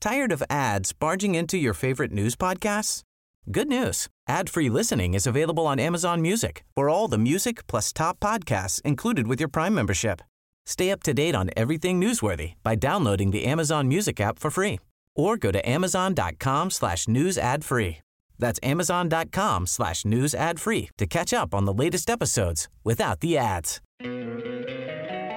Tired 0.00 0.32
of 0.32 0.42
ads 0.48 0.94
barging 0.94 1.34
into 1.34 1.58
your 1.58 1.74
favorite 1.74 2.10
news 2.10 2.34
podcasts? 2.34 3.02
Good 3.50 3.68
news. 3.68 4.08
Ad-free 4.28 4.70
listening 4.70 5.12
is 5.14 5.26
available 5.26 5.66
on 5.66 5.78
Amazon 5.78 6.22
Music. 6.22 6.64
For 6.74 6.88
all 6.88 7.08
the 7.08 7.18
music 7.18 7.66
plus 7.66 7.92
top 7.92 8.18
podcasts 8.20 8.80
included 8.82 9.26
with 9.26 9.40
your 9.40 9.48
Prime 9.48 9.74
membership. 9.74 10.22
Stay 10.66 10.90
up 10.90 11.02
to 11.02 11.12
date 11.12 11.34
on 11.34 11.50
everything 11.56 12.00
newsworthy 12.00 12.54
by 12.62 12.74
downloading 12.74 13.30
the 13.30 13.44
Amazon 13.44 13.88
Music 13.88 14.20
app 14.20 14.38
for 14.38 14.50
free 14.50 14.78
or 15.16 15.36
go 15.36 15.50
to 15.50 15.68
amazon.com 15.68 16.70
slash 16.70 17.08
news 17.08 17.36
ad 17.36 17.64
free. 17.64 17.98
That's 18.38 18.58
amazon.com 18.62 19.66
slash 19.66 20.04
news 20.04 20.34
ad 20.34 20.58
free 20.58 20.88
to 20.98 21.06
catch 21.06 21.32
up 21.32 21.54
on 21.54 21.66
the 21.66 21.74
latest 21.74 22.08
episodes 22.08 22.68
without 22.84 23.20
the 23.20 23.36
ads. 23.36 23.80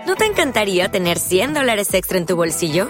¿No 0.06 0.16
te 0.16 0.26
encantaría 0.26 0.90
tener 0.90 1.18
100 1.18 1.54
dólares 1.54 1.94
extra 1.94 2.18
en 2.18 2.26
tu 2.26 2.36
bolsillo? 2.36 2.90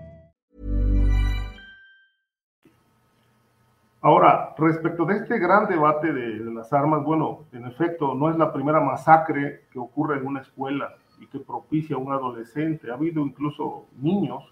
Ahora, 4.01 4.55
respecto 4.57 5.05
de 5.05 5.17
este 5.17 5.37
gran 5.37 5.67
debate 5.67 6.11
de, 6.11 6.39
de 6.39 6.51
las 6.51 6.73
armas, 6.73 7.03
bueno, 7.03 7.45
en 7.51 7.65
efecto, 7.67 8.15
no 8.15 8.29
es 8.29 8.37
la 8.37 8.51
primera 8.51 8.79
masacre 8.79 9.65
que 9.71 9.79
ocurre 9.79 10.17
en 10.17 10.25
una 10.25 10.41
escuela 10.41 10.95
y 11.19 11.27
que 11.27 11.39
propicia 11.39 11.95
a 11.95 11.99
un 11.99 12.11
adolescente. 12.11 12.89
Ha 12.89 12.95
habido 12.95 13.21
incluso 13.21 13.85
niños 14.01 14.43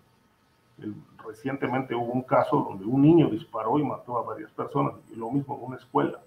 recientemente 1.26 1.94
hubo 1.94 2.14
un 2.14 2.22
caso 2.22 2.66
donde 2.70 2.86
un 2.86 3.02
niño 3.02 3.30
disparó 3.30 3.78
y 3.78 3.84
mató 3.84 4.18
a 4.18 4.24
varias 4.24 4.50
personas, 4.52 4.94
y 5.12 5.16
lo 5.16 5.30
mismo 5.30 5.58
en 5.58 5.66
una 5.66 5.76
escuela. 5.76 6.20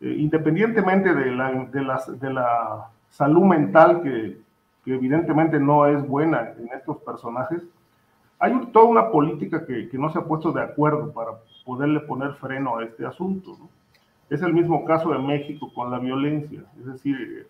Eh, 0.00 0.16
independientemente 0.18 1.12
de 1.12 1.30
la, 1.30 1.52
de, 1.52 2.16
de 2.18 2.32
la 2.32 2.88
salud 3.10 3.42
mental 3.42 4.02
que 4.02 4.38
que 4.84 4.94
evidentemente 4.94 5.58
no 5.58 5.86
es 5.86 6.06
buena 6.06 6.54
en 6.58 6.68
estos 6.76 6.98
personajes, 6.98 7.62
hay 8.38 8.58
toda 8.72 8.86
una 8.86 9.10
política 9.10 9.66
que, 9.66 9.88
que, 9.88 9.98
no 9.98 10.10
se 10.10 10.18
ha 10.18 10.24
puesto 10.24 10.52
de 10.52 10.62
acuerdo 10.62 11.12
para 11.12 11.32
poderle 11.70 12.00
poner 12.00 12.34
freno 12.34 12.78
a 12.78 12.84
este 12.84 13.06
asunto. 13.06 13.56
¿no? 13.60 13.68
Es 14.28 14.42
el 14.42 14.52
mismo 14.52 14.84
caso 14.84 15.10
de 15.10 15.20
México 15.20 15.72
con 15.72 15.88
la 15.88 16.00
violencia, 16.00 16.64
es 16.80 16.86
decir, 16.86 17.16
eh, 17.16 17.46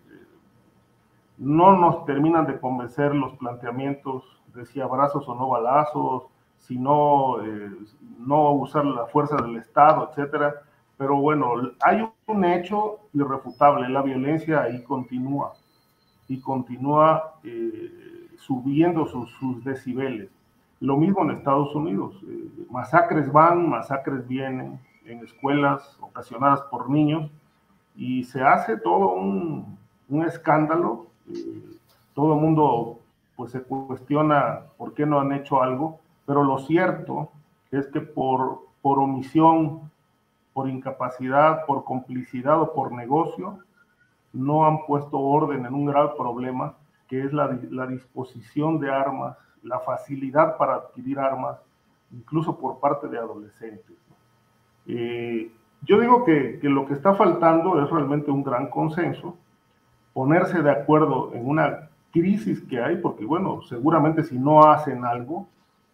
no 1.39 1.75
nos 1.75 2.05
terminan 2.05 2.45
de 2.45 2.59
convencer 2.59 3.15
los 3.15 3.35
planteamientos 3.37 4.23
de 4.53 4.63
si 4.67 4.79
abrazos 4.79 5.27
o 5.27 5.33
no 5.33 5.47
balazos, 5.49 6.25
si 6.59 6.77
no, 6.77 7.43
eh, 7.43 7.71
no 8.19 8.51
usar 8.51 8.85
la 8.85 9.07
fuerza 9.07 9.37
del 9.37 9.55
Estado, 9.55 10.07
etcétera. 10.11 10.53
Pero 10.99 11.15
bueno, 11.15 11.53
hay 11.83 12.07
un 12.27 12.45
hecho 12.45 12.99
irrefutable, 13.13 13.89
la 13.89 14.03
violencia 14.03 14.61
ahí 14.61 14.83
continúa 14.83 15.53
y 16.27 16.39
continúa 16.39 17.39
eh, 17.43 18.27
subiendo 18.37 19.07
sus, 19.07 19.31
sus, 19.31 19.63
decibeles. 19.63 20.29
Lo 20.81 20.97
mismo 20.97 21.21
en 21.21 21.37
Estados 21.37 21.75
Unidos, 21.75 22.15
eh, 22.27 22.49
masacres 22.71 23.31
van, 23.31 23.69
masacres 23.69 24.27
vienen 24.27 24.79
en 25.05 25.19
escuelas 25.19 25.95
ocasionadas 26.01 26.61
por 26.63 26.89
niños 26.89 27.29
y 27.95 28.23
se 28.23 28.41
hace 28.41 28.77
todo 28.77 29.13
un, 29.13 29.77
un 30.09 30.25
escándalo, 30.25 31.05
eh, 31.29 31.61
todo 32.15 32.33
el 32.33 32.41
mundo 32.41 32.99
pues 33.35 33.51
se 33.51 33.61
cuestiona 33.61 34.61
por 34.75 34.95
qué 34.95 35.05
no 35.05 35.19
han 35.19 35.31
hecho 35.33 35.61
algo, 35.61 35.99
pero 36.25 36.43
lo 36.43 36.57
cierto 36.57 37.29
es 37.69 37.85
que 37.87 38.01
por, 38.01 38.61
por 38.81 38.97
omisión, 38.97 39.91
por 40.51 40.67
incapacidad, 40.67 41.63
por 41.67 41.83
complicidad 41.83 42.59
o 42.59 42.73
por 42.73 42.91
negocio, 42.91 43.59
no 44.33 44.65
han 44.65 44.83
puesto 44.87 45.19
orden 45.19 45.63
en 45.63 45.75
un 45.75 45.85
grave 45.85 46.09
problema 46.17 46.73
que 47.07 47.23
es 47.23 47.33
la, 47.33 47.59
la 47.69 47.85
disposición 47.85 48.79
de 48.79 48.89
armas, 48.89 49.37
la 49.63 49.79
facilidad 49.79 50.57
para 50.57 50.75
adquirir 50.75 51.19
armas, 51.19 51.57
incluso 52.11 52.57
por 52.57 52.79
parte 52.79 53.07
de 53.07 53.17
adolescentes. 53.17 53.95
Eh, 54.87 55.51
yo 55.83 55.99
digo 55.99 56.23
que, 56.23 56.59
lo 56.63 56.85
que 56.85 56.93
está 56.93 57.15
faltando 57.15 57.81
es 57.83 57.89
realmente 57.89 58.29
un 58.31 58.43
gran 58.43 58.69
consenso, 58.69 59.37
ponerse 60.13 60.61
de 60.61 60.71
acuerdo 60.71 61.31
en 61.33 61.47
una 61.47 61.89
crisis 62.11 62.61
que 62.63 62.81
hay, 62.81 62.97
porque 62.97 63.25
bueno, 63.25 63.61
seguramente 63.63 64.23
si 64.23 64.37
no 64.37 64.63
hacen 64.63 65.05
algo, 65.05 65.47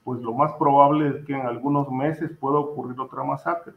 pues 0.03 0.22
lo 0.22 0.34
más 0.34 0.53
probable 0.53 1.09
es 1.09 1.26
que 1.26 1.34
en 1.34 1.45
algunos 1.45 1.91
meses 1.91 2.32
pueda 2.38 2.59
ocurrir 2.59 2.99
otra 2.99 3.24
masacre. 3.24 3.74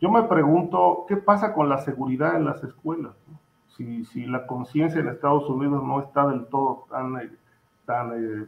Yo 0.00 0.10
me 0.10 0.22
pregunto, 0.24 1.04
¿qué 1.08 1.16
pasa 1.16 1.54
con 1.54 1.68
la 1.68 1.78
seguridad 1.78 2.36
en 2.36 2.44
las 2.44 2.62
escuelas? 2.64 3.12
Si, 3.68 4.04
si 4.04 4.26
la 4.26 4.46
conciencia 4.46 5.00
en 5.00 5.08
Estados 5.08 5.48
Unidos 5.48 5.82
no 5.84 6.00
está 6.00 6.26
del 6.26 6.46
todo 6.46 6.86
tan, 6.90 7.16
eh, 7.20 7.30
tan 7.86 8.12
eh, 8.12 8.46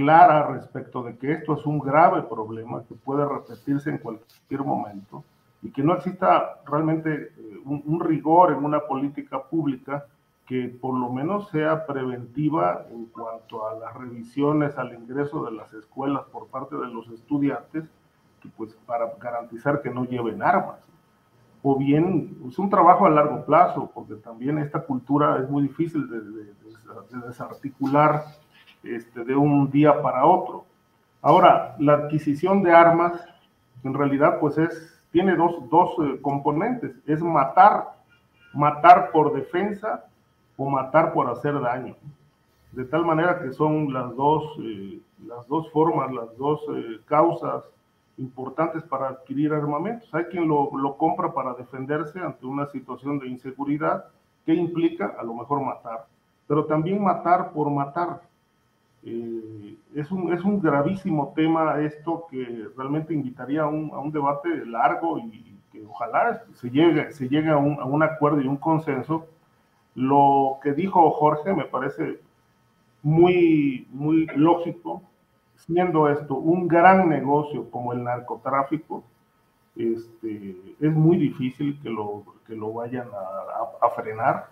clara 0.00 0.46
respecto 0.46 1.02
de 1.02 1.18
que 1.18 1.32
esto 1.32 1.58
es 1.58 1.66
un 1.66 1.78
grave 1.78 2.22
problema 2.22 2.82
que 2.88 2.94
puede 2.94 3.26
repetirse 3.28 3.90
en 3.90 3.98
cualquier 3.98 4.64
momento 4.64 5.22
y 5.62 5.70
que 5.70 5.82
no 5.82 5.94
exista 5.94 6.60
realmente 6.64 7.32
eh, 7.36 7.60
un, 7.66 7.82
un 7.84 8.00
rigor 8.00 8.52
en 8.52 8.64
una 8.64 8.80
política 8.80 9.42
pública 9.42 10.06
que 10.46 10.68
por 10.68 10.98
lo 10.98 11.10
menos 11.10 11.48
sea 11.50 11.86
preventiva 11.86 12.86
en 12.90 13.04
cuanto 13.06 13.68
a 13.68 13.74
las 13.74 13.94
revisiones 13.94 14.78
al 14.78 14.94
ingreso 14.94 15.44
de 15.44 15.52
las 15.52 15.72
escuelas 15.74 16.22
por 16.32 16.46
parte 16.46 16.76
de 16.76 16.86
los 16.86 17.06
estudiantes, 17.10 17.84
pues 18.56 18.74
para 18.86 19.12
garantizar 19.20 19.82
que 19.82 19.90
no 19.90 20.04
lleven 20.04 20.42
armas. 20.42 20.80
O 21.62 21.76
bien 21.76 22.38
es 22.48 22.58
un 22.58 22.70
trabajo 22.70 23.04
a 23.04 23.10
largo 23.10 23.44
plazo, 23.44 23.90
porque 23.94 24.14
también 24.14 24.58
esta 24.58 24.80
cultura 24.80 25.38
es 25.42 25.48
muy 25.48 25.64
difícil 25.64 26.08
de, 26.08 26.20
de, 26.20 26.44
de 26.44 27.26
desarticular 27.26 28.24
este, 28.82 29.24
de 29.24 29.36
un 29.36 29.70
día 29.70 30.00
para 30.02 30.24
otro. 30.24 30.64
Ahora, 31.22 31.76
la 31.78 31.94
adquisición 31.94 32.62
de 32.62 32.72
armas, 32.72 33.12
en 33.84 33.94
realidad, 33.94 34.38
pues 34.40 34.56
es, 34.58 35.02
tiene 35.10 35.36
dos, 35.36 35.68
dos 35.68 35.90
eh, 36.02 36.20
componentes. 36.22 36.96
Es 37.06 37.20
matar, 37.20 37.88
matar 38.54 39.10
por 39.12 39.34
defensa 39.34 40.04
o 40.56 40.68
matar 40.70 41.12
por 41.12 41.28
hacer 41.28 41.60
daño. 41.60 41.96
De 42.72 42.84
tal 42.84 43.04
manera 43.04 43.40
que 43.40 43.52
son 43.52 43.92
las 43.92 44.14
dos, 44.16 44.44
eh, 44.60 45.00
las 45.26 45.46
dos 45.48 45.70
formas, 45.72 46.12
las 46.12 46.36
dos 46.38 46.60
eh, 46.74 47.00
causas 47.06 47.64
importantes 48.16 48.82
para 48.84 49.08
adquirir 49.08 49.52
armamentos. 49.52 50.08
Hay 50.14 50.24
quien 50.24 50.46
lo, 50.46 50.70
lo, 50.76 50.96
compra 50.96 51.32
para 51.32 51.54
defenderse 51.54 52.20
ante 52.20 52.46
una 52.46 52.66
situación 52.66 53.18
de 53.18 53.28
inseguridad 53.28 54.04
que 54.46 54.54
implica 54.54 55.16
a 55.18 55.22
lo 55.22 55.34
mejor 55.34 55.62
matar, 55.62 56.06
pero 56.46 56.66
también 56.66 57.02
matar 57.02 57.52
por 57.52 57.70
matar. 57.70 58.20
Eh, 59.02 59.76
es, 59.94 60.10
un, 60.10 60.32
es 60.32 60.42
un 60.44 60.60
gravísimo 60.60 61.32
tema 61.34 61.80
esto 61.80 62.26
que 62.30 62.68
realmente 62.76 63.14
invitaría 63.14 63.62
a 63.62 63.66
un, 63.66 63.90
a 63.92 63.98
un 63.98 64.12
debate 64.12 64.66
largo 64.66 65.18
y 65.18 65.56
que 65.72 65.84
ojalá 65.86 66.42
se 66.54 66.70
llegue, 66.70 67.12
se 67.12 67.28
llegue 67.28 67.48
a, 67.48 67.56
un, 67.56 67.80
a 67.80 67.84
un 67.84 68.02
acuerdo 68.02 68.40
y 68.40 68.46
un 68.46 68.56
consenso 68.56 69.26
lo 69.94 70.58
que 70.62 70.72
dijo 70.72 71.10
Jorge 71.10 71.52
me 71.52 71.64
parece 71.64 72.20
muy, 73.02 73.86
muy 73.90 74.26
lógico, 74.36 75.02
siendo 75.56 76.08
esto 76.08 76.34
un 76.36 76.68
gran 76.68 77.08
negocio 77.08 77.70
como 77.70 77.92
el 77.92 78.04
narcotráfico, 78.04 79.04
este, 79.76 80.56
es 80.80 80.92
muy 80.92 81.16
difícil 81.16 81.78
que 81.82 81.88
lo, 81.88 82.24
que 82.46 82.54
lo 82.54 82.72
vayan 82.72 83.08
a, 83.08 83.86
a, 83.86 83.90
frenar, 83.90 84.50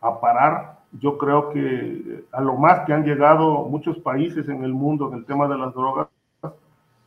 a 0.00 0.20
parar. 0.20 0.77
Yo 0.92 1.18
creo 1.18 1.50
que 1.50 2.24
a 2.32 2.40
lo 2.40 2.56
más 2.56 2.80
que 2.86 2.92
han 2.92 3.04
llegado 3.04 3.64
muchos 3.64 3.98
países 3.98 4.48
en 4.48 4.64
el 4.64 4.72
mundo 4.72 5.08
en 5.08 5.18
el 5.18 5.24
tema 5.24 5.46
de 5.46 5.58
las 5.58 5.74
drogas 5.74 6.08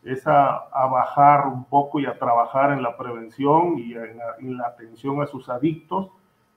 es 0.03 0.25
a, 0.27 0.55
a 0.71 0.87
bajar 0.87 1.47
un 1.47 1.63
poco 1.65 1.99
y 1.99 2.05
a 2.05 2.17
trabajar 2.17 2.71
en 2.71 2.81
la 2.81 2.97
prevención 2.97 3.77
y 3.77 3.93
en, 3.93 4.19
en 4.39 4.57
la 4.57 4.67
atención 4.67 5.21
a 5.21 5.27
sus 5.27 5.49
adictos 5.49 6.09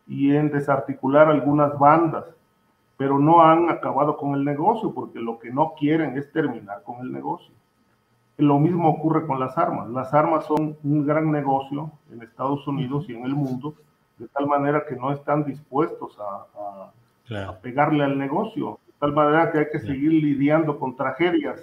y 0.07 0.35
en 0.35 0.51
desarticular 0.51 1.29
algunas 1.29 1.79
bandas, 1.79 2.25
pero 2.97 3.19
no 3.19 3.43
han 3.43 3.71
acabado 3.71 4.17
con 4.17 4.35
el 4.35 4.45
negocio 4.45 4.93
porque 4.93 5.19
lo 5.19 5.39
que 5.39 5.51
no 5.51 5.75
quieren 5.79 6.17
es 6.17 6.31
terminar 6.33 6.83
con 6.83 7.01
el 7.01 7.13
negocio. 7.13 7.55
Lo 8.37 8.59
mismo 8.59 8.89
ocurre 8.89 9.27
con 9.27 9.39
las 9.39 9.57
armas. 9.57 9.89
Las 9.91 10.13
armas 10.13 10.45
son 10.47 10.77
un 10.83 11.07
gran 11.07 11.31
negocio 11.31 11.91
en 12.11 12.23
Estados 12.23 12.67
Unidos 12.67 13.09
y 13.09 13.15
en 13.15 13.25
el 13.25 13.35
mundo, 13.35 13.75
de 14.19 14.27
tal 14.29 14.47
manera 14.47 14.85
que 14.87 14.97
no 14.97 15.13
están 15.13 15.45
dispuestos 15.45 16.19
a, 16.19 16.47
a, 16.61 16.93
claro. 17.35 17.51
a 17.53 17.59
pegarle 17.61 18.05
al 18.05 18.19
negocio, 18.19 18.81
de 18.87 18.93
tal 18.99 19.13
manera 19.13 19.53
que 19.53 19.59
hay 19.59 19.67
que 19.73 19.81
seguir 19.81 20.13
lidiando 20.13 20.79
con 20.79 20.97
tragedias. 20.97 21.61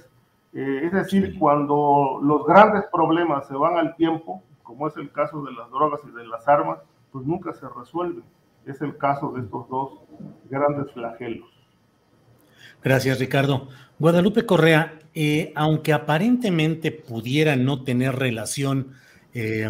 Eh, 0.54 0.82
es 0.84 0.92
decir, 0.92 1.32
sí. 1.32 1.38
cuando 1.38 2.20
los 2.22 2.46
grandes 2.46 2.84
problemas 2.92 3.48
se 3.48 3.56
van 3.56 3.78
al 3.78 3.96
tiempo, 3.96 4.44
como 4.64 4.88
es 4.88 4.98
el 4.98 5.12
caso 5.12 5.44
de 5.44 5.52
las 5.54 5.70
drogas 5.70 6.02
y 6.08 6.16
de 6.16 6.26
las 6.28 6.48
armas, 6.48 6.80
pues 7.12 7.26
nunca 7.26 7.54
se 7.54 7.68
resuelven. 7.70 8.24
Es 8.66 8.82
el 8.82 8.98
caso 8.98 9.32
de 9.32 9.42
estos 9.42 9.68
dos 9.70 10.00
grandes 10.50 10.92
flagelos. 10.92 11.50
Gracias, 12.84 13.20
Ricardo. 13.20 13.68
Guadalupe 14.00 14.46
Correa, 14.46 15.00
eh, 15.14 15.52
aunque 15.56 15.94
aparentemente 15.94 16.92
pudiera 16.92 17.56
no 17.56 17.84
tener 17.84 18.16
relación 18.16 18.94
eh, 19.34 19.70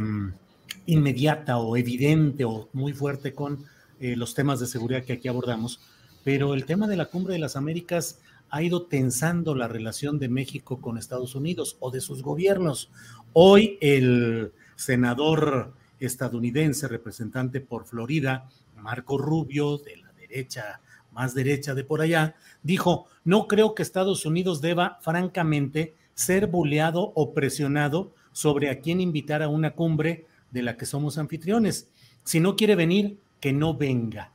inmediata 0.85 1.57
o 1.57 1.75
evidente 1.77 2.45
o 2.45 2.69
muy 2.73 2.93
fuerte 2.93 3.33
con 3.33 3.65
eh, 3.99 4.15
los 4.15 4.33
temas 4.33 4.59
de 4.59 4.67
seguridad 4.67 5.03
que 5.03 5.13
aquí 5.13 5.27
abordamos, 5.27 5.79
pero 6.23 6.53
el 6.53 6.65
tema 6.65 6.87
de 6.87 6.97
la 6.97 7.05
Cumbre 7.05 7.33
de 7.33 7.39
las 7.39 7.55
Américas 7.55 8.19
ha 8.49 8.61
ido 8.61 8.83
tensando 8.83 9.55
la 9.55 9.67
relación 9.67 10.19
de 10.19 10.29
México 10.29 10.81
con 10.81 10.97
Estados 10.97 11.35
Unidos 11.35 11.77
o 11.79 11.89
de 11.89 12.01
sus 12.01 12.21
gobiernos. 12.21 12.89
Hoy 13.33 13.77
el 13.81 14.51
senador 14.75 15.73
estadounidense, 15.99 16.87
representante 16.87 17.61
por 17.61 17.85
Florida, 17.85 18.49
Marco 18.75 19.17
Rubio, 19.17 19.77
de 19.77 19.97
la 19.97 20.11
derecha, 20.13 20.81
más 21.11 21.33
derecha 21.33 21.73
de 21.75 21.83
por 21.83 22.01
allá, 22.01 22.35
dijo, 22.63 23.07
no 23.23 23.47
creo 23.47 23.73
que 23.73 23.83
Estados 23.83 24.25
Unidos 24.25 24.61
deba, 24.61 24.99
francamente, 25.01 25.95
ser 26.13 26.47
buleado 26.47 27.13
o 27.15 27.33
presionado 27.33 28.13
sobre 28.31 28.69
a 28.69 28.79
quién 28.79 29.01
invitar 29.01 29.41
a 29.43 29.49
una 29.49 29.71
cumbre 29.75 30.25
de 30.51 30.61
la 30.61 30.77
que 30.77 30.85
somos 30.85 31.17
anfitriones. 31.17 31.89
Si 32.23 32.39
no 32.39 32.55
quiere 32.55 32.75
venir, 32.75 33.17
que 33.39 33.53
no 33.53 33.75
venga. 33.75 34.31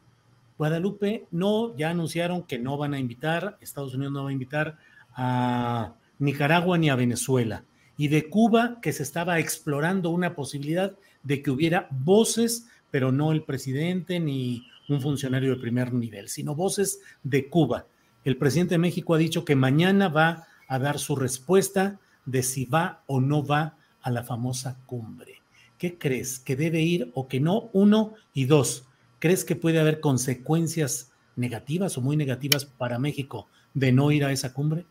Guadalupe, 0.59 1.27
no, 1.31 1.77
ya 1.77 1.91
anunciaron 1.91 2.43
que 2.43 2.59
no 2.59 2.77
van 2.77 2.95
a 2.95 2.99
invitar, 2.99 3.59
Estados 3.61 3.95
Unidos 3.95 4.13
no 4.13 4.25
va 4.25 4.31
a 4.31 4.33
invitar 4.33 4.79
a 5.15 5.95
Nicaragua 6.19 6.79
ni 6.79 6.89
a 6.89 6.97
Venezuela. 6.97 7.65
Y 7.99 8.09
de 8.09 8.29
Cuba, 8.29 8.79
que 8.81 8.93
se 8.93 9.03
estaba 9.03 9.39
explorando 9.39 10.11
una 10.11 10.35
posibilidad 10.35 10.95
de 11.23 11.43
que 11.43 11.51
hubiera 11.51 11.89
voces, 11.91 12.67
pero 12.91 13.13
no 13.13 13.33
el 13.33 13.43
presidente 13.43 14.21
ni 14.21 14.67
un 14.89 15.01
funcionario 15.01 15.55
de 15.55 15.61
primer 15.61 15.93
nivel, 15.93 16.29
sino 16.29 16.55
voces 16.55 17.01
de 17.23 17.49
Cuba. 17.49 17.87
El 18.25 18.37
presidente 18.37 18.75
de 18.75 18.79
México 18.79 19.15
ha 19.15 19.19
dicho 19.19 19.45
que 19.45 19.57
mañana 19.57 20.09
va 20.09 20.47
a 20.69 20.79
dar 20.79 20.99
su 20.99 21.17
respuesta 21.17 21.99
de 22.25 22.43
si 22.43 22.65
va 22.65 23.03
o 23.07 23.21
no 23.21 23.45
va 23.45 23.77
a 24.03 24.11
la 24.11 24.23
famosa 24.23 24.79
cumbre. 24.87 25.43
¿Qué 25.79 25.99
crees? 25.99 26.39
¿Que 26.39 26.57
debe 26.57 26.81
ir 26.81 27.11
o 27.15 27.29
que 27.29 27.41
no? 27.41 27.71
Uno 27.73 28.15
y 28.33 28.47
dos. 28.47 28.87
¿Crees 29.19 29.45
que 29.45 29.57
puede 29.57 29.81
haber 29.81 30.01
consecuencias 30.01 31.13
negativas 31.37 31.97
o 31.97 32.01
muy 32.01 32.17
negativas 32.17 32.65
para 32.65 32.99
México 32.99 33.49
de 33.75 33.93
no 33.93 34.11
ir 34.11 34.25
a 34.25 34.33
esa 34.33 34.53
cumbre? 34.53 34.87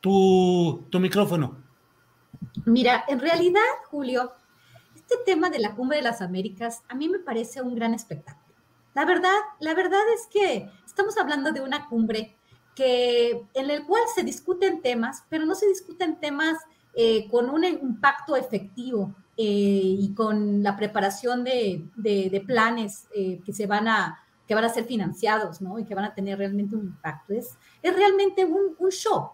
Tu, 0.00 0.86
tu 0.90 1.00
micrófono. 1.00 1.56
Mira, 2.64 3.04
en 3.08 3.20
realidad, 3.20 3.60
Julio, 3.90 4.32
este 4.94 5.16
tema 5.26 5.50
de 5.50 5.58
la 5.58 5.74
cumbre 5.74 5.98
de 5.98 6.04
las 6.04 6.22
Américas 6.22 6.82
a 6.88 6.94
mí 6.94 7.08
me 7.08 7.18
parece 7.18 7.62
un 7.62 7.74
gran 7.74 7.94
espectáculo. 7.94 8.54
La 8.94 9.04
verdad, 9.04 9.36
la 9.60 9.74
verdad 9.74 10.02
es 10.14 10.26
que 10.26 10.68
estamos 10.86 11.16
hablando 11.16 11.52
de 11.52 11.60
una 11.60 11.88
cumbre 11.88 12.36
que, 12.74 13.46
en 13.54 13.70
el 13.70 13.84
cual 13.86 14.02
se 14.14 14.22
discuten 14.22 14.82
temas, 14.82 15.24
pero 15.28 15.44
no 15.46 15.54
se 15.54 15.66
discuten 15.66 16.18
temas 16.18 16.56
eh, 16.94 17.28
con 17.30 17.50
un 17.50 17.64
impacto 17.64 18.36
efectivo 18.36 19.14
eh, 19.36 19.44
y 19.44 20.12
con 20.14 20.62
la 20.62 20.76
preparación 20.76 21.44
de, 21.44 21.88
planes 22.46 23.06
eh, 23.14 23.40
que 23.44 23.52
se 23.52 23.66
van 23.66 23.88
a 23.88 24.18
que 24.46 24.54
van 24.56 24.64
a 24.64 24.68
ser 24.68 24.84
financiados. 24.84 25.60
Y 25.78 25.84
que 25.84 25.94
van 25.94 26.06
a 26.06 26.12
tener 26.12 26.36
realmente 26.36 26.74
un 26.74 26.86
impacto. 26.86 27.32
Es, 27.32 27.56
es 27.80 27.94
realmente 27.94 28.44
un, 28.44 28.90
show. 28.90 29.30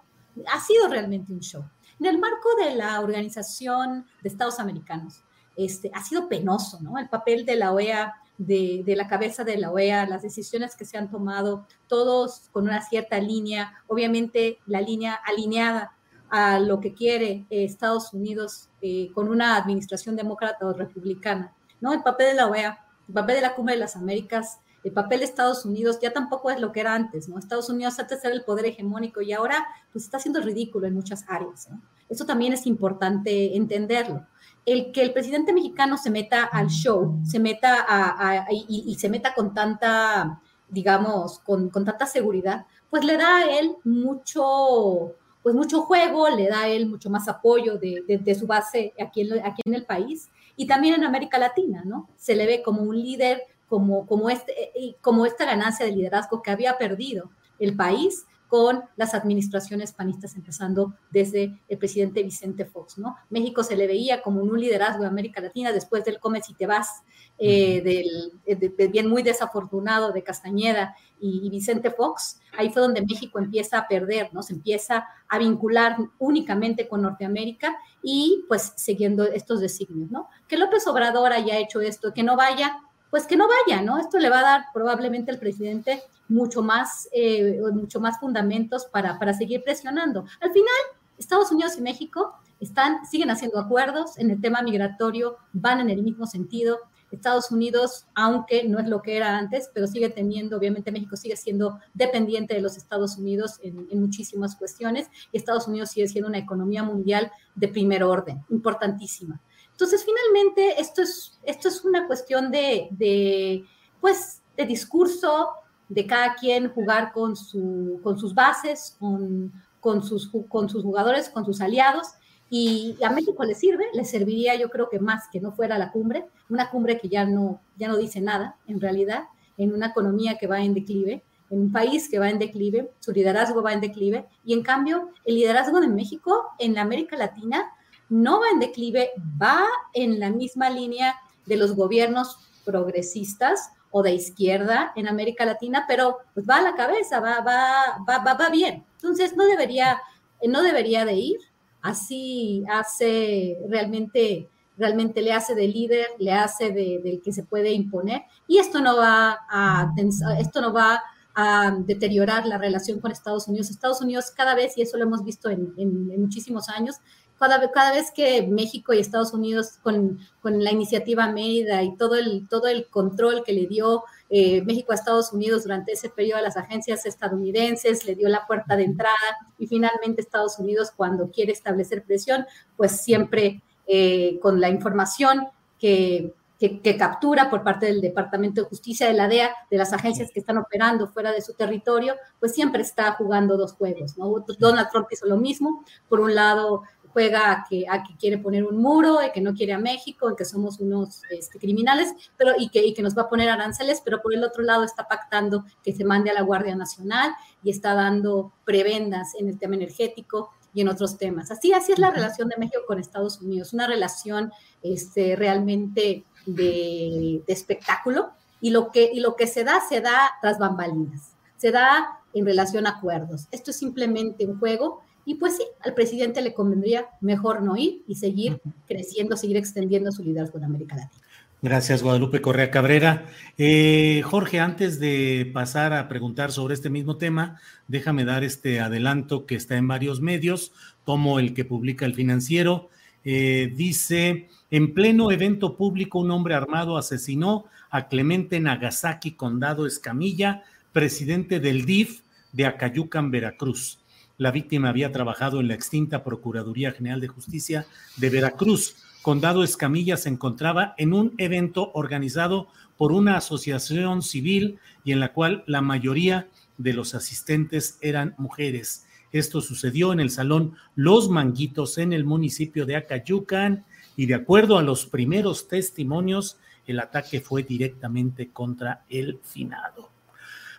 Ha 0.52 0.60
sido 0.60 0.88
realmente 0.88 1.32
un 1.32 1.40
show. 1.40 1.64
En 1.98 2.04
el 2.04 2.18
marco 2.18 2.50
de 2.62 2.74
la 2.74 3.00
Organización 3.00 4.04
de 4.22 4.28
Estados 4.28 4.60
Americanos, 4.60 5.24
este, 5.56 5.90
ha 5.94 6.04
sido 6.04 6.28
penoso, 6.28 6.78
¿no? 6.82 6.98
El 6.98 7.08
papel 7.08 7.46
de 7.46 7.56
la 7.56 7.72
OEA 7.72 8.14
de, 8.38 8.94
la 8.96 9.08
cabeza 9.08 9.44
de 9.44 9.56
la 9.56 9.70
OEA, 9.70 10.06
las 10.06 10.22
decisiones 10.22 10.76
que 10.76 10.84
se 10.84 10.98
han 10.98 11.10
tomado, 11.10 11.66
todos 11.86 12.48
con 12.52 12.64
una 12.64 12.82
cierta 12.82 13.18
línea, 13.18 13.72
obviamente 13.86 14.58
la 14.66 14.80
línea 14.80 15.14
alineada 15.14 15.95
a 16.30 16.58
lo 16.58 16.80
que 16.80 16.94
quiere 16.94 17.46
eh, 17.50 17.64
Estados 17.64 18.12
Unidos 18.12 18.68
eh, 18.82 19.10
con 19.14 19.28
una 19.28 19.56
administración 19.56 20.16
demócrata 20.16 20.66
o 20.66 20.72
republicana, 20.72 21.54
¿no? 21.80 21.92
El 21.92 22.02
papel 22.02 22.28
de 22.28 22.34
la 22.34 22.46
OEA, 22.46 22.78
el 23.08 23.14
papel 23.14 23.36
de 23.36 23.42
la 23.42 23.54
Cumbre 23.54 23.74
de 23.74 23.80
las 23.80 23.96
Américas, 23.96 24.58
el 24.84 24.92
papel 24.92 25.20
de 25.20 25.24
Estados 25.24 25.64
Unidos 25.64 25.98
ya 26.00 26.12
tampoco 26.12 26.50
es 26.50 26.60
lo 26.60 26.72
que 26.72 26.80
era 26.80 26.94
antes, 26.94 27.28
¿no? 27.28 27.38
Estados 27.38 27.68
Unidos 27.68 27.98
antes 27.98 28.24
era 28.24 28.34
el 28.34 28.44
poder 28.44 28.66
hegemónico 28.66 29.20
y 29.20 29.32
ahora 29.32 29.66
pues 29.92 30.04
está 30.04 30.18
siendo 30.18 30.40
ridículo 30.40 30.86
en 30.86 30.94
muchas 30.94 31.24
áreas. 31.28 31.68
Eso 32.08 32.24
también 32.24 32.52
es 32.52 32.66
importante 32.66 33.56
entenderlo 33.56 34.24
el 34.66 34.90
que 34.90 35.02
el 35.02 35.12
presidente 35.12 35.52
mexicano 35.52 35.96
se 35.96 36.10
meta 36.10 36.42
al 36.44 36.66
show, 36.66 37.20
se 37.24 37.38
meta 37.38 38.44
y, 38.50 38.96
se 38.98 39.08
meta 39.08 39.32
con 39.32 39.54
tanta, 39.54 40.42
digamos, 40.68 41.38
con, 41.38 41.70
tanta 41.70 42.04
seguridad, 42.04 42.66
pues 42.90 43.04
le 43.04 43.16
da 43.16 43.38
a 43.38 43.58
él 43.58 43.76
mucho, 43.84 45.14
pues 45.46 45.54
mucho 45.54 45.82
juego, 45.82 46.28
le 46.28 46.48
da 46.48 46.66
él 46.66 46.88
mucho 46.88 47.08
más 47.08 47.28
apoyo 47.28 47.78
de, 47.78 48.34
su 48.36 48.48
base 48.48 48.92
aquí 49.00 49.20
en, 49.20 49.46
aquí 49.46 49.62
en 49.64 49.74
el 49.74 49.86
país 49.86 50.28
y 50.56 50.66
también 50.66 50.94
en 50.94 51.04
América 51.04 51.38
Latina, 51.38 51.84
¿no? 51.84 52.10
Se 52.16 52.34
le 52.34 52.46
ve 52.46 52.64
como 52.64 52.82
un 52.82 53.00
líder, 53.00 53.44
como, 53.68 54.08
como, 54.08 54.28
este, 54.28 54.52
como 55.00 55.24
esta 55.24 55.44
ganancia 55.44 55.86
de 55.86 55.92
liderazgo 55.92 56.42
que 56.42 56.50
había 56.50 56.76
perdido 56.78 57.30
el 57.60 57.76
país 57.76 58.26
con 58.48 58.84
las 58.96 59.14
administraciones 59.14 59.92
panistas, 59.92 60.36
empezando 60.36 60.94
desde 61.10 61.60
el 61.68 61.78
presidente 61.78 62.22
Vicente 62.22 62.64
Fox, 62.64 62.98
¿no? 62.98 63.16
México 63.30 63.62
se 63.62 63.76
le 63.76 63.86
veía 63.86 64.22
como 64.22 64.40
un 64.40 64.60
liderazgo 64.60 65.02
de 65.02 65.08
América 65.08 65.40
Latina 65.40 65.72
después 65.72 66.04
del 66.04 66.20
Come 66.20 66.42
si 66.42 66.54
te 66.54 66.66
vas, 66.66 67.02
eh, 67.38 67.82
del 67.82 68.90
bien 68.90 69.08
muy 69.08 69.22
desafortunado 69.22 70.12
de 70.12 70.22
Castañeda 70.22 70.96
y, 71.20 71.48
Vicente 71.50 71.90
Fox, 71.90 72.40
ahí 72.56 72.70
fue 72.70 72.82
donde 72.82 73.02
México 73.02 73.38
empieza 73.38 73.78
a 73.78 73.88
perder, 73.88 74.30
¿no? 74.32 74.42
Se 74.42 74.52
empieza 74.52 75.06
a 75.28 75.38
vincular 75.38 75.96
únicamente 76.18 76.88
con 76.88 77.02
Norteamérica 77.02 77.76
y 78.02 78.44
pues 78.48 78.72
siguiendo 78.76 79.24
estos 79.24 79.60
designios, 79.60 80.10
¿no? 80.10 80.28
Que 80.46 80.56
López 80.56 80.86
Obrador 80.86 81.32
haya 81.32 81.58
hecho 81.58 81.80
esto, 81.80 82.12
que 82.14 82.22
no 82.22 82.36
vaya, 82.36 82.78
pues 83.10 83.26
que 83.26 83.36
no 83.36 83.46
vaya, 83.48 83.82
¿no? 83.82 83.98
Esto 83.98 84.18
le 84.18 84.30
va 84.30 84.40
a 84.40 84.42
dar 84.42 84.64
probablemente 84.72 85.30
al 85.30 85.38
presidente 85.38 86.02
mucho 86.28 86.62
más, 86.62 87.08
eh, 87.12 87.60
mucho 87.72 88.00
más 88.00 88.18
fundamentos 88.18 88.86
para, 88.86 89.18
para 89.18 89.32
seguir 89.34 89.62
presionando. 89.62 90.24
Al 90.40 90.50
final, 90.52 90.74
Estados 91.18 91.50
Unidos 91.50 91.76
y 91.78 91.82
México 91.82 92.34
están, 92.60 93.06
siguen 93.06 93.30
haciendo 93.30 93.58
acuerdos 93.58 94.18
en 94.18 94.30
el 94.30 94.40
tema 94.40 94.62
migratorio, 94.62 95.36
van 95.52 95.80
en 95.80 95.90
el 95.90 96.02
mismo 96.02 96.26
sentido. 96.26 96.78
Estados 97.10 97.50
Unidos, 97.50 98.06
aunque 98.14 98.64
no 98.64 98.78
es 98.78 98.88
lo 98.88 99.00
que 99.00 99.16
era 99.16 99.38
antes, 99.38 99.70
pero 99.72 99.86
sigue 99.86 100.10
teniendo, 100.10 100.56
obviamente 100.56 100.90
México 100.90 101.16
sigue 101.16 101.36
siendo 101.36 101.78
dependiente 101.94 102.54
de 102.54 102.60
los 102.60 102.76
Estados 102.76 103.16
Unidos 103.16 103.58
en, 103.62 103.86
muchísimas 104.00 104.56
cuestiones 104.56 105.08
y 105.32 105.36
Estados 105.36 105.68
Unidos 105.68 105.90
sigue 105.90 106.08
siendo 106.08 106.28
una 106.28 106.38
economía 106.38 106.82
mundial 106.82 107.30
de 107.54 107.68
primer 107.68 108.02
orden, 108.02 108.44
importantísima. 108.50 109.40
Entonces, 109.76 110.06
finalmente, 110.06 110.80
esto 110.80 111.02
es, 111.02 111.38
esto 111.42 111.68
es 111.68 111.84
una 111.84 112.06
cuestión 112.06 112.50
de, 112.50 113.62
pues, 114.00 114.40
de 114.56 114.64
discurso, 114.64 115.50
de 115.90 116.06
cada 116.06 116.34
quien 116.34 116.70
jugar 116.70 117.12
con, 117.12 117.36
su, 117.36 118.00
con 118.02 118.18
sus 118.18 118.34
bases, 118.34 118.96
con, 118.98 119.52
con, 119.80 120.02
sus, 120.02 120.30
con 120.48 120.70
sus 120.70 120.82
jugadores, 120.82 121.28
con 121.28 121.44
sus 121.44 121.60
aliados. 121.60 122.06
Y 122.48 122.96
a 123.04 123.10
México 123.10 123.44
le 123.44 123.54
sirve, 123.54 123.84
le 123.92 124.06
serviría 124.06 124.54
yo 124.54 124.70
creo 124.70 124.88
que 124.88 124.98
más 124.98 125.24
que 125.30 125.40
no 125.42 125.52
fuera 125.52 125.76
la 125.76 125.92
cumbre, 125.92 126.24
una 126.48 126.70
cumbre 126.70 126.98
que 126.98 127.10
ya 127.10 127.26
no, 127.26 127.60
ya 127.76 127.88
no 127.88 127.98
dice 127.98 128.22
nada 128.22 128.56
en 128.66 128.80
realidad, 128.80 129.24
en 129.58 129.74
una 129.74 129.88
economía 129.88 130.38
que 130.38 130.46
va 130.46 130.62
en 130.62 130.72
declive, 130.72 131.22
en 131.50 131.60
un 131.60 131.70
país 131.70 132.08
que 132.08 132.18
va 132.18 132.30
en 132.30 132.38
declive, 132.38 132.90
su 133.00 133.12
liderazgo 133.12 133.62
va 133.62 133.74
en 133.74 133.82
declive, 133.82 134.26
y 134.42 134.54
en 134.54 134.62
cambio 134.62 135.10
el 135.26 135.34
liderazgo 135.34 135.80
de 135.80 135.88
México 135.88 136.46
en 136.58 136.72
la 136.72 136.80
América 136.80 137.16
Latina 137.18 137.72
no 138.08 138.40
va 138.40 138.50
en 138.50 138.60
declive, 138.60 139.10
va 139.40 139.64
en 139.92 140.20
la 140.20 140.30
misma 140.30 140.70
línea 140.70 141.16
de 141.46 141.56
los 141.56 141.74
gobiernos 141.74 142.38
progresistas 142.64 143.70
o 143.90 144.02
de 144.02 144.12
izquierda 144.12 144.92
en 144.96 145.08
América 145.08 145.46
Latina, 145.46 145.84
pero 145.88 146.18
pues 146.34 146.46
va 146.48 146.56
a 146.56 146.62
la 146.62 146.74
cabeza, 146.74 147.20
va, 147.20 147.40
va, 147.40 147.98
va, 148.06 148.34
va, 148.34 148.48
bien. 148.50 148.84
Entonces 148.96 149.34
no 149.36 149.46
debería, 149.46 150.02
no 150.46 150.62
debería 150.62 151.04
de 151.04 151.14
ir. 151.14 151.38
Así 151.80 152.64
hace 152.68 153.56
realmente, 153.68 154.48
realmente 154.76 155.22
le 155.22 155.32
hace 155.32 155.54
de 155.54 155.68
líder, 155.68 156.08
le 156.18 156.32
hace 156.32 156.72
de, 156.72 157.00
del 157.02 157.22
que 157.22 157.32
se 157.32 157.44
puede 157.44 157.72
imponer. 157.72 158.22
Y 158.46 158.58
esto 158.58 158.80
no 158.80 158.96
va 158.96 159.38
a, 159.48 159.94
esto 160.38 160.60
no 160.60 160.72
va 160.72 161.02
a 161.34 161.76
deteriorar 161.78 162.46
la 162.46 162.58
relación 162.58 163.00
con 163.00 163.12
Estados 163.12 163.46
Unidos. 163.46 163.70
Estados 163.70 164.00
Unidos 164.00 164.32
cada 164.36 164.54
vez, 164.54 164.76
y 164.76 164.82
eso 164.82 164.96
lo 164.96 165.04
hemos 165.04 165.22
visto 165.24 165.48
en, 165.48 165.72
en 165.76 166.20
muchísimos 166.20 166.68
años, 166.68 166.96
cada, 167.38 167.70
cada 167.70 167.92
vez 167.92 168.10
que 168.10 168.46
México 168.46 168.92
y 168.92 168.98
Estados 168.98 169.32
Unidos 169.32 169.78
con, 169.82 170.18
con, 170.40 170.62
la 170.62 170.72
iniciativa 170.72 171.28
Mérida 171.28 171.82
y 171.82 171.96
todo 171.96 172.14
el, 172.16 172.48
todo 172.48 172.66
el 172.68 172.88
control 172.88 173.42
que 173.44 173.52
le 173.52 173.66
dio 173.66 174.04
eh, 174.28 174.62
México 174.62 174.92
a 174.92 174.96
Estados 174.96 175.32
Unidos 175.32 175.64
durante 175.64 175.92
ese 175.92 176.08
periodo 176.08 176.38
a 176.38 176.42
las 176.42 176.56
agencias 176.56 177.06
estadounidenses, 177.06 178.04
le 178.06 178.14
dio 178.14 178.28
la 178.28 178.46
puerta 178.46 178.76
de 178.76 178.84
entrada 178.84 179.14
y 179.58 179.66
finalmente 179.66 180.20
Estados 180.20 180.58
Unidos 180.58 180.92
cuando 180.96 181.30
quiere 181.30 181.52
establecer 181.52 182.04
presión, 182.04 182.46
pues 182.76 183.00
siempre 183.00 183.62
eh, 183.86 184.38
con 184.40 184.60
la 184.60 184.68
información 184.68 185.46
que, 185.78 186.34
que, 186.58 186.80
que, 186.80 186.96
captura 186.96 187.50
por 187.50 187.62
parte 187.62 187.86
del 187.86 188.00
Departamento 188.00 188.62
de 188.62 188.68
Justicia 188.68 189.06
de 189.06 189.12
la 189.12 189.28
DEA, 189.28 189.54
de 189.70 189.76
las 189.76 189.92
agencias 189.92 190.30
que 190.32 190.40
están 190.40 190.58
operando 190.58 191.06
fuera 191.08 191.30
de 191.32 191.42
su 191.42 191.54
territorio, 191.54 192.16
pues 192.40 192.54
siempre 192.54 192.82
está 192.82 193.12
jugando 193.12 193.56
dos 193.56 193.74
juegos, 193.74 194.16
¿no? 194.16 194.44
Donald 194.58 194.88
Trump 194.90 195.06
hizo 195.10 195.26
lo 195.26 195.36
mismo, 195.36 195.84
por 196.08 196.20
un 196.20 196.34
lado 196.34 196.82
juega 197.16 197.50
a 197.50 197.64
que, 197.66 197.86
a 197.88 198.02
que 198.02 198.14
quiere 198.18 198.36
poner 198.36 198.62
un 198.62 198.76
muro, 198.76 199.20
y 199.26 199.32
que 199.32 199.40
no 199.40 199.54
quiere 199.54 199.72
a 199.72 199.78
México, 199.78 200.30
y 200.30 200.36
que 200.36 200.44
somos 200.44 200.80
unos 200.80 201.22
este, 201.30 201.58
criminales, 201.58 202.12
pero 202.36 202.52
y 202.58 202.68
que, 202.68 202.84
y 202.84 202.92
que 202.92 203.00
nos 203.00 203.16
va 203.16 203.22
a 203.22 203.28
poner 203.30 203.48
aranceles, 203.48 204.02
pero 204.04 204.20
por 204.20 204.34
el 204.34 204.44
otro 204.44 204.62
lado 204.62 204.84
está 204.84 205.08
pactando 205.08 205.64
que 205.82 205.94
se 205.94 206.04
mande 206.04 206.28
a 206.28 206.34
la 206.34 206.42
Guardia 206.42 206.76
Nacional 206.76 207.34
y 207.62 207.70
está 207.70 207.94
dando 207.94 208.52
prebendas 208.66 209.34
en 209.40 209.48
el 209.48 209.58
tema 209.58 209.76
energético 209.76 210.50
y 210.74 210.82
en 210.82 210.88
otros 210.90 211.16
temas. 211.16 211.50
Así, 211.50 211.72
así 211.72 211.92
es 211.92 211.98
la 211.98 212.10
relación 212.10 212.50
de 212.50 212.58
México 212.58 212.82
con 212.86 212.98
Estados 212.98 213.40
Unidos, 213.40 213.72
una 213.72 213.86
relación 213.86 214.52
este, 214.82 215.36
realmente 215.36 216.26
de, 216.44 217.42
de 217.46 217.52
espectáculo 217.54 218.32
y 218.60 218.72
lo, 218.72 218.90
que, 218.90 219.10
y 219.10 219.20
lo 219.20 219.36
que 219.36 219.46
se 219.46 219.64
da, 219.64 219.80
se 219.80 220.02
da 220.02 220.32
tras 220.42 220.58
bambalinas, 220.58 221.32
se 221.56 221.70
da 221.70 222.20
en 222.34 222.44
relación 222.44 222.86
a 222.86 222.90
acuerdos. 222.90 223.46
Esto 223.52 223.70
es 223.70 223.78
simplemente 223.78 224.44
un 224.44 224.58
juego 224.58 225.00
y 225.26 225.34
pues 225.34 225.56
sí, 225.56 225.64
al 225.80 225.92
presidente 225.92 226.40
le 226.40 226.54
convendría 226.54 227.06
mejor 227.20 227.60
no 227.60 227.76
ir 227.76 228.02
y 228.06 228.14
seguir 228.14 228.60
creciendo, 228.86 229.36
seguir 229.36 229.56
extendiendo 229.56 230.12
su 230.12 230.22
liderazgo 230.22 230.58
en 230.58 230.64
América 230.64 230.94
Latina. 230.94 231.26
Gracias, 231.62 232.02
Guadalupe 232.02 232.40
Correa 232.40 232.70
Cabrera. 232.70 233.26
Eh, 233.58 234.22
Jorge, 234.24 234.60
antes 234.60 235.00
de 235.00 235.50
pasar 235.52 235.94
a 235.94 236.06
preguntar 236.08 236.52
sobre 236.52 236.74
este 236.74 236.90
mismo 236.90 237.16
tema, 237.16 237.60
déjame 237.88 238.24
dar 238.24 238.44
este 238.44 238.78
adelanto 238.78 239.46
que 239.46 239.56
está 239.56 239.76
en 239.76 239.88
varios 239.88 240.20
medios, 240.20 240.72
como 241.04 241.40
el 241.40 241.54
que 241.54 241.64
publica 241.64 242.06
el 242.06 242.14
financiero. 242.14 242.88
Eh, 243.24 243.72
dice, 243.74 244.48
en 244.70 244.94
pleno 244.94 245.32
evento 245.32 245.76
público, 245.76 246.20
un 246.20 246.30
hombre 246.30 246.54
armado 246.54 246.96
asesinó 246.96 247.64
a 247.90 248.06
Clemente 248.06 248.60
Nagasaki 248.60 249.32
Condado 249.32 249.86
Escamilla, 249.86 250.62
presidente 250.92 251.58
del 251.58 251.84
DIF 251.84 252.20
de 252.52 252.66
Acayucan, 252.66 253.32
Veracruz. 253.32 253.98
La 254.38 254.50
víctima 254.50 254.90
había 254.90 255.12
trabajado 255.12 255.60
en 255.60 255.68
la 255.68 255.74
extinta 255.74 256.22
Procuraduría 256.22 256.92
General 256.92 257.20
de 257.20 257.28
Justicia 257.28 257.86
de 258.16 258.28
Veracruz. 258.28 258.96
Condado 259.22 259.64
Escamilla 259.64 260.16
se 260.18 260.28
encontraba 260.28 260.94
en 260.98 261.14
un 261.14 261.34
evento 261.38 261.90
organizado 261.94 262.68
por 262.98 263.12
una 263.12 263.38
asociación 263.38 264.22
civil 264.22 264.78
y 265.04 265.12
en 265.12 265.20
la 265.20 265.32
cual 265.32 265.64
la 265.66 265.80
mayoría 265.80 266.48
de 266.76 266.92
los 266.92 267.14
asistentes 267.14 267.98
eran 268.02 268.34
mujeres. 268.36 269.06
Esto 269.32 269.60
sucedió 269.60 270.12
en 270.12 270.20
el 270.20 270.30
Salón 270.30 270.76
Los 270.94 271.30
Manguitos 271.30 271.98
en 271.98 272.12
el 272.12 272.24
municipio 272.24 272.86
de 272.86 272.96
Acayucan 272.96 273.84
y 274.16 274.26
de 274.26 274.34
acuerdo 274.34 274.78
a 274.78 274.82
los 274.82 275.06
primeros 275.06 275.66
testimonios, 275.66 276.58
el 276.86 277.00
ataque 277.00 277.40
fue 277.40 277.62
directamente 277.62 278.50
contra 278.50 279.04
el 279.08 279.40
finado. 279.42 280.10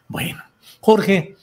Bueno, 0.08 0.42
Jorge, 0.80 1.36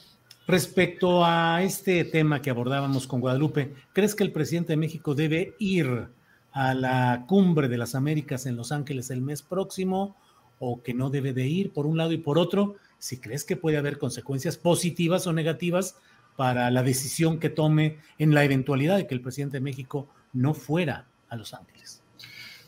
respecto 0.47 1.25
a 1.25 1.63
este 1.63 2.03
tema 2.05 2.41
que 2.41 2.49
abordábamos 2.49 3.07
con 3.07 3.21
Guadalupe, 3.21 3.73
¿crees 3.93 4.15
que 4.15 4.23
el 4.23 4.31
presidente 4.31 4.73
de 4.73 4.77
México 4.77 5.15
debe 5.15 5.55
ir 5.59 6.07
a 6.51 6.73
la 6.73 7.25
cumbre 7.27 7.67
de 7.67 7.77
las 7.77 7.95
Américas 7.95 8.45
en 8.45 8.55
Los 8.55 8.71
Ángeles 8.71 9.09
el 9.09 9.21
mes 9.21 9.41
próximo 9.41 10.15
o 10.59 10.81
que 10.81 10.93
no 10.93 11.09
debe 11.09 11.33
de 11.33 11.47
ir 11.47 11.73
por 11.73 11.85
un 11.85 11.97
lado 11.97 12.11
y 12.11 12.17
por 12.17 12.37
otro? 12.37 12.75
Si 12.99 13.17
crees 13.17 13.43
que 13.43 13.57
puede 13.57 13.77
haber 13.77 13.97
consecuencias 13.97 14.57
positivas 14.57 15.27
o 15.27 15.33
negativas 15.33 15.97
para 16.35 16.69
la 16.71 16.83
decisión 16.83 17.39
que 17.39 17.49
tome 17.49 17.99
en 18.17 18.33
la 18.33 18.43
eventualidad 18.43 18.97
de 18.97 19.07
que 19.07 19.15
el 19.15 19.21
presidente 19.21 19.57
de 19.57 19.61
México 19.61 20.07
no 20.33 20.53
fuera 20.53 21.07
a 21.29 21.35
Los 21.35 21.53
Ángeles. 21.53 22.01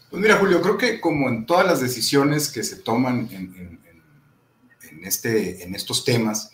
Pues 0.09 0.21
mira, 0.21 0.37
Julio, 0.37 0.61
creo 0.61 0.77
que 0.77 1.01
como 1.01 1.27
en 1.27 1.45
todas 1.45 1.65
las 1.65 1.81
decisiones 1.81 2.49
que 2.49 2.63
se 2.63 2.77
toman 2.77 3.29
en, 3.31 3.79
este, 5.03 5.63
en 5.63 5.75
estos 5.75 6.05
temas, 6.05 6.51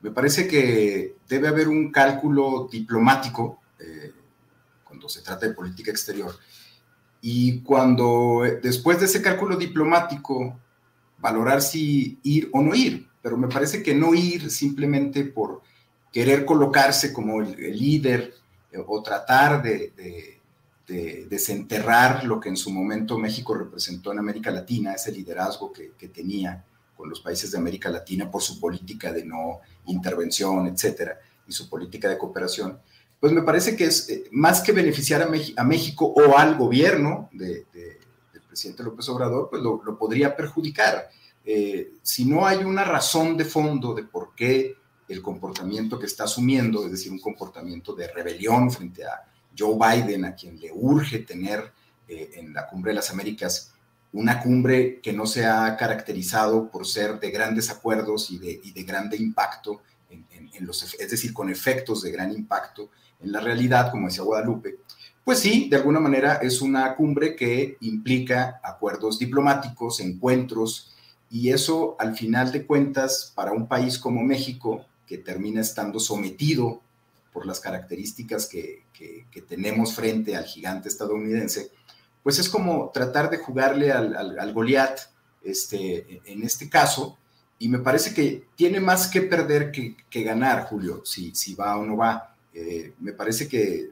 me 0.00 0.10
parece 0.10 0.48
que 0.48 1.16
debe 1.28 1.48
haber 1.48 1.68
un 1.68 1.90
cálculo 1.90 2.68
diplomático 2.70 3.60
eh, 3.78 4.12
cuando 4.84 5.08
se 5.08 5.22
trata 5.22 5.46
de 5.46 5.54
política 5.54 5.90
exterior. 5.90 6.34
Y 7.20 7.60
cuando 7.60 8.42
después 8.62 8.98
de 8.98 9.06
ese 9.06 9.20
cálculo 9.20 9.56
diplomático, 9.56 10.58
valorar 11.18 11.60
si 11.60 12.18
ir 12.22 12.48
o 12.52 12.62
no 12.62 12.74
ir. 12.74 13.06
Pero 13.22 13.36
me 13.36 13.48
parece 13.48 13.82
que 13.82 13.94
no 13.94 14.14
ir 14.14 14.50
simplemente 14.50 15.24
por 15.24 15.60
querer 16.10 16.46
colocarse 16.46 17.12
como 17.12 17.42
el, 17.42 17.56
líder 17.78 18.34
eh, 18.72 18.82
o 18.84 19.02
tratar 19.02 19.62
de 19.62 20.40
desenterrar 21.28 22.24
lo 22.24 22.40
que 22.40 22.48
en 22.48 22.56
su 22.56 22.70
momento 22.70 23.18
México 23.18 23.54
representó 23.54 24.12
en 24.12 24.18
América 24.18 24.50
Latina, 24.50 24.92
ese 24.92 25.12
liderazgo 25.12 25.72
que, 25.72 26.08
tenía 26.08 26.64
con 27.00 27.08
los 27.08 27.20
países 27.20 27.50
de 27.50 27.56
América 27.56 27.88
Latina 27.88 28.30
por 28.30 28.42
su 28.42 28.60
política 28.60 29.10
de 29.10 29.24
no 29.24 29.60
intervención, 29.86 30.66
etcétera, 30.66 31.18
y 31.48 31.52
su 31.52 31.66
política 31.66 32.10
de 32.10 32.18
cooperación, 32.18 32.78
pues 33.18 33.32
me 33.32 33.40
parece 33.40 33.74
que 33.74 33.86
es 33.86 34.10
eh, 34.10 34.24
más 34.32 34.60
que 34.60 34.72
beneficiar 34.72 35.22
a, 35.22 35.64
México 35.64 36.04
o 36.04 36.36
al 36.36 36.56
gobierno 36.56 37.30
del 37.32 37.64
presidente 38.46 38.82
López 38.82 39.08
Obrador, 39.08 39.48
pues 39.48 39.62
lo, 39.62 39.98
podría 39.98 40.36
perjudicar. 40.36 41.08
Eh, 41.42 41.94
si 42.02 42.26
no 42.26 42.46
hay 42.46 42.58
una 42.58 42.84
razón 42.84 43.38
de 43.38 43.46
fondo 43.46 43.94
de 43.94 44.02
por 44.02 44.34
qué 44.34 44.76
el 45.08 45.22
comportamiento 45.22 45.98
que 45.98 46.06
está 46.06 46.24
asumiendo, 46.24 46.84
es 46.84 46.92
decir, 46.92 47.10
un 47.10 47.18
comportamiento 47.18 47.94
de 47.94 48.08
rebelión 48.08 48.70
frente 48.70 49.04
a 49.04 49.24
Joe 49.58 49.74
Biden, 49.74 50.26
a 50.26 50.34
quien 50.34 50.60
le 50.60 50.70
urge 50.70 51.20
tener 51.20 51.72
eh, 52.06 52.32
en 52.34 52.52
la 52.52 52.66
Cumbre 52.66 52.90
de 52.90 52.96
las 52.96 53.10
Américas 53.10 53.69
una 54.12 54.40
cumbre 54.40 55.00
que 55.00 55.12
no 55.12 55.26
se 55.26 55.46
ha 55.46 55.76
caracterizado 55.76 56.70
por 56.70 56.86
ser 56.86 57.20
de 57.20 57.30
grandes 57.30 57.70
acuerdos 57.70 58.30
y 58.30 58.38
de, 58.38 58.60
de 58.74 58.82
grande 58.82 59.16
impacto, 59.16 59.82
en, 60.10 60.66
los, 60.66 60.82
es 60.94 61.10
decir, 61.10 61.32
con 61.32 61.48
efectos 61.48 62.02
de 62.02 62.10
gran 62.10 62.32
impacto 62.32 62.90
en 63.20 63.32
la 63.32 63.40
realidad, 63.40 63.90
como 63.90 64.08
decía 64.08 64.24
Guadalupe, 64.24 64.78
pues 65.24 65.38
sí, 65.38 65.68
de 65.68 65.76
alguna 65.76 66.00
manera 66.00 66.34
es 66.36 66.60
una 66.60 66.94
cumbre 66.96 67.36
que 67.36 67.76
implica 67.80 68.60
acuerdos 68.62 69.18
diplomáticos, 69.18 70.00
encuentros, 70.00 70.92
y 71.30 71.50
eso 71.50 71.96
al 72.00 72.16
final 72.16 72.50
de 72.50 72.66
cuentas, 72.66 73.32
para 73.34 73.52
un 73.52 73.68
país 73.68 73.98
como 73.98 74.22
México, 74.22 74.86
que 75.06 75.18
termina 75.18 75.60
estando 75.60 76.00
sometido 76.00 76.82
por 77.32 77.46
las 77.46 77.60
características 77.60 78.46
que, 78.46 78.84
tenemos 79.48 79.94
frente 79.94 80.36
al 80.36 80.44
gigante 80.44 80.88
estadounidense, 80.88 81.70
pues 82.22 82.38
es 82.38 82.48
como 82.48 82.90
tratar 82.92 83.30
de 83.30 83.38
jugarle 83.38 83.92
al, 83.92 84.52
Goliat 84.52 85.00
este, 85.42 86.20
en 86.24 86.42
este 86.42 86.68
caso, 86.68 87.18
y 87.58 87.68
me 87.68 87.78
parece 87.78 88.14
que 88.14 88.46
tiene 88.56 88.80
más 88.80 89.08
que 89.08 89.22
perder 89.22 89.70
que, 89.70 90.22
ganar, 90.22 90.64
Julio, 90.64 91.02
si, 91.04 91.34
si 91.34 91.54
va 91.54 91.76
o 91.76 91.84
no 91.84 91.96
va. 91.96 92.34
Eh, 92.54 92.94
me 93.00 93.12
parece 93.12 93.46
que 93.48 93.90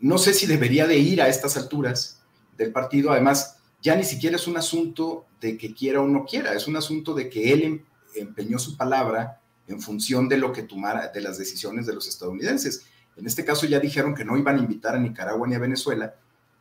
no 0.00 0.18
sé 0.18 0.34
si 0.34 0.46
debería 0.46 0.86
de 0.86 0.98
ir 0.98 1.20
a 1.20 1.28
estas 1.28 1.56
alturas 1.56 2.20
del 2.56 2.72
partido, 2.72 3.12
además 3.12 3.58
ya 3.82 3.94
ni 3.94 4.04
siquiera 4.04 4.36
es 4.36 4.46
un 4.46 4.56
asunto 4.56 5.26
de 5.40 5.58
que 5.58 5.74
quiera 5.74 6.00
o 6.00 6.06
no 6.06 6.24
quiera, 6.24 6.54
es 6.54 6.66
un 6.66 6.76
asunto 6.76 7.14
de 7.14 7.28
que 7.28 7.52
él 7.52 7.62
em, 7.62 7.80
empeñó 8.14 8.58
su 8.58 8.76
palabra 8.76 9.40
en 9.66 9.80
función 9.80 10.28
de 10.28 10.38
lo 10.38 10.52
que 10.52 10.62
tomara, 10.62 11.08
de 11.08 11.20
las 11.20 11.38
decisiones 11.38 11.86
de 11.86 11.94
los 11.94 12.08
estadounidenses. 12.08 12.86
En 13.16 13.26
este 13.26 13.44
caso 13.44 13.66
ya 13.66 13.80
dijeron 13.80 14.14
que 14.14 14.24
no 14.24 14.36
iban 14.36 14.56
a 14.56 14.60
invitar 14.60 14.94
a 14.94 14.98
Nicaragua 14.98 15.46
ni 15.46 15.54
a 15.54 15.58
Venezuela 15.58 16.14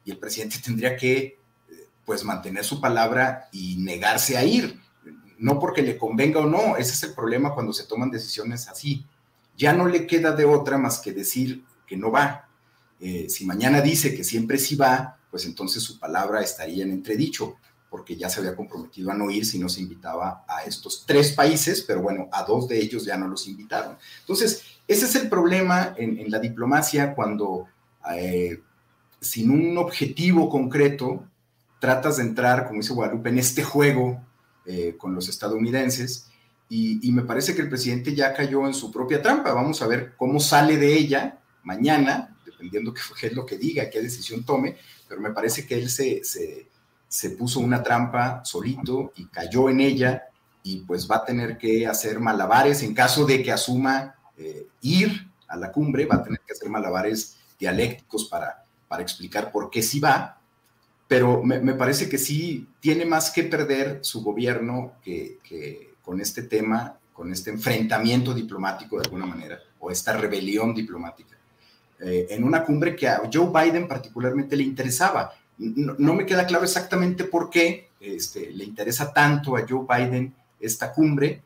y 0.05 0.11
el 0.11 0.17
presidente 0.17 0.57
tendría 0.63 0.95
que 0.95 1.19
eh, 1.19 1.37
pues 2.05 2.23
mantener 2.23 2.63
su 2.63 2.81
palabra 2.81 3.49
y 3.51 3.77
negarse 3.77 4.37
a 4.37 4.43
ir, 4.43 4.79
no 5.37 5.59
porque 5.59 5.81
le 5.81 5.97
convenga 5.97 6.39
o 6.39 6.45
no, 6.45 6.77
ese 6.77 6.93
es 6.93 7.03
el 7.03 7.13
problema 7.13 7.53
cuando 7.53 7.73
se 7.73 7.85
toman 7.85 8.11
decisiones 8.11 8.67
así. 8.67 9.05
Ya 9.57 9.73
no 9.73 9.87
le 9.87 10.07
queda 10.07 10.31
de 10.31 10.45
otra 10.45 10.77
más 10.77 10.99
que 10.99 11.11
decir 11.11 11.63
que 11.85 11.97
no 11.97 12.11
va. 12.11 12.47
Eh, 12.99 13.27
si 13.29 13.45
mañana 13.45 13.81
dice 13.81 14.15
que 14.15 14.23
siempre 14.23 14.57
sí 14.57 14.75
va, 14.75 15.17
pues 15.29 15.45
entonces 15.45 15.83
su 15.83 15.99
palabra 15.99 16.41
estaría 16.41 16.83
en 16.83 16.91
entredicho 16.91 17.57
porque 17.93 18.15
ya 18.15 18.27
se 18.27 18.39
había 18.39 18.55
comprometido 18.55 19.11
a 19.11 19.13
no 19.13 19.29
ir 19.29 19.45
si 19.45 19.59
no 19.59 19.69
se 19.69 19.81
invitaba 19.81 20.43
a 20.47 20.63
estos 20.63 21.03
tres 21.05 21.33
países, 21.33 21.83
pero 21.83 22.01
bueno, 22.01 22.27
a 22.31 22.43
dos 22.43 22.67
de 22.67 22.79
ellos 22.79 23.05
ya 23.05 23.17
no 23.17 23.27
los 23.27 23.47
invitaron. 23.47 23.97
Entonces, 24.21 24.63
ese 24.87 25.05
es 25.05 25.13
el 25.13 25.29
problema 25.29 25.93
en, 25.95 26.31
la 26.31 26.39
diplomacia 26.39 27.13
cuando 27.13 27.67
eh, 28.15 28.63
sin 29.23 29.49
un 29.49 29.77
objetivo 29.77 30.49
concreto 30.49 31.25
tratas 31.79 32.17
de 32.17 32.23
entrar, 32.23 32.67
como 32.67 32.81
dice 32.81 32.93
Guadalupe, 32.93 33.29
en 33.29 33.39
este 33.39 33.63
juego 33.63 34.21
eh, 34.65 34.95
con 34.97 35.15
los 35.15 35.27
estadounidenses. 35.29 36.29
Y, 36.69 37.11
me 37.11 37.21
parece 37.21 37.53
que 37.53 37.61
el 37.61 37.69
presidente 37.69 38.15
ya 38.15 38.33
cayó 38.33 38.65
en 38.65 38.73
su 38.73 38.91
propia 38.91 39.21
trampa. 39.21 39.53
Vamos 39.53 39.81
a 39.81 39.87
ver 39.87 40.13
cómo 40.17 40.39
sale 40.39 40.77
de 40.77 40.93
ella 40.95 41.39
mañana, 41.63 42.35
dependiendo 42.45 42.93
qué 42.93 43.27
es 43.27 43.33
lo 43.33 43.45
que 43.45 43.57
diga, 43.57 43.89
qué 43.91 44.01
decisión 44.01 44.43
tome, 44.43 44.77
pero 45.07 45.21
me 45.21 45.31
parece 45.31 45.67
que 45.67 45.75
él 45.75 45.89
se, 45.89 46.23
se 46.23 46.67
se 47.13 47.29
puso 47.29 47.59
una 47.59 47.83
trampa 47.83 48.43
solito 48.43 49.13
y 49.15 49.27
cayó 49.27 49.69
en 49.69 49.81
ella 49.81 50.23
y 50.63 50.79
pues 50.79 51.07
va 51.07 51.17
a 51.17 51.25
tener 51.25 51.59
que 51.59 51.85
hacer 51.85 52.19
malabares 52.19 52.81
en 52.81 52.95
caso 52.95 53.23
de 53.23 53.43
que 53.43 53.51
asuma 53.51 54.15
eh, 54.35 54.65
ir 54.81 55.29
a 55.47 55.55
la 55.55 55.71
cumbre, 55.71 56.07
va 56.07 56.15
a 56.15 56.23
tener 56.23 56.39
que 56.39 56.53
hacer 56.53 56.69
malabares 56.69 57.37
dialécticos 57.59 58.25
para, 58.25 58.62
para 58.93 59.01
explicar 59.01 59.51
por 59.51 59.71
qué 59.71 59.81
sí 59.81 59.99
va, 59.99 60.39
pero 61.07 61.41
me, 61.41 61.73
parece 61.73 62.07
que 62.07 62.19
sí 62.19 62.67
tiene 62.79 63.05
más 63.05 63.31
que 63.31 63.41
perder 63.43 63.97
su 64.03 64.21
gobierno 64.21 64.93
que, 65.03 65.39
con 66.03 66.21
este 66.21 66.43
tema, 66.43 66.95
con 67.11 67.31
este 67.31 67.49
enfrentamiento 67.49 68.35
diplomático 68.35 68.97
de 68.97 69.05
alguna 69.05 69.25
manera, 69.25 69.57
o 69.79 69.89
esta 69.89 70.13
rebelión 70.13 70.75
diplomática, 70.75 71.35
eh, 72.01 72.27
en 72.29 72.43
una 72.43 72.63
cumbre 72.63 72.95
que 72.95 73.07
a 73.07 73.23
Joe 73.33 73.49
Biden 73.51 73.87
particularmente 73.87 74.55
le 74.55 74.61
interesaba 74.61 75.33
no, 75.57 76.13
me 76.13 76.25
queda 76.25 76.45
claro 76.45 76.63
exactamente 76.63 77.23
por 77.23 77.49
qué 77.49 77.89
este, 77.99 78.51
le 78.51 78.63
interesa 78.63 79.13
tanto 79.13 79.55
a 79.55 79.65
Joe 79.67 79.85
Biden 79.87 80.33
esta 80.59 80.91
cumbre, 80.91 81.41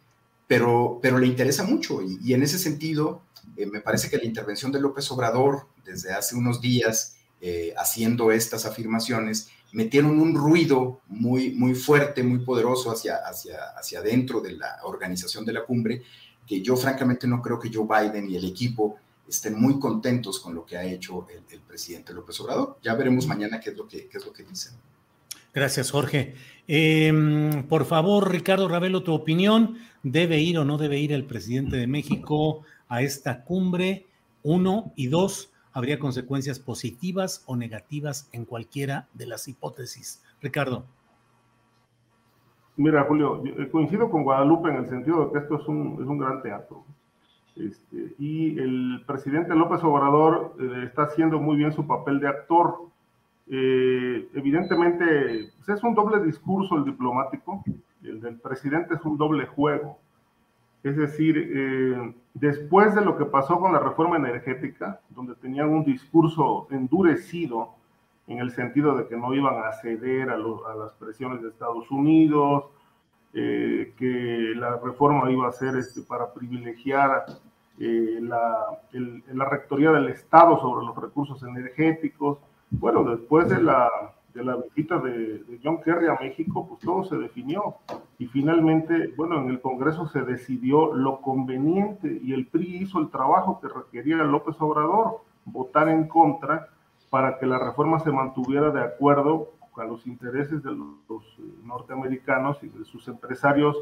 pero, 0.47 0.99
pero 1.01 1.17
le 1.17 1.27
interesa 1.27 1.63
mucho. 1.63 1.99
Y, 2.01 2.33
en 2.33 2.43
ese 2.43 2.57
sentido, 2.57 3.21
eh, 3.55 3.65
me 3.65 3.81
parece 3.81 4.09
que 4.09 4.17
la 4.17 4.25
intervención 4.25 4.71
de 4.71 4.79
López 4.79 5.09
Obrador 5.11 5.67
desde 5.85 6.13
hace 6.13 6.35
unos 6.35 6.61
días, 6.61 7.16
eh, 7.41 7.73
haciendo 7.77 8.31
estas 8.31 8.65
afirmaciones, 8.65 9.49
metieron 9.71 10.19
un 10.19 10.35
ruido 10.35 11.01
muy, 11.07 11.51
muy 11.51 11.75
fuerte, 11.75 12.23
muy 12.23 12.39
poderoso 12.39 12.91
hacia, 12.91 13.17
hacia, 13.17 13.57
hacia 13.77 13.99
adentro 13.99 14.41
de 14.41 14.53
la 14.53 14.79
organización 14.83 15.45
de 15.45 15.53
la 15.53 15.63
cumbre, 15.65 16.03
que 16.45 16.61
yo 16.61 16.75
francamente 16.77 17.27
no 17.27 17.41
creo 17.41 17.59
que 17.59 17.71
Joe 17.73 17.85
Biden 17.85 18.29
y 18.29 18.37
el 18.37 18.45
equipo 18.45 18.97
estén 19.27 19.59
muy 19.59 19.79
contentos 19.79 20.39
con 20.39 20.55
lo 20.55 20.65
que 20.65 20.77
ha 20.77 20.83
hecho 20.83 21.27
el, 21.29 21.59
presidente 21.59 22.13
López 22.13 22.39
Obrador. 22.39 22.77
Ya 22.81 22.95
veremos 22.95 23.27
mañana 23.27 23.59
qué 23.59 23.71
es 23.71 23.77
lo 23.77 23.87
que, 23.87 24.07
qué 24.07 24.17
es 24.17 24.25
lo 24.25 24.33
que 24.33 24.43
dicen. 24.43 24.73
Gracias, 25.53 25.91
Jorge. 25.91 26.35
Em, 26.67 27.63
por 27.67 27.85
favor, 27.85 28.31
Ricardo 28.31 28.67
Ravelo, 28.67 29.03
tu 29.03 29.13
opinión. 29.13 29.77
¿Debe 30.03 30.39
ir 30.39 30.57
o 30.59 30.65
no 30.65 30.77
debe 30.77 30.99
ir 30.99 31.11
el 31.11 31.25
presidente 31.25 31.75
de 31.77 31.87
México 31.87 32.63
a 32.87 33.01
esta 33.01 33.43
cumbre? 33.43 34.05
Uno 34.43 34.93
y 34.95 35.07
dos, 35.07 35.49
¿habría 35.77 35.99
consecuencias 35.99 36.57
positivas 36.57 37.43
o 37.45 37.55
negativas 37.55 38.29
en 38.33 38.45
cualquiera 38.45 39.07
de 39.13 39.27
las 39.27 39.47
hipótesis? 39.47 40.23
Ricardo. 40.41 40.85
Mira, 42.77 43.03
Julio, 43.03 43.43
coincido 43.71 44.09
con 44.09 44.23
Guadalupe 44.23 44.69
en 44.69 44.77
el 44.77 44.89
sentido 44.89 45.25
de 45.25 45.31
que 45.31 45.37
esto 45.37 45.61
es 45.61 45.67
un, 45.67 45.99
es 46.01 46.07
un 46.07 46.17
gran 46.17 46.41
teatro. 46.41 46.83
Este, 47.55 48.15
y 48.17 48.57
el 48.57 49.03
presidente 49.05 49.53
López 49.53 49.83
Obrador 49.83 50.55
eh, 50.59 50.85
está 50.87 51.03
haciendo 51.03 51.39
muy 51.39 51.57
bien 51.57 51.71
su 51.71 51.85
papel 51.85 52.19
de 52.19 52.27
actor. 52.27 52.79
Eh, 53.45 54.29
evidentemente, 54.33 55.51
pues, 55.57 55.77
es 55.77 55.83
un 55.83 55.93
doble 55.93 56.25
discurso 56.25 56.75
el 56.75 56.85
diplomático, 56.85 57.63
el 58.01 58.19
del 58.19 58.39
presidente 58.39 58.95
es 58.95 59.05
un 59.05 59.15
doble 59.15 59.45
juego. 59.45 59.99
Es 60.83 60.95
decir, 60.95 61.51
eh, 61.53 62.13
después 62.33 62.95
de 62.95 63.03
lo 63.03 63.17
que 63.17 63.25
pasó 63.25 63.59
con 63.59 63.73
la 63.73 63.79
reforma 63.79 64.17
energética, 64.17 65.01
donde 65.09 65.35
tenían 65.35 65.69
un 65.69 65.83
discurso 65.83 66.67
endurecido 66.71 67.75
en 68.27 68.39
el 68.39 68.51
sentido 68.51 68.95
de 68.95 69.07
que 69.07 69.17
no 69.17 69.33
iban 69.33 69.63
a 69.63 69.71
ceder 69.73 70.29
a, 70.29 70.37
las 70.37 70.93
presiones 70.99 71.41
de 71.41 71.49
Estados 71.49 71.89
Unidos, 71.89 72.65
eh, 73.33 73.93
que 73.97 74.53
la 74.55 74.77
reforma 74.77 75.29
iba 75.31 75.47
a 75.47 75.51
ser 75.51 75.75
este, 75.77 76.01
para 76.01 76.33
privilegiar 76.33 77.25
eh, 77.79 78.19
la, 78.21 78.81
la 78.91 79.45
rectoría 79.45 79.91
del 79.91 80.09
Estado 80.09 80.59
sobre 80.59 80.85
los 80.85 80.95
recursos 80.95 81.41
energéticos. 81.43 82.39
Bueno, 82.69 83.03
después 83.03 83.49
de 83.49 83.61
la 83.61 83.89
de 84.37 84.43
la 84.43 84.55
visita 84.55 84.99
de, 84.99 85.59
John 85.63 85.81
Kerry 85.81 86.07
a 86.07 86.17
México, 86.21 86.67
pues 86.67 86.79
todo 86.81 87.03
se 87.05 87.17
definió. 87.17 87.77
Y 88.19 88.27
finalmente, 88.27 89.13
bueno, 89.17 89.41
en 89.41 89.49
el 89.49 89.59
Congreso 89.59 90.07
se 90.07 90.21
decidió 90.21 90.93
lo 90.93 91.21
conveniente 91.21 92.19
y 92.23 92.33
el 92.33 92.45
PRI 92.45 92.83
hizo 92.83 92.99
el 92.99 93.09
trabajo 93.09 93.59
que 93.59 93.67
requería 93.67 94.17
López 94.17 94.55
Obrador, 94.59 95.21
votar 95.45 95.89
en 95.89 96.07
contra 96.07 96.67
para 97.09 97.39
que 97.39 97.47
la 97.47 97.57
reforma 97.57 97.99
se 97.99 98.11
mantuviera 98.11 98.69
de 98.69 98.81
acuerdo 98.81 99.53
a 99.75 99.85
los 99.85 100.05
intereses 100.05 100.61
de 100.63 100.71
los, 100.71 101.39
norteamericanos 101.63 102.57
y 102.63 102.69
de 102.69 102.85
sus 102.85 103.07
empresarios 103.07 103.75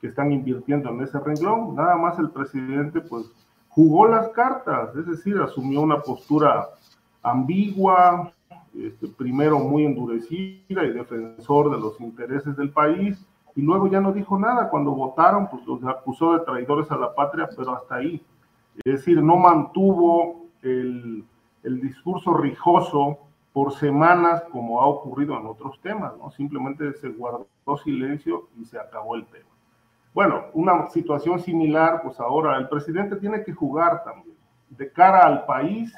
que 0.00 0.08
están 0.08 0.30
invirtiendo 0.30 0.90
en 0.90 1.00
ese 1.00 1.18
renglón. 1.20 1.74
Nada 1.74 1.96
más 1.96 2.18
el 2.18 2.30
presidente 2.30 3.00
pues 3.00 3.30
jugó 3.68 4.06
las 4.06 4.28
cartas, 4.30 4.94
es 4.94 5.06
decir, 5.06 5.38
asumió 5.38 5.80
una 5.80 5.98
postura 5.98 6.68
ambigua, 7.22 8.32
este, 8.78 9.08
primero 9.08 9.58
muy 9.58 9.84
endurecida 9.84 10.84
y 10.84 10.92
defensor 10.92 11.70
de 11.70 11.78
los 11.78 12.00
intereses 12.00 12.56
del 12.56 12.70
país, 12.70 13.24
y 13.54 13.62
luego 13.62 13.86
ya 13.86 14.00
no 14.00 14.12
dijo 14.12 14.38
nada. 14.38 14.70
Cuando 14.70 14.92
votaron, 14.92 15.48
pues 15.48 15.66
los 15.66 15.84
acusó 15.84 16.32
de 16.32 16.44
traidores 16.44 16.90
a 16.90 16.96
la 16.96 17.14
patria, 17.14 17.48
pero 17.56 17.74
hasta 17.74 17.96
ahí. 17.96 18.24
Es 18.84 18.94
decir, 18.94 19.22
no 19.22 19.36
mantuvo 19.36 20.46
el, 20.62 21.24
el 21.62 21.80
discurso 21.80 22.34
rijoso 22.34 23.18
por 23.52 23.74
semanas 23.74 24.42
como 24.50 24.80
ha 24.80 24.86
ocurrido 24.86 25.38
en 25.38 25.46
otros 25.46 25.78
temas, 25.82 26.16
¿no? 26.16 26.30
Simplemente 26.30 26.94
se 26.94 27.10
guardó 27.10 27.46
silencio 27.84 28.48
y 28.58 28.64
se 28.64 28.78
acabó 28.78 29.14
el 29.14 29.26
tema. 29.26 29.50
Bueno, 30.14 30.44
una 30.54 30.88
situación 30.88 31.38
similar, 31.40 32.00
pues 32.02 32.18
ahora 32.20 32.56
el 32.56 32.68
presidente 32.68 33.16
tiene 33.16 33.44
que 33.44 33.52
jugar 33.52 34.04
también. 34.04 34.36
De 34.70 34.90
cara 34.90 35.26
al 35.26 35.44
país, 35.44 35.94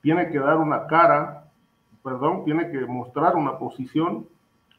tiene 0.00 0.28
que 0.30 0.38
dar 0.38 0.58
una 0.58 0.86
cara 0.86 1.45
perdón, 2.06 2.44
tiene 2.44 2.70
que 2.70 2.86
mostrar 2.86 3.34
una 3.34 3.58
posición, 3.58 4.28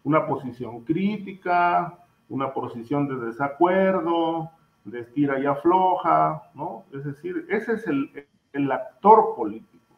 una 0.05 0.25
posición 0.28 0.86
crítica, 0.86 1.99
una 2.30 2.53
posición 2.53 3.05
de 3.09 3.25
desacuerdo, 3.25 4.49
de 4.86 5.01
estira 5.01 5.38
y 5.38 5.45
afloja, 5.45 6.43
¿no? 6.53 6.86
Es 6.93 7.03
decir, 7.03 7.45
ese 7.49 7.73
es 7.73 7.86
el, 7.86 8.25
el 8.53 8.71
actor 8.71 9.36
político 9.36 9.93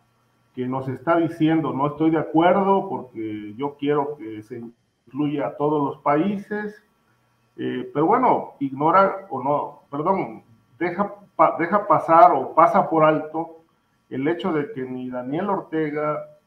que 0.55 0.67
nos 0.67 0.89
está 0.89 1.17
diciendo, 1.17 1.71
no 1.71 1.86
estoy 1.86 2.09
de 2.09 2.17
acuerdo 2.17 2.89
porque 2.89 3.53
yo 3.53 3.75
quiero 3.77 4.17
que 4.17 4.41
se 4.41 4.63
incluya 5.05 5.49
a 5.49 5.55
todos 5.55 5.84
los 5.84 6.01
países, 6.01 6.84
eh, 7.57 7.91
pero 7.93 8.07
bueno, 8.07 8.53
ignora 8.59 9.27
o 9.30 9.43
no, 9.43 9.82
perdón, 9.91 10.41
deja, 10.80 11.13
deja 11.59 11.86
pasar 11.86 12.32
o 12.32 12.55
pasa 12.55 12.89
por 12.89 13.03
alto 13.03 13.57
el 14.09 14.27
hecho 14.27 14.51
de 14.51 14.71
que 14.71 14.82
ni 14.82 15.11
Daniel 15.11 15.51
Ortega 15.51 16.38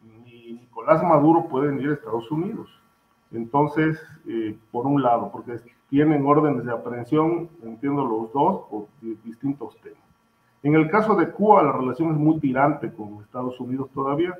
Nicolás 0.60 1.02
Maduro 1.02 1.48
pueden 1.48 1.80
ir 1.80 1.90
a 1.90 1.94
Estados 1.94 2.30
Unidos. 2.30 2.68
Entonces, 3.32 3.98
eh, 4.26 4.56
por 4.70 4.86
un 4.86 5.02
lado, 5.02 5.30
porque 5.32 5.58
tienen 5.88 6.26
órdenes 6.26 6.64
de 6.64 6.72
aprehensión, 6.72 7.48
entiendo 7.62 8.04
los 8.04 8.32
dos, 8.32 8.62
por 8.68 8.86
distintos 9.24 9.76
temas. 9.78 9.98
En 10.62 10.74
el 10.74 10.90
caso 10.90 11.14
de 11.16 11.30
Cuba, 11.30 11.62
la 11.62 11.72
relación 11.72 12.12
es 12.12 12.18
muy 12.18 12.38
tirante 12.38 12.92
con 12.92 13.22
Estados 13.22 13.58
Unidos 13.58 13.90
todavía. 13.92 14.34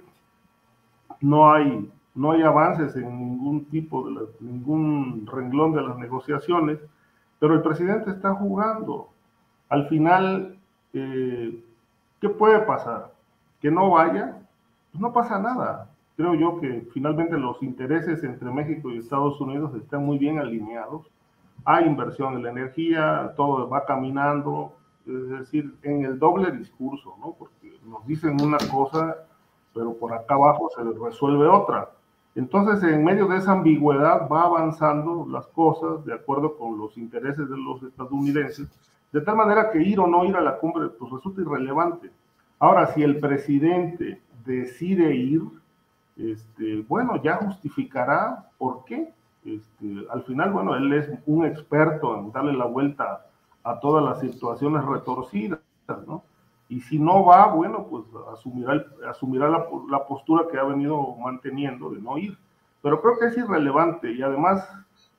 No 1.21 1.53
hay, 1.53 1.91
no 2.15 2.33
hay 2.33 2.43
avances 2.43 2.95
en 2.97 3.19
ningún 3.19 3.65
tipo 3.67 4.09
de 4.09 4.27
ningún 4.41 5.27
renglón 5.27 5.73
de 5.73 5.83
las 5.83 5.97
negociaciones, 5.99 6.79
pero 7.39 7.55
el 7.55 7.63
presidente 7.63 8.11
está 8.11 8.35
jugando. 8.35 9.09
Al 9.69 9.89
final, 9.89 10.59
eh, 10.93 11.65
¿qué 12.21 12.29
puede 12.29 12.61
pasar? 12.61 13.13
¿Que 13.61 13.71
no 13.71 13.91
vaya? 13.91 14.39
Pues 14.93 15.01
no 15.01 15.13
pasa 15.13 15.39
nada 15.39 15.92
creo 16.17 16.35
yo 16.35 16.61
que 16.61 16.87
finalmente 16.93 17.39
los 17.39 17.63
intereses 17.63 18.23
entre 18.25 18.51
México 18.51 18.91
y 18.91 18.99
Estados 18.99 19.41
Unidos 19.41 19.75
están 19.75 20.05
muy 20.05 20.19
bien 20.19 20.39
alineados. 20.39 21.07
Hay 21.65 21.87
inversión 21.87 22.35
en 22.35 22.43
la 22.43 22.51
energía, 22.51 23.33
todo 23.37 23.69
va 23.69 23.85
caminando, 23.85 24.73
es 25.07 25.29
decir, 25.31 25.75
en 25.83 26.05
el 26.05 26.19
doble 26.19 26.51
discurso, 26.53 27.15
¿no? 27.21 27.35
Porque 27.39 27.79
nos 27.87 28.07
dicen 28.07 28.41
una 28.41 28.59
cosa, 28.71 29.17
pero 29.75 29.95
por 29.95 30.13
acá 30.13 30.35
abajo 30.35 30.69
se 30.75 30.83
resuelve 30.83 31.47
otra. 31.47 31.91
Entonces, 32.35 32.83
en 32.91 33.05
medio 33.05 33.27
de 33.29 33.37
esa 33.37 33.53
ambigüedad 33.53 34.29
va 34.29 34.45
avanzando 34.45 35.27
las 35.29 35.47
cosas 35.49 36.05
de 36.05 36.15
acuerdo 36.15 36.57
con 36.57 36.79
los 36.79 36.97
intereses 36.97 37.49
de 37.49 37.57
los 37.57 37.83
estadounidenses, 37.83 38.69
de 39.13 39.21
tal 39.21 39.37
manera 39.37 39.71
que 39.71 39.83
ir 39.83 40.01
o 40.01 40.07
no 40.07 40.25
ir 40.25 40.35
a 40.35 40.41
la 40.41 40.59
cumbre 40.59 40.89
pues 40.89 41.13
resulta 41.13 41.43
irrelevante. 41.43 42.11
Ahora, 42.59 42.87
si 42.87 43.03
el 43.03 43.19
presidente 43.21 44.23
decide 44.47 45.15
ir, 45.15 45.43
este, 46.17 46.83
bueno, 46.89 47.23
ya 47.23 47.37
justificará 47.37 48.49
por 48.59 48.85
qué. 48.85 49.13
Este, 49.45 50.07
al 50.11 50.23
final, 50.23 50.53
bueno, 50.53 50.77
él 50.77 50.93
es 50.93 51.11
un 51.27 51.45
experto 51.45 52.17
en 52.19 52.33
darle 52.33 52.53
la 52.53 52.67
vuelta 52.67 53.27
a 53.65 53.81
todas 53.81 54.05
las 54.05 54.21
situaciones 54.21 54.85
retorcidas, 54.85 55.61
¿no? 56.07 56.23
Y 56.69 56.81
si 56.81 56.99
no 56.99 57.25
va, 57.25 57.49
bueno, 57.49 57.87
pues 57.91 58.05
asumirá, 58.33 59.49
la, 59.49 60.07
postura 60.07 60.45
que 60.51 60.59
ha 60.59 60.65
venido 60.65 61.17
manteniendo 61.17 61.91
de 61.91 62.01
no 62.01 62.17
ir. 62.17 62.39
Pero 62.81 63.01
creo 63.03 63.19
que 63.19 63.27
es 63.27 63.37
irrelevante 63.37 64.11
y 64.11 64.23
además, 64.23 64.67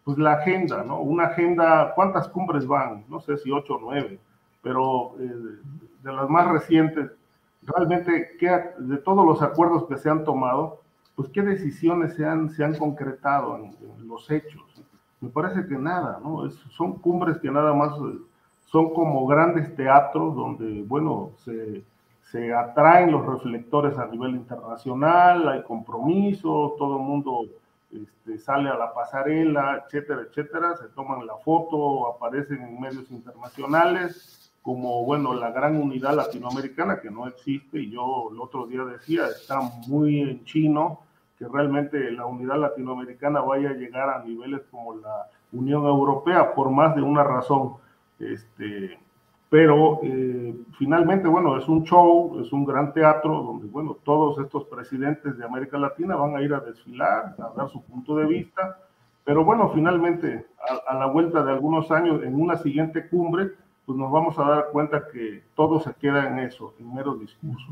pues 0.03 0.17
la 0.17 0.33
agenda, 0.33 0.83
¿no? 0.83 0.99
Una 0.99 1.25
agenda, 1.25 1.93
¿cuántas 1.93 2.27
cumbres 2.27 2.65
van? 2.65 3.05
No 3.07 3.19
sé 3.19 3.37
si 3.37 3.51
ocho 3.51 3.75
o 3.75 3.79
nueve, 3.79 4.19
pero 4.63 5.13
eh, 5.19 5.59
de 6.01 6.11
las 6.11 6.27
más 6.27 6.47
recientes, 6.47 7.11
realmente, 7.61 8.35
de 8.79 8.97
todos 8.97 9.25
los 9.25 9.41
acuerdos 9.41 9.85
que 9.85 9.97
se 9.97 10.09
han 10.09 10.23
tomado, 10.23 10.81
pues 11.15 11.29
qué 11.29 11.41
decisiones 11.41 12.15
se 12.15 12.25
han, 12.25 12.49
se 12.49 12.63
han 12.63 12.75
concretado 12.75 13.57
en, 13.57 13.75
los 14.07 14.29
hechos. 14.29 14.61
Me 15.21 15.29
parece 15.29 15.65
que 15.67 15.77
nada, 15.77 16.19
¿no? 16.21 16.49
son 16.49 16.99
cumbres 16.99 17.37
que 17.37 17.49
nada 17.49 17.73
más 17.73 17.93
eh, 17.93 18.19
son 18.65 18.93
como 18.93 19.25
grandes 19.25 19.75
teatros 19.75 20.35
donde, 20.35 20.83
bueno, 20.83 21.31
se, 21.37 21.83
se 22.31 22.53
atraen 22.53 23.11
los 23.11 23.25
reflectores 23.25 23.97
a 23.97 24.07
nivel 24.07 24.31
internacional, 24.31 25.47
hay 25.47 25.63
compromisos, 25.63 26.75
todo 26.77 26.97
el 26.97 27.03
mundo 27.03 27.45
este, 27.91 28.39
sale 28.39 28.69
a 28.69 28.75
la 28.75 28.93
pasarela, 28.93 29.83
etcétera, 29.85 30.21
etcétera, 30.21 30.75
se 30.75 30.87
toman 30.89 31.27
la 31.27 31.37
foto, 31.37 32.07
aparecen 32.07 32.61
en 32.61 32.81
medios 32.81 33.11
internacionales, 33.11 34.42
como, 34.63 35.03
bueno, 35.03 35.33
la 35.33 35.51
gran 35.51 35.75
unidad 35.75 36.15
latinoamericana 36.15 37.01
que 37.01 37.11
no 37.11 37.27
existe, 37.27 37.79
y 37.79 37.91
yo 37.91 38.29
el 38.31 38.39
otro 38.39 38.65
día 38.65 38.85
decía, 38.85 39.27
está 39.27 39.59
muy 39.87 40.21
en 40.21 40.45
chino 40.45 41.01
que 41.37 41.45
realmente 41.49 42.11
la 42.11 42.25
unidad 42.25 42.57
latinoamericana 42.57 43.41
vaya 43.41 43.71
a 43.71 43.73
llegar 43.73 44.09
a 44.09 44.23
niveles 44.23 44.61
como 44.71 44.95
la 44.95 45.27
Unión 45.51 45.85
Europea, 45.85 46.55
por 46.55 46.71
más 46.71 46.95
de 46.95 47.01
una 47.01 47.23
razón. 47.25 47.73
Este, 48.19 48.97
pero 49.49 49.99
eh, 50.01 50.55
finalmente, 50.77 51.27
bueno, 51.27 51.57
es 51.57 51.67
un 51.67 51.83
show, 51.83 52.39
es 52.39 52.53
un 52.53 52.63
gran 52.63 52.93
teatro 52.93 53.43
donde, 53.43 53.67
bueno, 53.67 53.97
todos 54.03 54.39
estos 54.39 54.63
presidentes 54.65 55.37
de 55.37 55.43
América 55.43 55.77
Latina 55.77 56.15
van 56.15 56.37
a 56.37 56.41
ir 56.41 56.53
a 56.53 56.61
desfilar, 56.61 57.35
a 57.37 57.51
dar 57.55 57.69
su 57.69 57.83
punto 57.83 58.15
de 58.15 58.25
vista, 58.27 58.79
pero 59.25 59.43
bueno, 59.43 59.69
finalmente, 59.73 60.45
a, 60.87 60.93
a 60.93 60.99
la 60.99 61.07
vuelta 61.07 61.43
de 61.43 61.51
algunos 61.51 61.91
años, 61.91 62.23
en 62.23 62.39
una 62.39 62.55
siguiente 62.57 63.09
cumbre, 63.09 63.51
pues 63.85 63.97
nos 63.97 64.11
vamos 64.11 64.37
a 64.39 64.43
dar 64.43 64.65
cuenta 64.71 65.07
que 65.11 65.43
todo 65.55 65.79
se 65.81 65.93
queda 65.95 66.27
en 66.27 66.39
eso, 66.39 66.73
en 66.79 66.93
mero 66.93 67.15
discurso. 67.15 67.65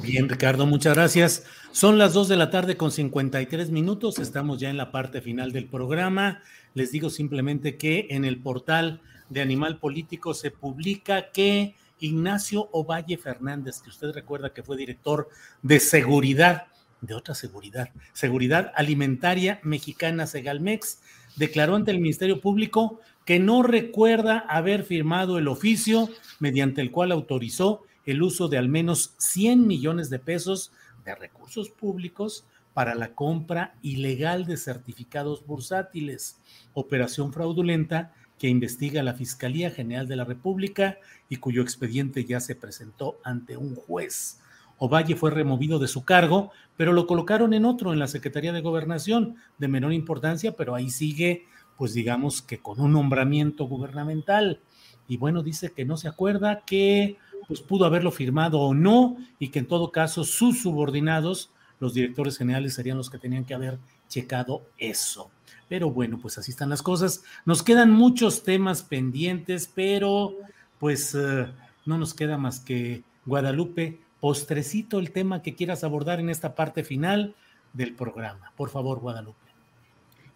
Bien, 0.00 0.28
Ricardo, 0.28 0.64
muchas 0.66 0.94
gracias. 0.94 1.44
Son 1.72 1.98
las 1.98 2.14
2 2.14 2.28
de 2.28 2.36
la 2.36 2.50
tarde 2.50 2.76
con 2.76 2.90
53 2.90 3.70
minutos. 3.70 4.18
Estamos 4.18 4.58
ya 4.58 4.70
en 4.70 4.76
la 4.76 4.90
parte 4.90 5.20
final 5.20 5.52
del 5.52 5.66
programa. 5.66 6.40
Les 6.74 6.92
digo 6.92 7.10
simplemente 7.10 7.76
que 7.76 8.06
en 8.10 8.24
el 8.24 8.40
portal 8.40 9.02
de 9.28 9.42
Animal 9.42 9.78
Político 9.78 10.32
se 10.34 10.50
publica 10.50 11.30
que 11.30 11.74
Ignacio 11.98 12.68
Ovalle 12.72 13.18
Fernández, 13.18 13.80
que 13.80 13.90
usted 13.90 14.12
recuerda 14.12 14.52
que 14.52 14.62
fue 14.62 14.76
director 14.76 15.28
de 15.62 15.78
seguridad, 15.80 16.66
de 17.00 17.14
otra 17.14 17.34
seguridad, 17.34 17.90
seguridad 18.12 18.72
alimentaria 18.74 19.60
mexicana 19.62 20.26
Segalmex, 20.26 21.00
declaró 21.36 21.76
ante 21.76 21.90
el 21.90 22.00
Ministerio 22.00 22.40
Público 22.40 23.00
que 23.24 23.38
no 23.38 23.62
recuerda 23.62 24.38
haber 24.38 24.84
firmado 24.84 25.38
el 25.38 25.48
oficio 25.48 26.08
mediante 26.40 26.80
el 26.80 26.90
cual 26.90 27.12
autorizó 27.12 27.82
el 28.04 28.22
uso 28.22 28.48
de 28.48 28.58
al 28.58 28.68
menos 28.68 29.14
100 29.18 29.66
millones 29.66 30.10
de 30.10 30.18
pesos 30.18 30.72
de 31.04 31.14
recursos 31.14 31.70
públicos 31.70 32.44
para 32.74 32.94
la 32.94 33.14
compra 33.14 33.74
ilegal 33.82 34.46
de 34.46 34.56
certificados 34.56 35.46
bursátiles, 35.46 36.38
operación 36.74 37.32
fraudulenta 37.32 38.12
que 38.38 38.48
investiga 38.48 39.02
la 39.02 39.14
Fiscalía 39.14 39.70
General 39.70 40.08
de 40.08 40.16
la 40.16 40.24
República 40.24 40.98
y 41.28 41.36
cuyo 41.36 41.62
expediente 41.62 42.24
ya 42.24 42.40
se 42.40 42.56
presentó 42.56 43.20
ante 43.24 43.56
un 43.56 43.76
juez. 43.76 44.40
Ovalle 44.78 45.14
fue 45.14 45.30
removido 45.30 45.78
de 45.78 45.86
su 45.86 46.04
cargo, 46.04 46.50
pero 46.76 46.92
lo 46.92 47.06
colocaron 47.06 47.54
en 47.54 47.64
otro, 47.64 47.92
en 47.92 48.00
la 48.00 48.08
Secretaría 48.08 48.52
de 48.52 48.62
Gobernación, 48.62 49.36
de 49.58 49.68
menor 49.68 49.92
importancia, 49.92 50.56
pero 50.56 50.74
ahí 50.74 50.90
sigue, 50.90 51.46
pues 51.82 51.94
digamos 51.94 52.42
que 52.42 52.60
con 52.60 52.80
un 52.80 52.92
nombramiento 52.92 53.64
gubernamental. 53.64 54.60
Y 55.08 55.16
bueno, 55.16 55.42
dice 55.42 55.72
que 55.72 55.84
no 55.84 55.96
se 55.96 56.06
acuerda, 56.06 56.62
que 56.64 57.16
pues 57.48 57.60
pudo 57.60 57.86
haberlo 57.86 58.12
firmado 58.12 58.60
o 58.60 58.72
no, 58.72 59.16
y 59.40 59.48
que 59.48 59.58
en 59.58 59.66
todo 59.66 59.90
caso 59.90 60.22
sus 60.22 60.62
subordinados, 60.62 61.50
los 61.80 61.92
directores 61.92 62.38
generales, 62.38 62.74
serían 62.74 62.98
los 62.98 63.10
que 63.10 63.18
tenían 63.18 63.44
que 63.44 63.54
haber 63.54 63.80
checado 64.08 64.62
eso. 64.78 65.32
Pero 65.68 65.90
bueno, 65.90 66.20
pues 66.22 66.38
así 66.38 66.52
están 66.52 66.70
las 66.70 66.82
cosas. 66.82 67.24
Nos 67.44 67.64
quedan 67.64 67.90
muchos 67.90 68.44
temas 68.44 68.84
pendientes, 68.84 69.68
pero 69.74 70.36
pues 70.78 71.16
eh, 71.16 71.48
no 71.84 71.98
nos 71.98 72.14
queda 72.14 72.38
más 72.38 72.60
que 72.60 73.02
Guadalupe, 73.26 73.98
postrecito 74.20 75.00
el 75.00 75.10
tema 75.10 75.42
que 75.42 75.56
quieras 75.56 75.82
abordar 75.82 76.20
en 76.20 76.30
esta 76.30 76.54
parte 76.54 76.84
final 76.84 77.34
del 77.72 77.92
programa. 77.96 78.52
Por 78.54 78.70
favor, 78.70 79.00
Guadalupe. 79.00 79.41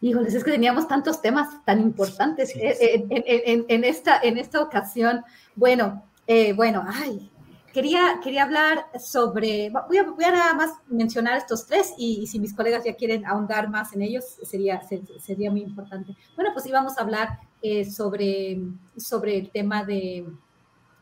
Híjoles, 0.00 0.34
es 0.34 0.44
que 0.44 0.52
teníamos 0.52 0.86
tantos 0.86 1.22
temas 1.22 1.64
tan 1.64 1.80
importantes 1.80 2.54
eh, 2.54 3.06
En, 3.10 3.84
esta, 3.84 4.20
en 4.22 4.36
esta 4.36 4.60
ocasión. 4.62 5.24
Bueno, 5.54 6.04
eh, 6.26 6.52
bueno, 6.52 6.84
ay, 6.86 7.30
quería, 7.72 8.20
quería 8.22 8.44
hablar 8.44 8.86
sobre, 8.98 9.70
voy 9.70 9.98
a, 9.98 10.02
voy 10.02 10.24
a 10.24 10.32
nada 10.32 10.54
más 10.54 10.70
mencionar 10.88 11.38
estos 11.38 11.66
tres 11.66 11.94
y, 11.96 12.26
si 12.26 12.38
mis 12.38 12.54
colegas 12.54 12.84
ya 12.84 12.94
quieren 12.94 13.24
ahondar 13.24 13.70
más 13.70 13.94
en 13.94 14.02
ellos, 14.02 14.24
sería, 14.42 14.82
sería 15.20 15.50
muy 15.50 15.62
importante. 15.62 16.14
Bueno, 16.34 16.50
pues 16.52 16.66
íbamos 16.66 16.98
a 16.98 17.02
hablar 17.02 17.38
eh, 17.62 17.84
sobre, 17.84 18.58
sobre 18.96 19.38
el 19.38 19.50
tema 19.50 19.84
de, 19.84 20.26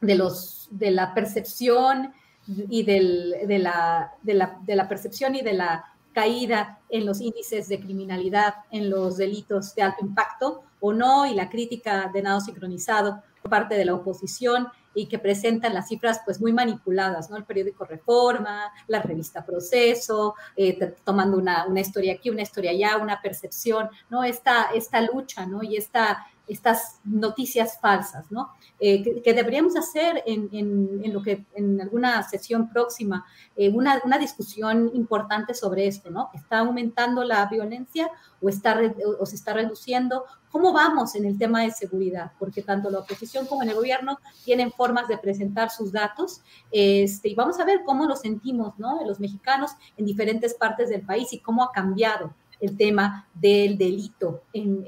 de, 0.01 0.14
los, 0.14 0.68
de 0.70 0.92
la 0.92 1.14
percepción 1.14 2.12
y 2.47 2.82
del, 2.82 3.34
de, 3.47 3.59
la, 3.59 4.12
de, 4.22 4.34
la, 4.34 4.59
de 4.62 4.76
la 4.76 4.88
percepción 4.88 5.34
y 5.34 5.42
de 5.42 5.55
la 5.55 5.93
caída 6.15 6.79
en 6.89 7.05
los 7.05 7.21
índices 7.21 7.69
de 7.69 7.81
criminalidad, 7.81 8.55
en 8.71 8.89
los 8.89 9.17
delitos 9.19 9.75
de 9.75 9.83
alto 9.83 10.05
impacto 10.05 10.62
o 10.81 10.93
no, 10.93 11.27
y 11.27 11.35
la 11.35 11.51
crítica 11.51 12.11
de 12.12 12.23
nado 12.23 12.41
sincronizado 12.41 13.23
por 13.43 13.51
parte 13.51 13.75
de 13.75 13.85
la 13.85 13.95
oposición 13.95 14.69
y 14.95 15.07
que 15.07 15.19
presentan 15.19 15.75
las 15.75 15.89
cifras 15.89 16.21
pues 16.25 16.41
muy 16.41 16.53
manipuladas, 16.53 17.29
¿no? 17.29 17.37
El 17.37 17.45
periódico 17.45 17.85
Reforma, 17.85 18.73
la 18.87 19.03
revista 19.03 19.45
Proceso, 19.45 20.35
eh, 20.57 20.95
tomando 21.05 21.37
una, 21.37 21.67
una, 21.67 21.81
historia 21.81 22.15
aquí, 22.15 22.31
una 22.31 22.43
historia 22.43 22.71
allá, 22.71 22.97
una 22.97 23.21
percepción, 23.21 23.91
¿no? 24.09 24.23
Esta, 24.23 24.71
esta 24.73 25.01
lucha, 25.01 25.47
¿no? 25.47 25.62
Y 25.62 25.77
esta 25.77 26.25
estas 26.47 27.01
noticias 27.05 27.78
falsas, 27.80 28.30
¿no? 28.30 28.51
Eh, 28.78 29.22
que, 29.22 29.32
deberíamos 29.32 29.76
hacer 29.76 30.22
en, 30.26 30.49
en, 30.53 31.12
lo 31.12 31.22
que 31.22 31.45
en 31.55 31.80
alguna 31.80 32.22
sesión 32.22 32.68
próxima, 32.68 33.24
eh, 33.57 33.70
una, 33.70 34.01
una, 34.05 34.18
discusión 34.18 34.90
importante 34.95 35.55
sobre 35.55 35.86
esto, 35.86 36.11
¿no? 36.11 36.30
¿Está 36.34 36.59
aumentando 36.59 37.24
la 37.24 37.47
violencia 37.47 38.11
o, 38.40 38.49
está, 38.49 38.78
o 39.18 39.24
se 39.24 39.36
está 39.36 39.55
reduciendo? 39.55 40.24
¿Cómo 40.51 40.72
vamos 40.72 41.14
en 41.14 41.24
el 41.24 41.38
tema 41.38 41.62
de 41.62 41.70
seguridad? 41.70 42.32
Porque 42.38 42.62
tanto 42.62 42.90
la 42.90 43.01
oposición 43.01 43.47
como 43.47 43.62
el 43.62 43.74
gobierno 43.74 44.18
tienen 44.45 44.70
formas 44.70 45.09
de 45.09 45.18
presentar 45.18 45.70
sus 45.70 45.92
datos 45.92 46.42
este, 46.70 47.28
y 47.30 47.34
vamos 47.34 47.59
a 47.59 47.64
ver 47.64 47.82
cómo 47.84 48.07
lo 48.07 48.16
sentimos, 48.16 48.78
¿no? 48.78 49.05
Los 49.07 49.18
mexicanos 49.18 49.72
en 49.97 50.05
diferentes 50.05 50.55
partes 50.55 50.90
del 50.90 51.03
país 51.03 51.32
y 51.32 51.40
cómo 51.40 51.62
ha 51.64 51.72
cambiado 51.72 52.34
el 52.61 52.77
tema 52.77 53.29
del 53.35 53.77
delito 53.77 54.45
en, 54.53 54.85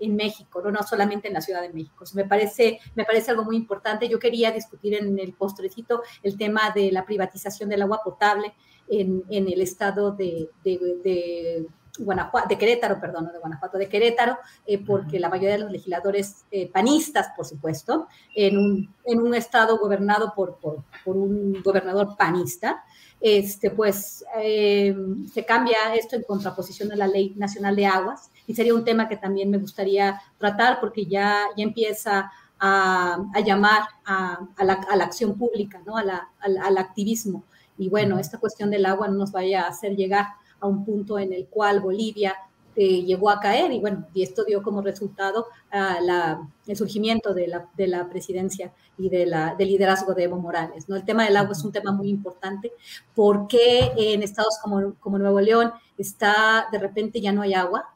en, 0.00 0.16
México, 0.16 0.62
¿no? 0.62 0.70
no 0.70 0.82
solamente 0.82 1.28
en 1.28 1.34
la 1.34 1.40
Ciudad 1.40 1.62
de 1.62 1.72
México. 1.72 2.04
me, 2.14 2.24
parece, 2.24 2.80
me 2.94 3.04
parece 3.04 3.30
algo 3.30 3.44
muy 3.44 3.56
importante. 3.56 4.08
Yo 4.08 4.18
quería 4.18 4.50
discutir 4.50 4.94
en 4.94 5.18
el 5.18 5.32
postrecito 5.32 6.02
el 6.22 6.36
tema 6.36 6.70
de 6.74 6.90
la 6.92 7.04
privatización 7.04 7.68
del 7.68 7.82
agua 7.82 8.00
potable 8.02 8.54
en, 8.88 9.22
en 9.28 9.48
el 9.48 9.60
estado 9.60 10.12
de, 10.12 10.50
de, 10.64 11.66
Guanajuato, 11.98 12.48
de 12.48 12.58
Querétaro, 12.58 13.00
perdón, 13.00 13.30
de 13.32 13.38
Guanajuato, 13.38 13.76
de 13.76 13.88
Querétaro, 13.88 14.38
eh, 14.66 14.78
porque 14.84 15.18
la 15.18 15.28
mayoría 15.28 15.56
de 15.56 15.62
los 15.64 15.72
legisladores 15.72 16.44
eh, 16.50 16.70
panistas, 16.70 17.30
por 17.36 17.44
supuesto, 17.44 18.06
en 18.34 18.56
un, 18.56 18.94
en 19.04 19.20
un 19.20 19.34
estado 19.34 19.78
gobernado 19.78 20.32
por, 20.34 20.58
por, 20.58 20.84
por 21.04 21.16
un 21.16 21.60
gobernador 21.62 22.16
panista, 22.16 22.84
este, 23.20 23.70
pues 23.70 24.24
eh, 24.36 24.96
se 25.32 25.44
cambia 25.44 25.94
esto 25.94 26.16
en 26.16 26.22
contraposición 26.22 26.92
a 26.92 26.96
la 26.96 27.08
Ley 27.08 27.34
Nacional 27.36 27.74
de 27.74 27.86
Aguas 27.86 28.30
y 28.46 28.54
sería 28.54 28.74
un 28.74 28.84
tema 28.84 29.08
que 29.08 29.16
también 29.16 29.50
me 29.50 29.58
gustaría 29.58 30.20
tratar 30.38 30.78
porque 30.80 31.06
ya, 31.06 31.46
ya 31.56 31.64
empieza 31.64 32.30
a, 32.60 33.18
llamar 33.44 33.82
a, 34.04 34.40
la, 34.62 35.04
acción 35.04 35.36
pública, 35.36 35.80
¿no? 35.86 35.96
al, 35.96 36.78
activismo. 36.78 37.44
Y 37.76 37.88
bueno, 37.88 38.18
esta 38.18 38.38
cuestión 38.38 38.70
del 38.70 38.86
agua 38.86 39.08
no 39.08 39.14
nos 39.14 39.32
vaya 39.32 39.62
a 39.62 39.68
hacer 39.68 39.94
llegar 39.94 40.26
a 40.60 40.66
un 40.66 40.84
punto 40.84 41.18
en 41.18 41.32
el 41.32 41.46
cual 41.46 41.80
Bolivia 41.80 42.36
llegó 42.78 43.30
a 43.30 43.40
caer 43.40 43.72
y 43.72 43.80
bueno, 43.80 44.06
y 44.14 44.22
esto 44.22 44.44
dio 44.44 44.62
como 44.62 44.82
resultado 44.82 45.46
el 45.70 46.76
surgimiento 46.76 47.34
de 47.34 47.48
la, 47.48 47.68
de 47.76 47.88
la 47.88 48.08
presidencia 48.08 48.72
y 48.96 49.08
de 49.08 49.26
la, 49.26 49.54
del 49.56 49.68
liderazgo 49.68 50.14
de 50.14 50.24
Evo 50.24 50.36
Morales. 50.36 50.88
¿no? 50.88 50.96
El 50.96 51.04
tema 51.04 51.24
del 51.24 51.36
agua 51.36 51.52
es 51.52 51.64
un 51.64 51.72
tema 51.72 51.92
muy 51.92 52.08
importante 52.08 52.72
porque 53.14 53.92
en 53.96 54.22
estados 54.22 54.58
como, 54.62 54.94
como 55.00 55.18
Nuevo 55.18 55.40
León 55.40 55.72
está, 55.96 56.68
de 56.70 56.78
repente 56.78 57.20
ya 57.20 57.32
no 57.32 57.42
hay 57.42 57.54
agua 57.54 57.90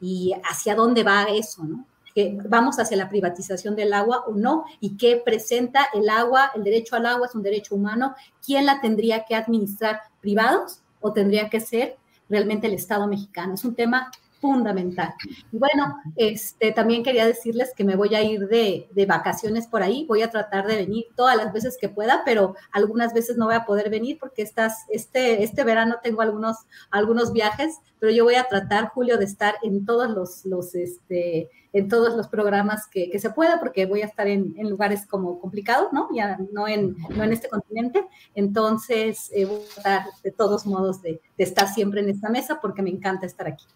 y 0.00 0.32
hacia 0.48 0.74
dónde 0.76 1.02
va 1.02 1.24
eso, 1.24 1.64
¿no? 1.64 1.84
vamos 2.48 2.78
hacia 2.78 2.96
la 2.96 3.08
privatización 3.08 3.76
del 3.76 3.92
agua 3.92 4.24
o 4.26 4.34
no, 4.34 4.64
y 4.80 4.96
qué 4.96 5.22
presenta 5.24 5.88
el 5.94 6.08
agua, 6.08 6.50
el 6.54 6.64
derecho 6.64 6.96
al 6.96 7.06
agua 7.06 7.26
es 7.26 7.34
un 7.34 7.42
derecho 7.42 7.74
humano, 7.74 8.14
¿quién 8.44 8.66
la 8.66 8.80
tendría 8.80 9.24
que 9.24 9.34
administrar? 9.34 10.00
¿Privados 10.20 10.80
o 11.00 11.12
tendría 11.12 11.48
que 11.48 11.60
ser 11.60 11.96
realmente 12.28 12.66
el 12.66 12.74
Estado 12.74 13.06
mexicano? 13.06 13.54
Es 13.54 13.64
un 13.64 13.74
tema 13.74 14.10
fundamental. 14.40 15.14
Y 15.52 15.58
bueno, 15.58 16.00
este, 16.16 16.72
también 16.72 17.02
quería 17.02 17.26
decirles 17.26 17.72
que 17.76 17.84
me 17.84 17.96
voy 17.96 18.14
a 18.14 18.22
ir 18.22 18.48
de, 18.48 18.88
de, 18.92 19.06
vacaciones 19.06 19.66
por 19.66 19.82
ahí, 19.82 20.04
voy 20.06 20.22
a 20.22 20.30
tratar 20.30 20.66
de 20.66 20.76
venir 20.76 21.06
todas 21.16 21.36
las 21.36 21.52
veces 21.52 21.76
que 21.80 21.88
pueda, 21.88 22.22
pero 22.24 22.54
algunas 22.72 23.14
veces 23.14 23.36
no 23.36 23.46
voy 23.46 23.54
a 23.54 23.64
poder 23.64 23.90
venir 23.90 24.18
porque 24.18 24.42
estas, 24.42 24.84
este, 24.90 25.42
este 25.42 25.64
verano 25.64 25.96
tengo 26.02 26.22
algunos, 26.22 26.56
algunos 26.90 27.32
viajes, 27.32 27.78
pero 27.98 28.12
yo 28.12 28.24
voy 28.24 28.36
a 28.36 28.48
tratar, 28.48 28.88
Julio, 28.88 29.18
de 29.18 29.24
estar 29.24 29.56
en 29.62 29.84
todos 29.84 30.10
los, 30.10 30.44
los 30.44 30.74
este, 30.74 31.50
en 31.72 31.88
todos 31.88 32.16
los 32.16 32.28
programas 32.28 32.86
que, 32.86 33.10
que, 33.10 33.18
se 33.18 33.30
pueda, 33.30 33.60
porque 33.60 33.86
voy 33.86 34.02
a 34.02 34.06
estar 34.06 34.26
en, 34.26 34.54
en, 34.56 34.70
lugares 34.70 35.06
como 35.06 35.38
complicados, 35.38 35.92
¿no? 35.92 36.08
Ya 36.14 36.38
no 36.52 36.66
en, 36.66 36.96
no 37.10 37.24
en 37.24 37.32
este 37.32 37.48
continente. 37.48 38.06
Entonces, 38.34 39.30
eh, 39.34 39.44
voy 39.44 39.60
a 39.60 39.74
tratar 39.74 40.06
de 40.22 40.32
todos 40.32 40.66
modos 40.66 41.02
de, 41.02 41.20
de 41.36 41.44
estar 41.44 41.68
siempre 41.68 42.00
en 42.00 42.08
esta 42.08 42.30
mesa 42.30 42.58
porque 42.60 42.82
me 42.82 42.90
encanta 42.90 43.26
estar 43.26 43.46
aquí. 43.46 43.66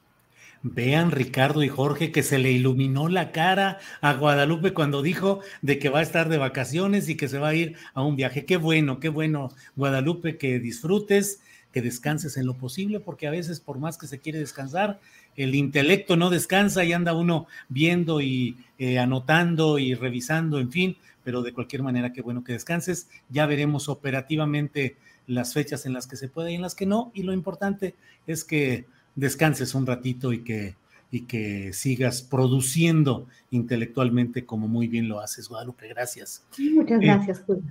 Vean 0.63 1.11
Ricardo 1.11 1.63
y 1.63 1.69
Jorge 1.69 2.13
que 2.13 2.23
se 2.23 2.39
le 2.39 2.53
iluminó 2.53 3.09
la 3.09 3.33
cara 3.33 3.79
a 4.01 4.15
Guadalupe 4.15 4.73
cuando 4.73 5.03
dijo 5.03 5.41
de 5.61 5.79
que 5.79 5.89
va 5.89 5.99
a 5.99 6.03
estar 6.03 6.29
de 6.29 6.39
vacaciones 6.39 7.09
y 7.09 7.17
que 7.17 7.29
se 7.29 7.39
va 7.39 7.49
a 7.49 7.55
ir 7.55 7.77
a 7.95 8.03
un 8.03 8.15
viaje. 8.15 8.45
Qué 8.45 8.57
bueno, 8.57 9.01
qué 9.01 9.09
bueno, 9.09 9.51
Guadalupe, 9.75 10.39
que 10.39 10.61
disfrutes, 10.61 11.41
que 11.73 11.83
descanses 11.83 12.37
en 12.37 12.47
lo 12.47 12.55
posible, 12.55 13.01
porque 13.01 13.27
a 13.27 13.31
veces 13.31 13.59
por 13.59 13.79
más 13.79 13.99
que 13.99 14.07
se 14.07 14.21
quiere 14.21 14.39
descansar, 14.39 15.01
el 15.37 15.55
intelecto 15.55 16.17
no 16.17 16.31
descansa 16.31 16.85
y 16.85 16.93
anda 16.93 17.15
uno 17.15 17.47
viendo 17.69 18.21
y 18.21 18.57
eh, 18.79 18.99
anotando 18.99 19.79
y 19.79 19.95
revisando, 19.95 20.61
en 20.61 20.71
fin, 20.71 20.97
pero 21.25 21.43
de 21.43 21.53
cualquier 21.53 21.83
manera, 21.83 22.13
qué 22.13 22.23
bueno 22.23 22.45
que 22.45 22.53
descanses. 22.53 23.09
Ya 23.31 23.47
veremos 23.47 23.89
operativamente 23.89 24.97
las 25.27 25.55
fechas 25.55 25.87
en 25.87 25.93
las 25.93 26.07
que 26.07 26.17
se 26.17 26.29
puede 26.29 26.53
y 26.53 26.57
en 26.57 26.63
las 26.63 26.75
que 26.75 26.87
no, 26.87 27.11
y 27.15 27.23
lo 27.23 27.33
importante 27.33 27.95
es 28.27 28.45
que 28.45 28.87
descanses 29.15 29.75
un 29.75 29.87
ratito 29.87 30.33
y 30.33 30.43
que, 30.43 30.77
y 31.11 31.23
que 31.23 31.73
sigas 31.73 32.23
produciendo 32.23 33.27
intelectualmente 33.51 34.45
como 34.45 34.69
muy 34.69 34.89
bien 34.89 35.09
lo 35.09 35.21
haces, 35.21 35.49
Guadalupe. 35.49 35.89
Gracias. 35.89 36.43
muchas 36.59 37.03
eh, 37.03 37.07
gracias, 37.07 37.43
Julio. 37.47 37.65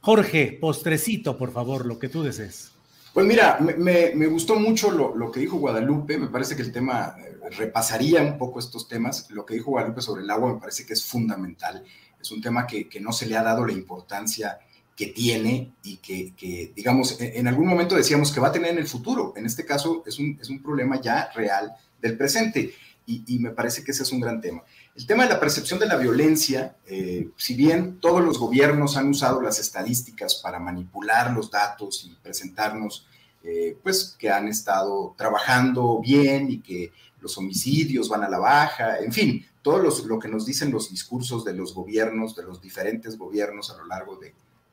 Jorge, 0.00 0.58
postrecito, 0.60 1.38
por 1.38 1.52
favor, 1.52 1.86
lo 1.86 1.98
que 1.98 2.08
tú 2.08 2.22
desees. 2.22 2.72
Pues 3.14 3.26
mira, 3.26 3.58
me, 3.60 4.12
me, 4.14 4.26
gustó 4.26 4.56
mucho 4.56 4.90
lo, 4.90 5.14
lo, 5.14 5.30
que 5.30 5.40
dijo 5.40 5.58
Guadalupe, 5.58 6.16
me 6.16 6.28
parece 6.28 6.56
que 6.56 6.62
el 6.62 6.72
tema 6.72 7.14
eh, 7.18 7.50
repasaría 7.50 8.22
un 8.22 8.38
poco 8.38 8.58
estos 8.58 8.88
temas, 8.88 9.30
lo 9.30 9.44
que 9.44 9.54
dijo 9.54 9.70
Guadalupe 9.70 10.00
sobre 10.00 10.22
el 10.22 10.30
agua 10.30 10.54
me 10.54 10.60
parece 10.60 10.86
que 10.86 10.94
es 10.94 11.04
fundamental, 11.04 11.84
es 12.18 12.32
un 12.32 12.40
tema 12.40 12.66
que, 12.66 12.88
que 12.88 13.00
no 13.00 13.12
se 13.12 13.26
le 13.26 13.36
ha 13.36 13.42
dado 13.42 13.66
la 13.66 13.72
importancia 13.72 14.58
que 15.02 15.08
tiene 15.08 15.72
y 15.82 15.96
que, 15.96 16.72
digamos, 16.76 17.16
en 17.18 17.48
algún 17.48 17.66
momento 17.66 17.96
decíamos 17.96 18.30
que 18.30 18.38
va 18.38 18.48
a 18.48 18.52
tener 18.52 18.70
en 18.70 18.78
el 18.78 18.86
futuro. 18.86 19.32
En 19.36 19.46
este 19.46 19.64
caso 19.64 20.04
es 20.06 20.16
un, 20.20 20.38
es 20.40 20.48
un 20.48 20.62
problema 20.62 21.00
ya 21.00 21.28
real 21.34 21.72
del 22.00 22.16
presente 22.16 22.72
y, 23.04 23.40
me 23.40 23.50
parece 23.50 23.82
que 23.82 23.90
ese 23.90 24.04
es 24.04 24.12
un 24.12 24.20
gran 24.20 24.40
tema. 24.40 24.62
El 24.94 25.04
tema 25.04 25.24
de 25.24 25.30
la 25.30 25.40
percepción 25.40 25.80
de 25.80 25.86
la 25.86 25.96
violencia, 25.96 26.76
eh, 26.86 27.30
si 27.36 27.56
bien 27.56 27.98
todos 27.98 28.22
los 28.22 28.38
gobiernos 28.38 28.96
han 28.96 29.08
usado 29.08 29.42
las 29.42 29.58
estadísticas 29.58 30.36
para 30.36 30.60
manipular 30.60 31.32
los 31.32 31.50
datos 31.50 32.04
y 32.04 32.14
presentarnos 32.22 33.08
eh, 33.42 33.76
pues 33.82 34.14
que 34.16 34.30
han 34.30 34.46
estado 34.46 35.16
trabajando 35.18 35.98
bien 36.00 36.48
y 36.48 36.60
que 36.60 36.92
los 37.20 37.36
homicidios 37.38 38.08
van 38.08 38.22
a 38.22 38.28
la 38.28 38.38
baja, 38.38 38.98
en 39.00 39.12
fin, 39.12 39.44
todo 39.62 39.78
lo 39.78 40.18
que 40.20 40.28
nos 40.28 40.46
dicen 40.46 40.70
los 40.70 40.90
discursos 40.90 41.44
de 41.44 41.54
los 41.54 41.74
gobiernos, 41.74 42.36
de 42.36 42.44
los 42.44 42.62
diferentes 42.62 43.18
gobiernos 43.18 43.68
a 43.72 43.78
lo 43.78 43.86
largo 43.86 44.16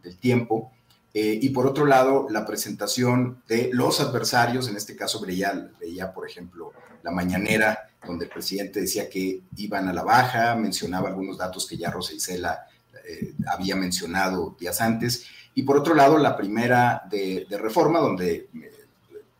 del 0.04 0.18
tiempo. 0.18 0.72
Eh, 1.14 1.40
y 1.42 1.50
por 1.50 1.66
otro 1.66 1.86
lado, 1.86 2.28
la 2.30 2.46
presentación 2.46 3.42
de 3.48 3.70
los 3.74 4.00
adversarios, 4.00 4.68
en 4.68 4.76
este 4.76 4.96
caso 4.96 5.20
veía, 5.20 5.72
veía, 5.80 6.14
por 6.14 6.28
ejemplo, 6.28 6.72
la 7.04 7.12
mañanera, 7.12 7.90
donde 8.06 8.26
el 8.26 8.32
presidente 8.32 8.82
decía 8.82 9.10
que 9.10 9.42
iban 9.58 9.88
a 9.88 9.94
la 9.94 10.04
baja, 10.04 10.56
mencionaba 10.56 11.10
algunos 11.10 11.38
datos 11.38 11.68
que 11.68 11.78
ya 11.78 11.90
Rosa 11.90 12.14
Isela 12.14 12.68
eh, 13.08 13.34
había 13.48 13.76
mencionado 13.76 14.56
días 14.60 14.82
antes, 14.82 15.26
y 15.56 15.64
por 15.64 15.78
otro 15.78 15.94
lado, 15.94 16.18
la 16.18 16.38
primera 16.38 17.04
de, 17.10 17.46
reforma, 17.50 18.00
donde 18.00 18.48
eh, 18.54 18.72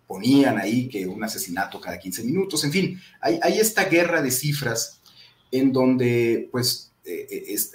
ponían 0.08 0.58
ahí 0.58 0.90
que 0.90 1.06
un 1.06 1.24
asesinato 1.24 1.80
cada 1.80 2.00
15 2.00 2.24
minutos, 2.24 2.64
en 2.64 2.72
fin, 2.72 3.02
hay, 3.22 3.60
esta 3.60 3.86
guerra 3.86 4.22
de 4.22 4.32
cifras 4.32 5.00
en 5.52 5.72
donde 5.72 6.50
pues 6.52 6.89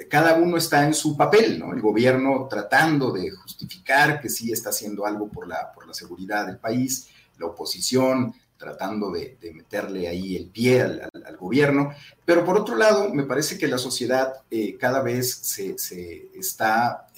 cada 0.08 0.34
uno 0.34 0.56
está 0.56 0.84
en 0.84 0.94
su 0.94 1.16
papel, 1.16 1.58
¿no? 1.58 1.72
El 1.72 1.80
gobierno 1.80 2.46
tratando 2.48 3.12
de 3.12 3.30
justificar 3.30 4.20
que 4.20 4.28
sí 4.28 4.52
está 4.52 4.70
haciendo 4.70 5.06
algo 5.06 5.28
por 5.28 5.48
la, 5.48 5.72
por 5.72 5.86
la 5.86 5.94
seguridad 5.94 6.46
del 6.46 6.58
país, 6.58 7.08
la 7.38 7.46
oposición 7.46 8.34
tratando 8.56 9.10
de, 9.10 9.36
meterle 9.52 10.08
ahí 10.08 10.36
el 10.36 10.46
pie 10.46 10.80
al, 10.80 11.36
gobierno, 11.38 11.90
pero 12.24 12.44
por 12.44 12.56
otro 12.56 12.76
lado, 12.76 13.12
me 13.12 13.24
parece 13.24 13.58
que 13.58 13.66
la 13.66 13.76
sociedad 13.76 14.42
eh, 14.50 14.76
cada 14.78 15.02
vez 15.02 15.30
se, 15.30 15.76
está 16.34 17.08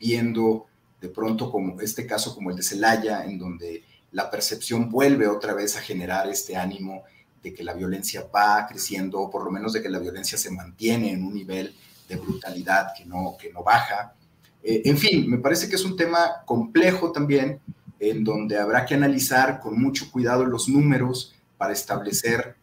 viendo 0.00 0.66
de 1.00 1.08
pronto 1.08 1.52
como 1.52 1.80
este 1.80 2.06
caso 2.06 2.34
como 2.34 2.50
el 2.50 2.56
de 2.56 2.62
Celaya, 2.62 3.24
en 3.24 3.38
donde 3.38 3.84
la 4.12 4.30
percepción 4.30 4.90
vuelve 4.90 5.28
otra 5.28 5.54
vez 5.54 5.76
a 5.76 5.80
generar 5.82 6.28
este 6.28 6.56
ánimo 6.56 7.04
de 7.46 7.54
que 7.54 7.62
la 7.62 7.74
violencia 7.74 8.26
va 8.34 8.66
creciendo, 8.66 9.20
o 9.20 9.30
por 9.30 9.44
lo 9.44 9.52
menos 9.52 9.72
de 9.72 9.80
que 9.80 9.88
la 9.88 10.00
violencia 10.00 10.36
se 10.36 10.50
mantiene 10.50 11.12
en 11.12 11.24
un 11.24 11.32
nivel 11.32 11.74
de 12.08 12.16
brutalidad 12.16 12.88
que 12.96 13.04
no, 13.04 13.36
que 13.40 13.52
no 13.52 13.62
baja. 13.62 14.14
Eh, 14.64 14.82
en 14.84 14.98
fin, 14.98 15.30
me 15.30 15.38
parece 15.38 15.68
que 15.68 15.76
es 15.76 15.84
un 15.84 15.96
tema 15.96 16.42
complejo 16.44 17.12
también, 17.12 17.60
en 18.00 18.24
donde 18.24 18.58
habrá 18.58 18.84
que 18.84 18.94
analizar 18.94 19.60
con 19.60 19.80
mucho 19.80 20.10
cuidado 20.10 20.44
los 20.44 20.68
números 20.68 21.34
para 21.56 21.72
establecer 21.72 22.56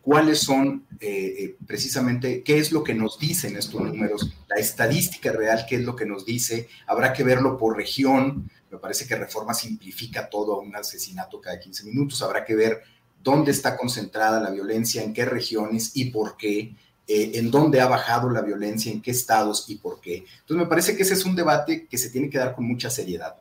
cuáles 0.00 0.40
son 0.40 0.86
eh, 1.00 1.34
eh, 1.38 1.56
precisamente, 1.66 2.42
qué 2.42 2.58
es 2.58 2.72
lo 2.72 2.82
que 2.82 2.94
nos 2.94 3.18
dicen 3.18 3.56
estos 3.56 3.82
números, 3.82 4.32
la 4.48 4.56
estadística 4.56 5.32
real, 5.32 5.66
qué 5.68 5.76
es 5.76 5.84
lo 5.84 5.94
que 5.94 6.06
nos 6.06 6.24
dice, 6.24 6.66
habrá 6.86 7.12
que 7.12 7.24
verlo 7.24 7.58
por 7.58 7.76
región, 7.76 8.50
me 8.70 8.78
parece 8.78 9.06
que 9.06 9.16
Reforma 9.16 9.52
simplifica 9.52 10.30
todo 10.30 10.54
a 10.54 10.60
un 10.60 10.74
asesinato 10.74 11.42
cada 11.42 11.60
15 11.60 11.84
minutos, 11.84 12.22
habrá 12.22 12.42
que 12.42 12.54
ver 12.54 12.82
dónde 13.22 13.50
está 13.50 13.76
concentrada 13.76 14.40
la 14.40 14.50
violencia, 14.50 15.02
en 15.02 15.12
qué 15.12 15.24
regiones 15.24 15.92
y 15.94 16.06
por 16.06 16.36
qué, 16.36 16.74
eh, 17.06 17.32
en 17.34 17.50
dónde 17.50 17.80
ha 17.80 17.86
bajado 17.86 18.30
la 18.30 18.40
violencia, 18.40 18.92
en 18.92 19.02
qué 19.02 19.10
estados 19.10 19.64
y 19.68 19.76
por 19.76 20.00
qué. 20.00 20.24
Entonces 20.40 20.56
me 20.56 20.66
parece 20.66 20.96
que 20.96 21.02
ese 21.02 21.14
es 21.14 21.24
un 21.24 21.36
debate 21.36 21.86
que 21.86 21.98
se 21.98 22.10
tiene 22.10 22.30
que 22.30 22.38
dar 22.38 22.54
con 22.54 22.64
mucha 22.64 22.88
seriedad. 22.88 23.36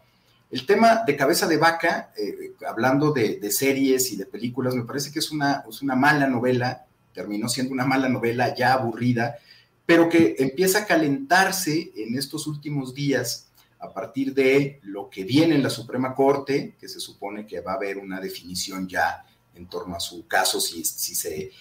El 0.51 0.65
tema 0.65 1.03
de 1.05 1.15
cabeza 1.15 1.47
de 1.47 1.57
vaca, 1.57 2.11
eh, 2.17 2.53
hablando 2.67 3.11
de, 3.11 3.51
series 3.51 4.11
y 4.11 4.15
de 4.15 4.25
películas, 4.25 4.73
me 4.73 4.83
parece 4.83 5.11
que 5.11 5.19
es 5.19 5.31
una, 5.31 5.63
es 5.69 5.81
una 5.83 5.95
mala 5.95 6.25
novela, 6.25 6.85
terminó 7.13 7.47
siendo 7.47 7.71
una 7.71 7.85
mala 7.85 8.09
novela 8.09 8.55
ya 8.55 8.73
aburrida, 8.73 9.37
pero 9.85 10.09
que 10.09 10.35
empieza 10.39 10.79
a 10.79 10.85
calentarse 10.85 11.91
en 11.95 12.17
estos 12.17 12.47
últimos 12.47 12.95
días 12.95 13.49
a 13.79 13.93
partir 13.93 14.33
de 14.33 14.79
lo 14.83 15.09
que 15.09 15.23
viene 15.23 15.55
en 15.55 15.63
la 15.63 15.69
Suprema 15.69 16.15
Corte, 16.15 16.75
que 16.79 16.89
se 16.89 16.99
supone 16.99 17.45
que 17.45 17.61
va 17.61 17.73
a 17.73 17.75
haber 17.75 17.97
una 17.97 18.19
definición 18.19 18.87
ya 18.87 19.23
en 19.55 19.67
torno 19.67 19.95
a 19.95 19.99
su 19.99 20.27
caso, 20.27 20.59
si, 20.59 20.83
si 20.85 21.15
se, 21.15 21.51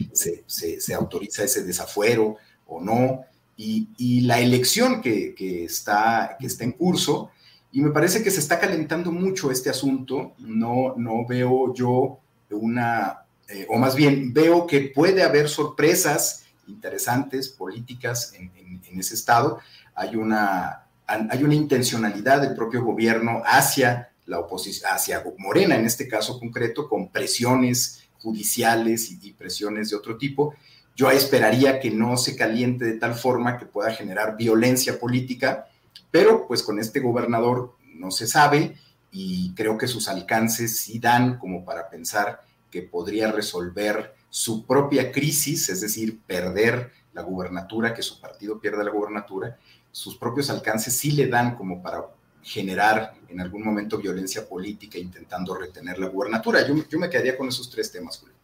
se, 0.46 0.94
autoriza 0.94 1.44
ese 1.44 1.64
desafuero 1.64 2.36
o 2.66 2.80
no, 2.80 3.24
y, 3.56 4.20
la 4.20 4.40
elección 4.40 5.00
que, 5.02 5.34
está, 5.64 6.36
que 6.38 6.46
está 6.46 6.64
en 6.64 6.72
curso. 6.72 7.30
Y 7.72 7.80
me 7.80 7.90
parece 7.90 8.22
que 8.22 8.30
se 8.30 8.40
está 8.40 8.60
calentando 8.60 9.10
mucho 9.10 9.50
este 9.50 9.68
asunto. 9.68 10.34
No, 10.38 10.94
no 10.96 11.26
veo 11.26 11.74
yo 11.74 12.20
una, 12.50 13.24
eh, 13.48 13.66
o 13.68 13.76
más 13.78 13.96
bien 13.96 14.32
veo 14.32 14.66
que 14.66 14.92
puede 14.94 15.22
haber 15.22 15.48
sorpresas 15.48 16.44
interesantes 16.68 17.48
políticas 17.48 18.32
en, 18.34 18.52
en 18.84 19.00
ese 19.00 19.14
estado. 19.14 19.58
Hay 19.94 20.14
una, 20.14 20.84
hay 21.06 21.42
una 21.42 21.54
intencionalidad 21.54 22.42
del 22.42 22.54
propio 22.54 22.84
gobierno 22.84 23.42
hacia 23.44 24.10
la 24.28 24.38
oposición, 24.38 24.90
hacia 24.92 25.24
Morena 25.38 25.74
en 25.74 25.86
este 25.86 26.06
caso 26.06 26.38
concreto, 26.38 26.88
con 26.88 27.08
presiones 27.08 28.04
judiciales 28.20 29.10
y, 29.10 29.32
presiones 29.32 29.90
de 29.90 29.96
otro 29.96 30.16
tipo. 30.16 30.54
Yo 30.94 31.10
esperaría 31.10 31.80
que 31.80 31.90
no 31.90 32.16
se 32.16 32.36
caliente 32.36 32.84
de 32.84 32.98
tal 32.98 33.14
forma 33.14 33.58
que 33.58 33.66
pueda 33.66 33.90
generar 33.92 34.36
violencia 34.36 34.98
política, 35.00 35.66
pero 36.10 36.46
pues 36.46 36.62
con 36.62 36.78
este 36.78 37.00
gobernador 37.00 37.76
no 37.94 38.10
se 38.10 38.26
sabe 38.26 38.76
y 39.10 39.54
creo 39.54 39.78
que 39.78 39.88
sus 39.88 40.08
alcances 40.08 40.76
sí 40.76 40.98
dan 40.98 41.38
como 41.38 41.64
para 41.64 41.88
pensar 41.88 42.42
que 42.70 42.82
podría 42.82 43.32
resolver 43.32 44.14
su 44.28 44.66
propia 44.66 45.10
crisis, 45.10 45.70
es 45.70 45.80
decir, 45.80 46.20
perder 46.26 46.92
la 47.14 47.22
gubernatura, 47.22 47.94
que 47.94 48.02
su 48.02 48.20
partido 48.20 48.60
pierda 48.60 48.84
la 48.84 48.90
gubernatura, 48.90 49.58
sus 49.90 50.16
propios 50.18 50.50
alcances 50.50 50.94
sí 50.94 51.12
le 51.12 51.28
dan 51.28 51.56
como 51.56 51.82
para 51.82 52.04
generar 52.42 53.14
en 53.28 53.40
algún 53.40 53.64
momento 53.64 53.98
violencia 53.98 54.48
política 54.48 54.98
intentando 54.98 55.54
retener 55.54 55.98
la 55.98 56.08
gubernatura. 56.08 56.66
Yo, 56.66 56.74
yo 56.88 56.98
me 56.98 57.10
quedaría 57.10 57.36
con 57.36 57.48
esos 57.48 57.70
tres 57.70 57.92
temas, 57.92 58.18
Julio. 58.18 58.34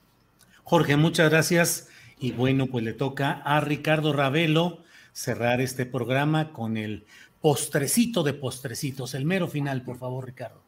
Jorge, 0.64 0.96
muchas 0.96 1.30
gracias. 1.30 1.88
Y 2.18 2.32
bueno, 2.32 2.66
pues 2.66 2.84
le 2.84 2.92
toca 2.92 3.42
a 3.44 3.60
Ricardo 3.60 4.12
Ravelo 4.12 4.78
cerrar 5.12 5.60
este 5.60 5.86
programa 5.86 6.52
con 6.52 6.76
el 6.76 7.04
postrecito 7.40 8.22
de 8.22 8.32
postrecitos, 8.32 9.14
el 9.14 9.26
mero 9.26 9.48
final, 9.48 9.82
por 9.82 9.98
favor, 9.98 10.24
Ricardo. 10.24 10.62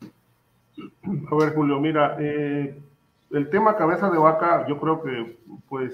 A 0.00 1.34
ver, 1.36 1.54
Julio, 1.54 1.80
mira, 1.80 2.16
eh, 2.20 2.78
el 3.32 3.50
tema 3.50 3.76
cabeza 3.76 4.08
de 4.08 4.18
vaca, 4.18 4.64
yo 4.68 4.78
creo 4.78 5.02
que 5.02 5.38
pues 5.68 5.92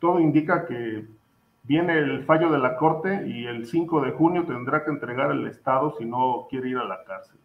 todo 0.00 0.18
indica 0.18 0.66
que 0.66 1.06
Viene 1.68 1.98
el 1.98 2.24
fallo 2.24 2.50
de 2.50 2.58
la 2.58 2.78
Corte 2.78 3.28
y 3.28 3.44
el 3.44 3.66
5 3.66 4.00
de 4.00 4.12
junio 4.12 4.46
tendrá 4.46 4.82
que 4.82 4.90
entregar 4.90 5.30
el 5.32 5.46
Estado 5.46 5.94
si 5.98 6.06
no 6.06 6.46
quiere 6.48 6.70
ir 6.70 6.78
a 6.78 6.84
la 6.86 7.04
cárcel. 7.04 7.38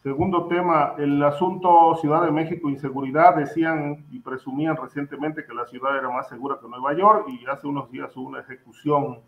Segundo 0.00 0.46
tema, 0.46 0.94
el 0.98 1.20
asunto 1.24 1.96
Ciudad 2.00 2.22
de 2.22 2.30
México, 2.30 2.70
inseguridad. 2.70 3.34
Decían 3.34 4.06
y 4.12 4.20
presumían 4.20 4.76
recientemente 4.76 5.44
que 5.44 5.52
la 5.52 5.66
ciudad 5.66 5.98
era 5.98 6.08
más 6.08 6.28
segura 6.28 6.58
que 6.62 6.68
Nueva 6.68 6.94
York 6.94 7.26
y 7.30 7.44
hace 7.46 7.66
unos 7.66 7.90
días 7.90 8.16
hubo 8.16 8.28
una 8.28 8.42
ejecución 8.42 9.18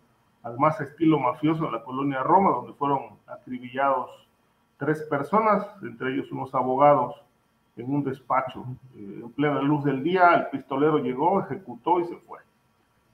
al 0.43 0.57
más 0.57 0.79
estilo 0.79 1.19
mafioso 1.19 1.65
en 1.65 1.73
la 1.73 1.83
colonia 1.83 2.23
Roma, 2.23 2.51
donde 2.51 2.71
fueron 2.71 3.17
acribillados 3.27 4.29
tres 4.77 5.03
personas, 5.09 5.67
entre 5.81 6.13
ellos 6.13 6.31
unos 6.31 6.55
abogados, 6.55 7.21
en 7.75 7.93
un 7.93 8.01
despacho. 8.05 8.63
Eh, 8.95 9.19
en 9.23 9.31
plena 9.33 9.61
luz 9.61 9.83
del 9.83 10.01
día, 10.03 10.35
el 10.35 10.47
pistolero 10.51 10.99
llegó, 10.99 11.41
ejecutó 11.41 11.99
y 11.99 12.05
se 12.05 12.15
fue. 12.15 12.46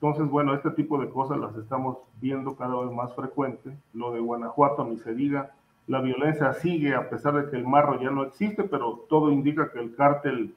Entonces, 0.04 0.30
bueno, 0.30 0.54
este 0.54 0.70
tipo 0.72 0.98
de 0.98 1.10
cosas 1.10 1.38
las 1.38 1.56
estamos 1.56 1.98
viendo 2.20 2.58
cada 2.58 2.78
vez 2.82 2.92
más 2.92 3.16
frecuente. 3.16 3.72
Lo 3.94 4.12
de 4.12 4.20
Guanajuato, 4.20 4.84
ni 4.84 4.98
se 4.98 5.16
diga, 5.16 5.52
la 5.88 6.02
violencia 6.02 6.52
sigue 6.52 6.94
a 6.94 7.10
pesar 7.10 7.36
de 7.36 7.50
que 7.50 7.56
el 7.56 7.66
marro 7.66 7.98
ya 8.02 8.12
no 8.12 8.24
existe, 8.24 8.66
pero 8.66 9.06
todo 9.08 9.32
indica 9.32 9.72
que 9.72 9.80
el 9.80 9.96
cártel 9.96 10.54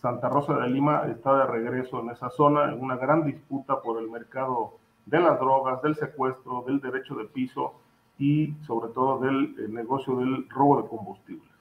Santa 0.00 0.28
Rosa 0.28 0.56
de 0.60 0.68
Lima 0.68 1.08
está 1.08 1.36
de 1.38 1.46
regreso 1.46 2.02
en 2.02 2.10
esa 2.10 2.30
zona, 2.30 2.72
en 2.72 2.80
una 2.80 2.94
gran 2.94 3.24
disputa 3.24 3.82
por 3.82 4.00
el 4.00 4.08
mercado 4.08 4.74
de 5.06 5.18
las 5.18 5.40
drogas, 5.40 5.82
del 5.82 5.96
secuestro, 5.96 6.62
del 6.64 6.80
derecho 6.80 7.16
de 7.16 7.24
piso 7.24 7.74
y 8.16 8.54
sobre 8.64 8.92
todo 8.92 9.18
del 9.18 9.56
eh, 9.58 9.66
negocio 9.70 10.14
del 10.18 10.48
robo 10.48 10.80
de 10.80 10.88
combustible. 10.88 11.53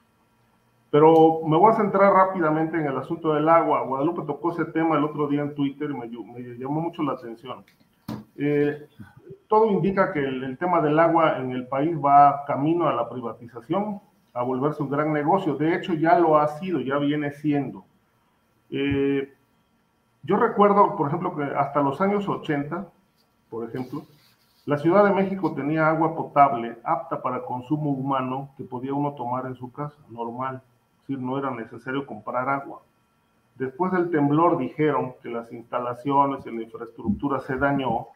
Pero 0.93 1.41
me 1.47 1.57
voy 1.57 1.71
a 1.71 1.75
centrar 1.75 2.13
rápidamente 2.13 2.77
en 2.77 2.85
el 2.85 2.95
asunto 2.95 3.33
del 3.33 3.49
agua. 3.49 3.81
Guadalupe 3.81 4.21
tocó 4.27 4.51
ese 4.51 4.65
tema 4.65 4.95
el 4.95 5.03
otro 5.03 5.27
día 5.27 5.41
en 5.41 5.55
Twitter 5.55 5.89
y 5.89 5.93
me, 5.95 6.07
llamó 6.55 6.81
mucho 6.81 7.01
la 7.01 7.13
atención. 7.13 7.65
Eh, 8.35 8.85
todo 9.47 9.71
indica 9.71 10.13
que 10.13 10.19
el, 10.19 10.55
tema 10.59 10.81
del 10.81 10.99
agua 10.99 11.39
en 11.39 11.49
el 11.49 11.65
país 11.65 11.97
va 11.97 12.45
camino 12.45 12.87
a 12.87 12.93
la 12.93 13.09
privatización, 13.09 14.01
a 14.35 14.43
volverse 14.43 14.83
un 14.83 14.91
gran 14.91 15.11
negocio. 15.11 15.55
De 15.55 15.73
hecho, 15.73 15.95
ya 15.95 16.19
lo 16.19 16.37
ha 16.37 16.47
sido, 16.59 16.79
ya 16.79 16.99
viene 16.99 17.31
siendo. 17.31 17.85
Eh, 18.69 19.33
yo 20.21 20.35
recuerdo, 20.37 20.95
por 20.95 21.07
ejemplo, 21.07 21.35
que 21.35 21.41
hasta 21.41 21.81
los 21.81 21.99
años 22.01 22.29
80, 22.29 22.87
por 23.49 23.67
ejemplo, 23.67 24.03
la 24.67 24.77
Ciudad 24.77 25.03
de 25.05 25.15
México 25.15 25.55
tenía 25.55 25.89
agua 25.89 26.15
potable 26.15 26.77
apta 26.83 27.19
para 27.19 27.41
consumo 27.45 27.89
humano 27.89 28.49
que 28.57 28.63
podía 28.63 28.93
uno 28.93 29.13
tomar 29.13 29.47
en 29.47 29.55
su 29.55 29.71
casa, 29.71 29.97
normal 30.11 30.61
decir, 31.03 31.19
no 31.19 31.37
era 31.37 31.51
necesario 31.51 32.05
comprar 32.05 32.49
agua. 32.49 32.81
Después 33.55 33.91
del 33.91 34.09
temblor 34.09 34.57
dijeron 34.57 35.13
que 35.21 35.29
las 35.29 35.51
instalaciones 35.51 36.45
y 36.45 36.51
la 36.51 36.63
infraestructura 36.63 37.39
se 37.41 37.57
dañó 37.57 38.07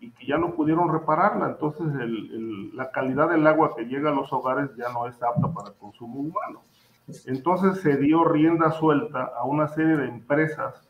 y 0.00 0.10
que 0.10 0.26
ya 0.26 0.36
no 0.36 0.54
pudieron 0.54 0.92
repararla. 0.92 1.46
Entonces 1.46 1.86
la 2.74 2.90
calidad 2.90 3.30
del 3.30 3.46
agua 3.46 3.74
que 3.74 3.84
llega 3.84 4.10
a 4.10 4.14
los 4.14 4.32
hogares 4.32 4.70
ya 4.76 4.92
no 4.92 5.06
es 5.06 5.22
apta 5.22 5.50
para 5.52 5.72
consumo 5.72 6.20
humano. 6.20 6.60
Entonces 7.26 7.80
se 7.80 7.96
dio 7.96 8.24
rienda 8.24 8.70
suelta 8.72 9.32
a 9.36 9.44
una 9.44 9.68
serie 9.68 9.96
de 9.96 10.08
empresas 10.08 10.88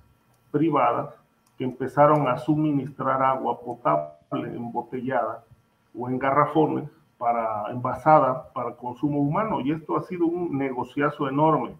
privadas 0.51 1.15
que 1.57 1.65
empezaron 1.65 2.27
a 2.27 2.39
suministrar 2.39 3.23
agua 3.23 3.61
potable 3.61 4.13
embotellada 4.33 5.45
o 5.97 6.09
en 6.09 6.19
garrafones 6.19 6.91
para 7.23 7.71
envasada 7.71 8.53
para 8.53 8.75
consumo 8.75 9.21
humano 9.21 9.61
y 9.61 9.71
esto 9.71 9.97
ha 9.97 10.03
sido 10.03 10.27
un 10.27 10.59
negociazo 10.59 11.29
enorme. 11.29 11.77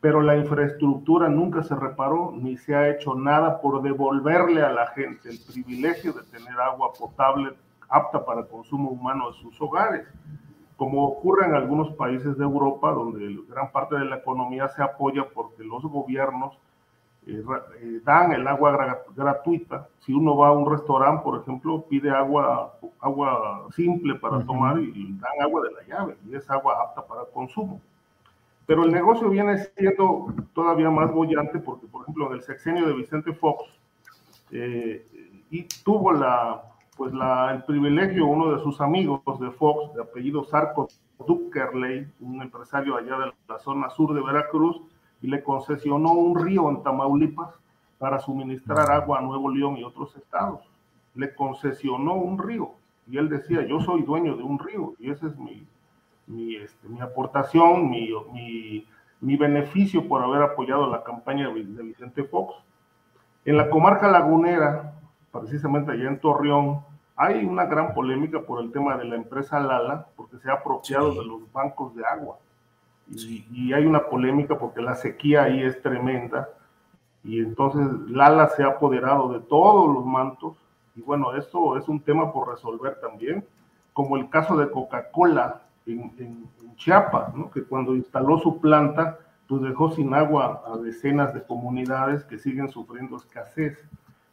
Pero 0.00 0.20
la 0.20 0.36
infraestructura 0.36 1.28
nunca 1.28 1.62
se 1.62 1.76
reparó 1.76 2.32
ni 2.34 2.56
se 2.56 2.74
ha 2.74 2.88
hecho 2.88 3.14
nada 3.14 3.60
por 3.60 3.80
devolverle 3.80 4.60
a 4.60 4.72
la 4.72 4.88
gente 4.88 5.28
el 5.28 5.38
privilegio 5.38 6.12
de 6.12 6.24
tener 6.24 6.58
agua 6.58 6.92
potable 6.98 7.52
apta 7.88 8.24
para 8.24 8.42
consumo 8.42 8.90
humano 8.90 9.28
en 9.28 9.34
sus 9.34 9.62
hogares, 9.62 10.04
como 10.76 11.06
ocurre 11.06 11.46
en 11.46 11.54
algunos 11.54 11.92
países 11.92 12.36
de 12.36 12.42
Europa, 12.42 12.90
donde 12.90 13.38
gran 13.48 13.70
parte 13.70 13.94
de 13.94 14.06
la 14.06 14.16
economía 14.16 14.66
se 14.66 14.82
apoya 14.82 15.28
porque 15.32 15.62
los 15.62 15.84
gobiernos 15.84 16.58
eh, 17.26 17.44
eh, 17.80 18.00
dan 18.04 18.32
el 18.32 18.46
agua 18.48 19.04
gratuita. 19.14 19.88
Si 20.00 20.12
uno 20.12 20.36
va 20.36 20.48
a 20.48 20.52
un 20.52 20.68
restaurante, 20.70 21.22
por 21.22 21.40
ejemplo, 21.40 21.84
pide 21.88 22.10
agua, 22.10 22.74
agua 23.00 23.66
simple 23.74 24.16
para 24.16 24.44
tomar 24.44 24.80
y 24.80 25.12
dan 25.20 25.40
agua 25.40 25.62
de 25.62 25.70
la 25.72 25.82
llave, 25.86 26.16
y 26.28 26.34
es 26.34 26.50
agua 26.50 26.82
apta 26.82 27.06
para 27.06 27.24
consumo. 27.32 27.80
Pero 28.66 28.84
el 28.84 28.92
negocio 28.92 29.28
viene 29.28 29.58
siendo 29.76 30.32
todavía 30.54 30.90
más 30.90 31.12
bollante 31.12 31.58
porque, 31.58 31.86
por 31.86 32.02
ejemplo, 32.02 32.28
en 32.28 32.34
el 32.34 32.42
sexenio 32.42 32.86
de 32.86 32.94
Vicente 32.94 33.32
Fox, 33.32 33.64
eh, 34.50 35.06
y 35.50 35.66
tuvo 35.84 36.12
la, 36.12 36.62
pues 36.96 37.12
la, 37.12 37.52
el 37.52 37.64
privilegio, 37.64 38.26
uno 38.26 38.52
de 38.52 38.62
sus 38.62 38.80
amigos 38.80 39.22
de 39.40 39.50
Fox, 39.50 39.94
de 39.94 40.02
apellido 40.02 40.44
Sarco 40.44 40.88
Duckerley, 41.26 42.06
un 42.20 42.42
empresario 42.42 42.96
allá 42.96 43.18
de 43.18 43.32
la 43.48 43.58
zona 43.58 43.90
sur 43.90 44.14
de 44.14 44.22
Veracruz, 44.22 44.80
y 45.22 45.28
le 45.28 45.42
concesionó 45.42 46.12
un 46.12 46.44
río 46.44 46.68
en 46.68 46.82
Tamaulipas 46.82 47.54
para 47.98 48.18
suministrar 48.18 48.90
agua 48.90 49.18
a 49.18 49.22
Nuevo 49.22 49.48
León 49.48 49.76
y 49.76 49.84
otros 49.84 50.14
estados. 50.16 50.60
Le 51.14 51.34
concesionó 51.34 52.14
un 52.14 52.38
río 52.38 52.72
y 53.08 53.16
él 53.16 53.28
decía, 53.28 53.64
yo 53.66 53.80
soy 53.80 54.02
dueño 54.02 54.36
de 54.36 54.42
un 54.42 54.58
río 54.58 54.94
y 54.98 55.10
ese 55.10 55.28
es 55.28 55.38
mi, 55.38 55.64
mi, 56.26 56.56
este, 56.56 56.88
mi 56.88 57.00
aportación, 57.00 57.88
mi, 57.88 58.10
mi, 58.32 58.86
mi, 59.20 59.36
beneficio 59.36 60.08
por 60.08 60.22
haber 60.22 60.42
apoyado 60.42 60.90
la 60.90 61.04
campaña 61.04 61.48
de 61.48 61.82
Vicente 61.82 62.24
Fox. 62.24 62.56
En 63.44 63.56
la 63.56 63.70
comarca 63.70 64.10
lagunera, 64.10 64.94
precisamente 65.30 65.92
allá 65.92 66.08
en 66.08 66.18
Torreón, 66.18 66.80
hay 67.14 67.44
una 67.44 67.66
gran 67.66 67.94
polémica 67.94 68.40
por 68.40 68.60
el 68.62 68.72
tema 68.72 68.96
de 68.96 69.04
la 69.04 69.16
empresa 69.16 69.60
Lala, 69.60 70.06
porque 70.16 70.38
se 70.38 70.50
ha 70.50 70.54
apropiado 70.54 71.10
de 71.10 71.24
los 71.24 71.52
bancos 71.52 71.94
de 71.94 72.04
agua. 72.04 72.38
Y, 73.08 73.72
hay 73.72 73.86
una 73.86 74.04
polémica 74.04 74.58
porque 74.58 74.80
la 74.80 74.94
sequía 74.94 75.44
ahí 75.44 75.62
es 75.62 75.80
tremenda. 75.82 76.48
Y 77.24 77.40
entonces 77.40 77.86
Lala 78.08 78.48
se 78.48 78.62
ha 78.62 78.68
apoderado 78.68 79.32
de 79.32 79.40
todos 79.40 79.92
los 79.94 80.04
mantos. 80.04 80.56
Y 80.94 81.02
bueno, 81.02 81.34
esto 81.34 81.76
es 81.76 81.88
un 81.88 82.00
tema 82.00 82.32
por 82.32 82.48
resolver 82.48 83.00
también, 83.00 83.44
como 83.92 84.16
el 84.16 84.28
caso 84.28 84.56
de 84.56 84.70
Coca-Cola, 84.70 85.62
en, 85.86 86.50
Chiapas, 86.76 87.34
¿no? 87.34 87.50
que 87.50 87.62
cuando 87.62 87.94
instaló 87.94 88.38
su 88.38 88.58
planta, 88.58 89.18
pues 89.46 89.62
dejó 89.62 89.90
sin 89.92 90.14
agua 90.14 90.62
a 90.66 90.78
decenas 90.78 91.32
de 91.34 91.42
comunidades 91.42 92.24
que 92.24 92.38
siguen 92.38 92.70
sufriendo 92.70 93.16
escasez. 93.16 93.78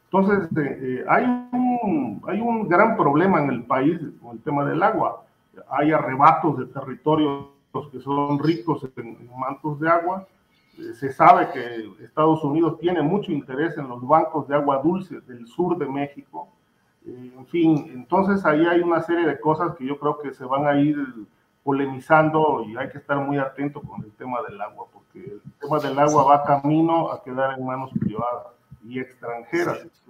Entonces, 0.06 0.50
eh, 0.58 0.80
eh, 0.82 1.06
hay, 1.08 1.26
un, 1.26 2.22
hay 2.26 2.40
un 2.42 2.68
gran 2.68 2.98
problema 2.98 3.44
en 3.44 3.50
el 3.50 3.64
país 3.64 4.00
con 4.22 4.38
el 4.38 4.42
tema 4.42 4.66
del 4.66 4.82
agua. 4.82 5.24
Hay 5.70 5.92
arrebatos 5.92 6.58
de 6.58 6.66
territorios 7.72 7.92
que 7.92 8.00
son 8.00 8.40
ricos 8.40 8.88
en, 8.98 9.30
mantos 9.38 9.80
de 9.80 9.90
agua. 9.90 10.28
Eh, 10.78 10.94
se 10.94 11.12
sabe 11.12 11.50
que 11.52 12.04
Estados 12.04 12.44
Unidos 12.44 12.78
tiene 12.80 13.02
mucho 13.02 13.32
interés 13.32 13.78
en 13.78 13.88
los 13.88 14.06
bancos 14.06 14.48
de 14.48 14.56
agua 14.56 14.82
dulce 14.84 15.20
del 15.22 15.48
sur 15.48 15.78
de 15.78 15.88
México. 15.88 16.50
en 17.06 17.46
fin, 17.48 17.92
entonces 17.94 18.46
ahí 18.46 18.66
hay 18.66 18.82
una 18.82 19.02
serie 19.02 19.26
de 19.26 19.40
cosas 19.40 19.76
que 19.76 19.86
yo 19.86 19.98
creo 19.98 20.20
que 20.20 20.34
se 20.34 20.46
van 20.46 20.68
a 20.68 20.80
ir 20.80 20.98
polemizando 21.64 22.64
y 22.66 22.78
hay 22.78 22.90
que 22.90 22.98
estar 22.98 23.18
muy 23.18 23.38
atento 23.38 23.82
con 23.82 24.04
el 24.04 24.12
tema 24.14 24.40
del 24.48 24.60
agua, 24.62 24.86
porque 24.92 25.20
el 25.20 25.54
tema 25.60 25.80
del 25.80 26.00
agua 26.00 26.24
va 26.24 26.44
camino 26.44 27.12
a 27.12 27.24
quedar 27.24 27.58
en 27.58 27.66
manos 27.66 27.92
privadas 28.00 28.48
y 28.84 29.00
extranjeras. 29.00 29.80
Sí, 29.82 30.09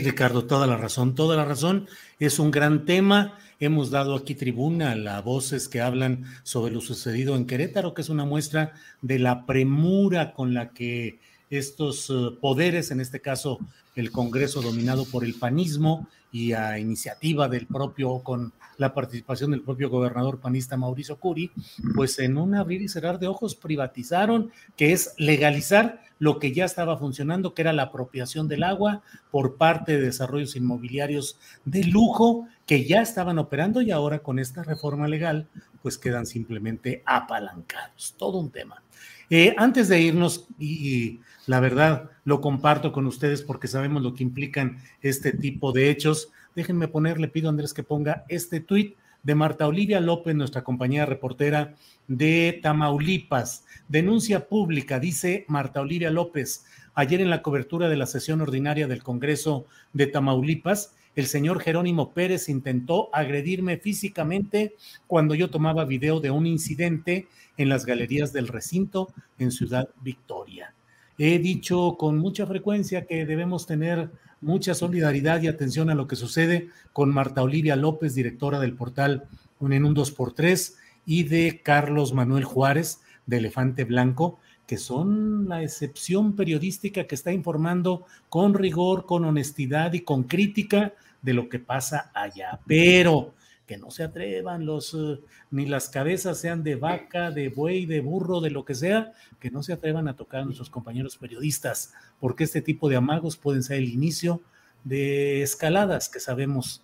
Ricardo, 0.00 0.46
toda 0.46 0.66
la 0.66 0.78
razón, 0.78 1.14
toda 1.14 1.36
la 1.36 1.44
razón. 1.44 1.86
Es 2.18 2.38
un 2.38 2.50
gran 2.50 2.86
tema. 2.86 3.38
Hemos 3.60 3.90
dado 3.90 4.16
aquí 4.16 4.34
tribuna 4.34 4.92
a 4.92 5.20
voces 5.20 5.68
que 5.68 5.82
hablan 5.82 6.24
sobre 6.44 6.72
lo 6.72 6.80
sucedido 6.80 7.36
en 7.36 7.46
Querétaro, 7.46 7.92
que 7.92 8.00
es 8.00 8.08
una 8.08 8.24
muestra 8.24 8.72
de 9.02 9.18
la 9.18 9.44
premura 9.44 10.32
con 10.32 10.54
la 10.54 10.70
que 10.70 11.20
estos 11.50 12.10
eh, 12.10 12.36
poderes, 12.40 12.90
en 12.90 13.00
este 13.00 13.20
caso 13.20 13.58
el 13.94 14.10
Congreso 14.10 14.60
dominado 14.60 15.04
por 15.06 15.24
el 15.24 15.34
panismo 15.34 16.06
y 16.30 16.52
a 16.52 16.78
iniciativa 16.78 17.48
del 17.48 17.66
propio, 17.66 18.18
con 18.18 18.52
la 18.76 18.92
participación 18.92 19.52
del 19.52 19.62
propio 19.62 19.88
gobernador 19.88 20.38
panista 20.38 20.76
Mauricio 20.76 21.18
Curi, 21.18 21.50
pues 21.94 22.18
en 22.18 22.36
un 22.36 22.54
abrir 22.54 22.82
y 22.82 22.88
cerrar 22.88 23.18
de 23.18 23.26
ojos 23.26 23.54
privatizaron, 23.54 24.50
que 24.76 24.92
es 24.92 25.14
legalizar 25.16 26.02
lo 26.18 26.38
que 26.38 26.52
ya 26.52 26.64
estaba 26.64 26.98
funcionando, 26.98 27.54
que 27.54 27.62
era 27.62 27.72
la 27.72 27.84
apropiación 27.84 28.48
del 28.48 28.64
agua 28.64 29.02
por 29.30 29.56
parte 29.56 29.92
de 29.92 30.02
desarrollos 30.02 30.56
inmobiliarios 30.56 31.38
de 31.64 31.84
lujo 31.84 32.48
que 32.66 32.84
ya 32.84 33.00
estaban 33.00 33.38
operando 33.38 33.80
y 33.80 33.90
ahora 33.90 34.18
con 34.18 34.38
esta 34.38 34.62
reforma 34.62 35.08
legal, 35.08 35.48
pues 35.82 35.98
quedan 35.98 36.26
simplemente 36.26 37.02
apalancados. 37.06 38.14
Todo 38.18 38.38
un 38.38 38.50
tema. 38.50 38.82
Eh, 39.30 39.54
antes 39.58 39.88
de 39.88 40.00
irnos, 40.00 40.46
y, 40.58 41.20
la 41.46 41.60
verdad 41.60 42.10
lo 42.24 42.40
comparto 42.40 42.92
con 42.92 43.06
ustedes 43.06 43.42
porque 43.42 43.68
sabemos 43.68 44.02
lo 44.02 44.14
que 44.14 44.24
implican 44.24 44.78
este 45.00 45.32
tipo 45.32 45.72
de 45.72 45.90
hechos, 45.90 46.30
déjenme 46.54 46.88
poner, 46.88 47.20
le 47.20 47.28
pido 47.28 47.48
a 47.48 47.50
Andrés 47.50 47.72
que 47.72 47.82
ponga 47.82 48.24
este 48.28 48.60
tuit 48.60 48.96
de 49.22 49.34
Marta 49.34 49.66
Olivia 49.66 50.00
López, 50.00 50.34
nuestra 50.34 50.62
compañera 50.62 51.06
reportera 51.06 51.74
de 52.06 52.60
Tamaulipas. 52.62 53.64
Denuncia 53.88 54.48
pública, 54.48 55.00
dice 55.00 55.44
Marta 55.48 55.80
Olivia 55.80 56.10
López. 56.10 56.64
Ayer 56.94 57.20
en 57.20 57.30
la 57.30 57.42
cobertura 57.42 57.88
de 57.88 57.96
la 57.96 58.06
sesión 58.06 58.40
ordinaria 58.40 58.86
del 58.86 59.02
Congreso 59.02 59.66
de 59.92 60.06
Tamaulipas, 60.06 60.94
el 61.16 61.26
señor 61.26 61.60
Jerónimo 61.60 62.12
Pérez 62.12 62.48
intentó 62.48 63.08
agredirme 63.12 63.78
físicamente 63.78 64.74
cuando 65.06 65.34
yo 65.34 65.50
tomaba 65.50 65.86
video 65.86 66.20
de 66.20 66.30
un 66.30 66.46
incidente 66.46 67.26
en 67.56 67.70
las 67.70 67.86
galerías 67.86 68.34
del 68.34 68.48
recinto 68.48 69.08
en 69.38 69.50
Ciudad 69.50 69.88
Victoria. 70.02 70.74
He 71.18 71.38
dicho 71.38 71.96
con 71.98 72.18
mucha 72.18 72.46
frecuencia 72.46 73.06
que 73.06 73.24
debemos 73.24 73.66
tener 73.66 74.10
mucha 74.42 74.74
solidaridad 74.74 75.40
y 75.40 75.48
atención 75.48 75.88
a 75.88 75.94
lo 75.94 76.06
que 76.06 76.16
sucede 76.16 76.68
con 76.92 77.12
Marta 77.12 77.42
Olivia 77.42 77.76
López, 77.76 78.14
directora 78.14 78.60
del 78.60 78.74
portal 78.74 79.24
en 79.60 79.84
un 79.86 79.96
2x3, 79.96 80.74
y 81.06 81.22
de 81.22 81.62
Carlos 81.62 82.12
Manuel 82.12 82.44
Juárez, 82.44 83.00
de 83.24 83.38
Elefante 83.38 83.84
Blanco, 83.84 84.38
que 84.66 84.76
son 84.76 85.48
la 85.48 85.62
excepción 85.62 86.34
periodística 86.34 87.06
que 87.06 87.14
está 87.14 87.32
informando 87.32 88.04
con 88.28 88.52
rigor, 88.52 89.06
con 89.06 89.24
honestidad 89.24 89.94
y 89.94 90.00
con 90.00 90.24
crítica 90.24 90.92
de 91.22 91.34
lo 91.34 91.48
que 91.48 91.58
pasa 91.58 92.10
allá. 92.14 92.60
Pero 92.66 93.34
que 93.66 93.76
no 93.76 93.90
se 93.90 94.04
atrevan 94.04 94.64
los, 94.64 94.94
eh, 94.94 95.20
ni 95.50 95.66
las 95.66 95.88
cabezas 95.88 96.38
sean 96.38 96.62
de 96.62 96.76
vaca, 96.76 97.30
de 97.30 97.48
buey, 97.48 97.84
de 97.84 98.00
burro, 98.00 98.40
de 98.40 98.50
lo 98.50 98.64
que 98.64 98.74
sea, 98.74 99.12
que 99.40 99.50
no 99.50 99.62
se 99.62 99.72
atrevan 99.72 100.08
a 100.08 100.16
tocar 100.16 100.42
a 100.42 100.44
nuestros 100.44 100.70
compañeros 100.70 101.16
periodistas, 101.16 101.92
porque 102.20 102.44
este 102.44 102.62
tipo 102.62 102.88
de 102.88 102.96
amagos 102.96 103.36
pueden 103.36 103.62
ser 103.62 103.78
el 103.78 103.88
inicio 103.88 104.40
de 104.84 105.42
escaladas 105.42 106.08
que 106.08 106.20
sabemos 106.20 106.82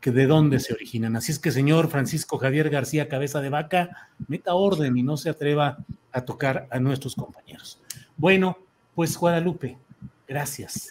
que 0.00 0.10
de 0.10 0.26
dónde 0.26 0.60
se 0.60 0.72
originan. 0.72 1.16
Así 1.16 1.32
es 1.32 1.38
que, 1.38 1.50
señor 1.50 1.88
Francisco 1.88 2.38
Javier 2.38 2.70
García, 2.70 3.08
cabeza 3.08 3.40
de 3.40 3.50
vaca, 3.50 4.10
meta 4.28 4.54
orden 4.54 4.96
y 4.96 5.02
no 5.02 5.16
se 5.16 5.30
atreva 5.30 5.78
a 6.12 6.22
tocar 6.22 6.68
a 6.70 6.80
nuestros 6.80 7.14
compañeros. 7.14 7.80
Bueno, 8.16 8.58
pues 8.94 9.16
Guadalupe, 9.16 9.78
Gracias. 10.30 10.90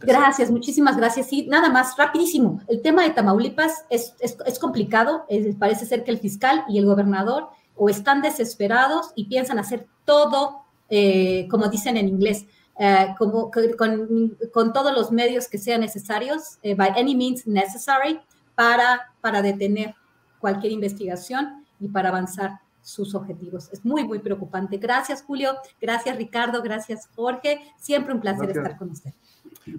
gracias, 0.00 0.50
muchísimas 0.50 0.96
gracias. 0.96 1.28
Sí, 1.28 1.46
nada 1.46 1.68
más, 1.68 1.98
rapidísimo. 1.98 2.62
El 2.66 2.80
tema 2.80 3.02
de 3.02 3.10
Tamaulipas 3.10 3.84
es, 3.90 4.14
es, 4.20 4.58
complicado. 4.58 5.26
parece 5.58 5.84
ser 5.84 6.02
que 6.02 6.10
el 6.10 6.18
fiscal 6.18 6.64
y 6.66 6.78
el 6.78 6.86
gobernador 6.86 7.50
o 7.76 7.90
están 7.90 8.22
desesperados 8.22 9.12
y 9.14 9.26
piensan 9.26 9.58
hacer 9.58 9.86
todo, 10.06 10.62
eh, 10.88 11.46
como 11.50 11.68
dicen 11.68 11.98
en 11.98 12.08
inglés, 12.08 12.46
eh, 12.78 13.14
como, 13.18 13.50
con, 13.50 14.34
con, 14.50 14.72
todos 14.72 14.94
los 14.94 15.12
medios 15.12 15.46
que 15.48 15.58
sean 15.58 15.82
necesarios, 15.82 16.56
eh, 16.62 16.74
by 16.74 16.88
any 16.96 17.14
means 17.14 17.46
necessary, 17.46 18.18
para, 18.54 19.12
para 19.20 19.42
detener 19.42 19.94
cualquier 20.38 20.72
investigación 20.72 21.66
y 21.80 21.88
para 21.88 22.08
avanzar 22.08 22.60
sus 22.82 23.14
objetivos. 23.14 23.70
Es 23.72 23.84
muy, 23.84 24.04
muy 24.04 24.18
preocupante. 24.18 24.76
Gracias, 24.78 25.22
Julio. 25.22 25.52
Gracias, 25.80 26.16
Ricardo. 26.16 26.62
Gracias, 26.62 27.08
Jorge. 27.14 27.60
Siempre 27.78 28.14
un 28.14 28.20
placer 28.20 28.50
estar 28.50 28.76
con 28.76 28.90
usted. 28.90 29.12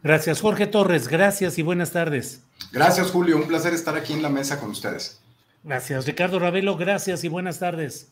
Gracias, 0.04 0.42
Jorge 0.42 0.68
Torres. 0.68 1.08
Gracias 1.08 1.58
y 1.58 1.64
buenas 1.64 1.92
tardes. 1.92 2.44
Gracias, 2.72 3.12
Julio. 3.12 3.38
Un 3.38 3.48
placer 3.48 3.74
estar 3.74 3.96
aquí 3.96 4.14
en 4.14 4.22
la 4.22 4.30
mesa 4.30 4.60
con 4.60 4.70
ustedes. 4.70 5.22
Gracias, 5.64 6.06
Ricardo 6.06 6.40
Ravelo. 6.40 6.78
Gracias 6.78 7.24
y 7.24 7.28
buenas 7.28 7.60
tardes. 7.60 8.12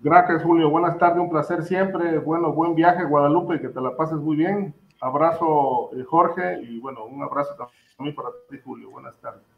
Gracias, 0.00 0.42
Julio. 0.42 0.70
Buenas 0.70 0.98
tardes. 0.98 1.20
Un 1.20 1.30
placer 1.30 1.64
siempre. 1.64 2.18
Bueno, 2.18 2.52
buen 2.52 2.74
viaje, 2.74 3.04
Guadalupe. 3.04 3.60
Que 3.60 3.68
te 3.68 3.80
la 3.80 3.96
pases 3.96 4.18
muy 4.18 4.36
bien. 4.36 4.74
Abrazo, 5.00 5.90
eh, 5.96 6.04
Jorge. 6.04 6.60
Y 6.62 6.78
bueno, 6.80 7.04
un 7.04 7.22
abrazo 7.22 7.54
también 7.96 8.14
para 8.14 8.28
ti, 8.50 8.58
Julio. 8.64 8.90
Buenas 8.90 9.16
tardes. 9.16 9.53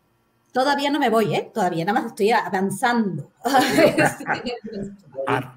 Todavía 0.56 0.90
no 0.90 0.98
me 0.98 1.10
voy, 1.10 1.34
¿eh? 1.34 1.50
Todavía 1.52 1.84
nada 1.84 2.00
más 2.00 2.12
estoy 2.12 2.30
avanzando. 2.30 3.30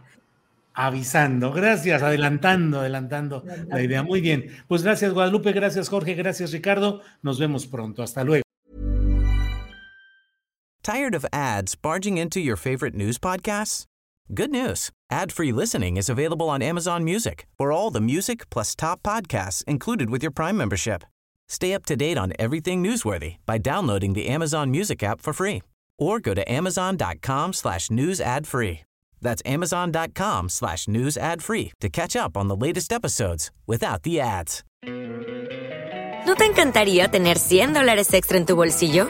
avisando, 0.74 1.54
gracias, 1.54 2.04
adelantando, 2.04 2.82
adelantando 2.82 3.46
la 3.70 3.82
idea. 3.82 4.04
Muy 4.04 4.20
bien. 4.20 4.48
Pues 4.68 4.84
gracias, 4.84 5.14
Guadalupe, 5.14 5.54
gracias, 5.54 5.88
Jorge, 5.88 6.16
gracias, 6.16 6.52
Ricardo. 6.52 7.00
Nos 7.22 7.40
vemos 7.40 7.66
pronto. 7.66 8.04
Hasta 8.04 8.26
luego. 8.26 8.44
Tired 10.84 11.16
of 11.16 11.26
ads 11.32 11.76
barging 11.76 12.18
into 12.18 12.42
your 12.42 12.58
favorite 12.58 12.94
news 12.94 13.18
podcasts? 13.18 13.86
Good 14.34 14.52
news. 14.52 14.90
Ad-free 15.10 15.54
listening 15.54 15.96
is 15.96 16.10
available 16.10 16.50
on 16.50 16.62
Amazon 16.62 17.06
Music. 17.06 17.48
For 17.58 17.72
all 17.72 17.90
the 17.90 18.02
music 18.02 18.50
plus 18.50 18.76
top 18.76 19.02
podcasts 19.02 19.64
included 19.66 20.10
with 20.10 20.22
your 20.22 20.32
Prime 20.32 20.58
membership. 20.58 21.06
Stay 21.50 21.74
up 21.74 21.84
to 21.88 21.96
date 21.96 22.18
on 22.18 22.32
everything 22.38 22.84
newsworthy 22.84 23.38
by 23.46 23.58
downloading 23.58 24.14
the 24.14 24.28
Amazon 24.28 24.72
Music 24.72 25.04
app 25.04 25.20
for 25.20 25.34
free 25.34 25.64
or 25.98 26.20
go 26.20 26.34
to 26.34 26.50
amazon.com 26.50 27.54
slash 27.54 27.92
news 27.92 28.22
ad 28.22 28.48
free. 28.48 28.82
That's 29.22 29.42
amazon.com 29.46 30.50
slash 30.50 30.88
news 30.88 31.18
ad 31.18 31.42
free 31.42 31.74
to 31.82 31.90
catch 31.90 32.16
up 32.16 32.38
on 32.38 32.48
the 32.48 32.56
latest 32.56 32.94
episodes 32.94 33.52
without 33.68 34.04
the 34.04 34.22
ads. 34.22 34.64
¿No 36.26 36.36
te 36.36 36.46
encantaría 36.46 37.10
tener 37.10 37.40
100 37.40 37.74
dólares 37.74 38.14
extra 38.14 38.38
en 38.38 38.46
tu 38.46 38.56
bolsillo? 38.56 39.10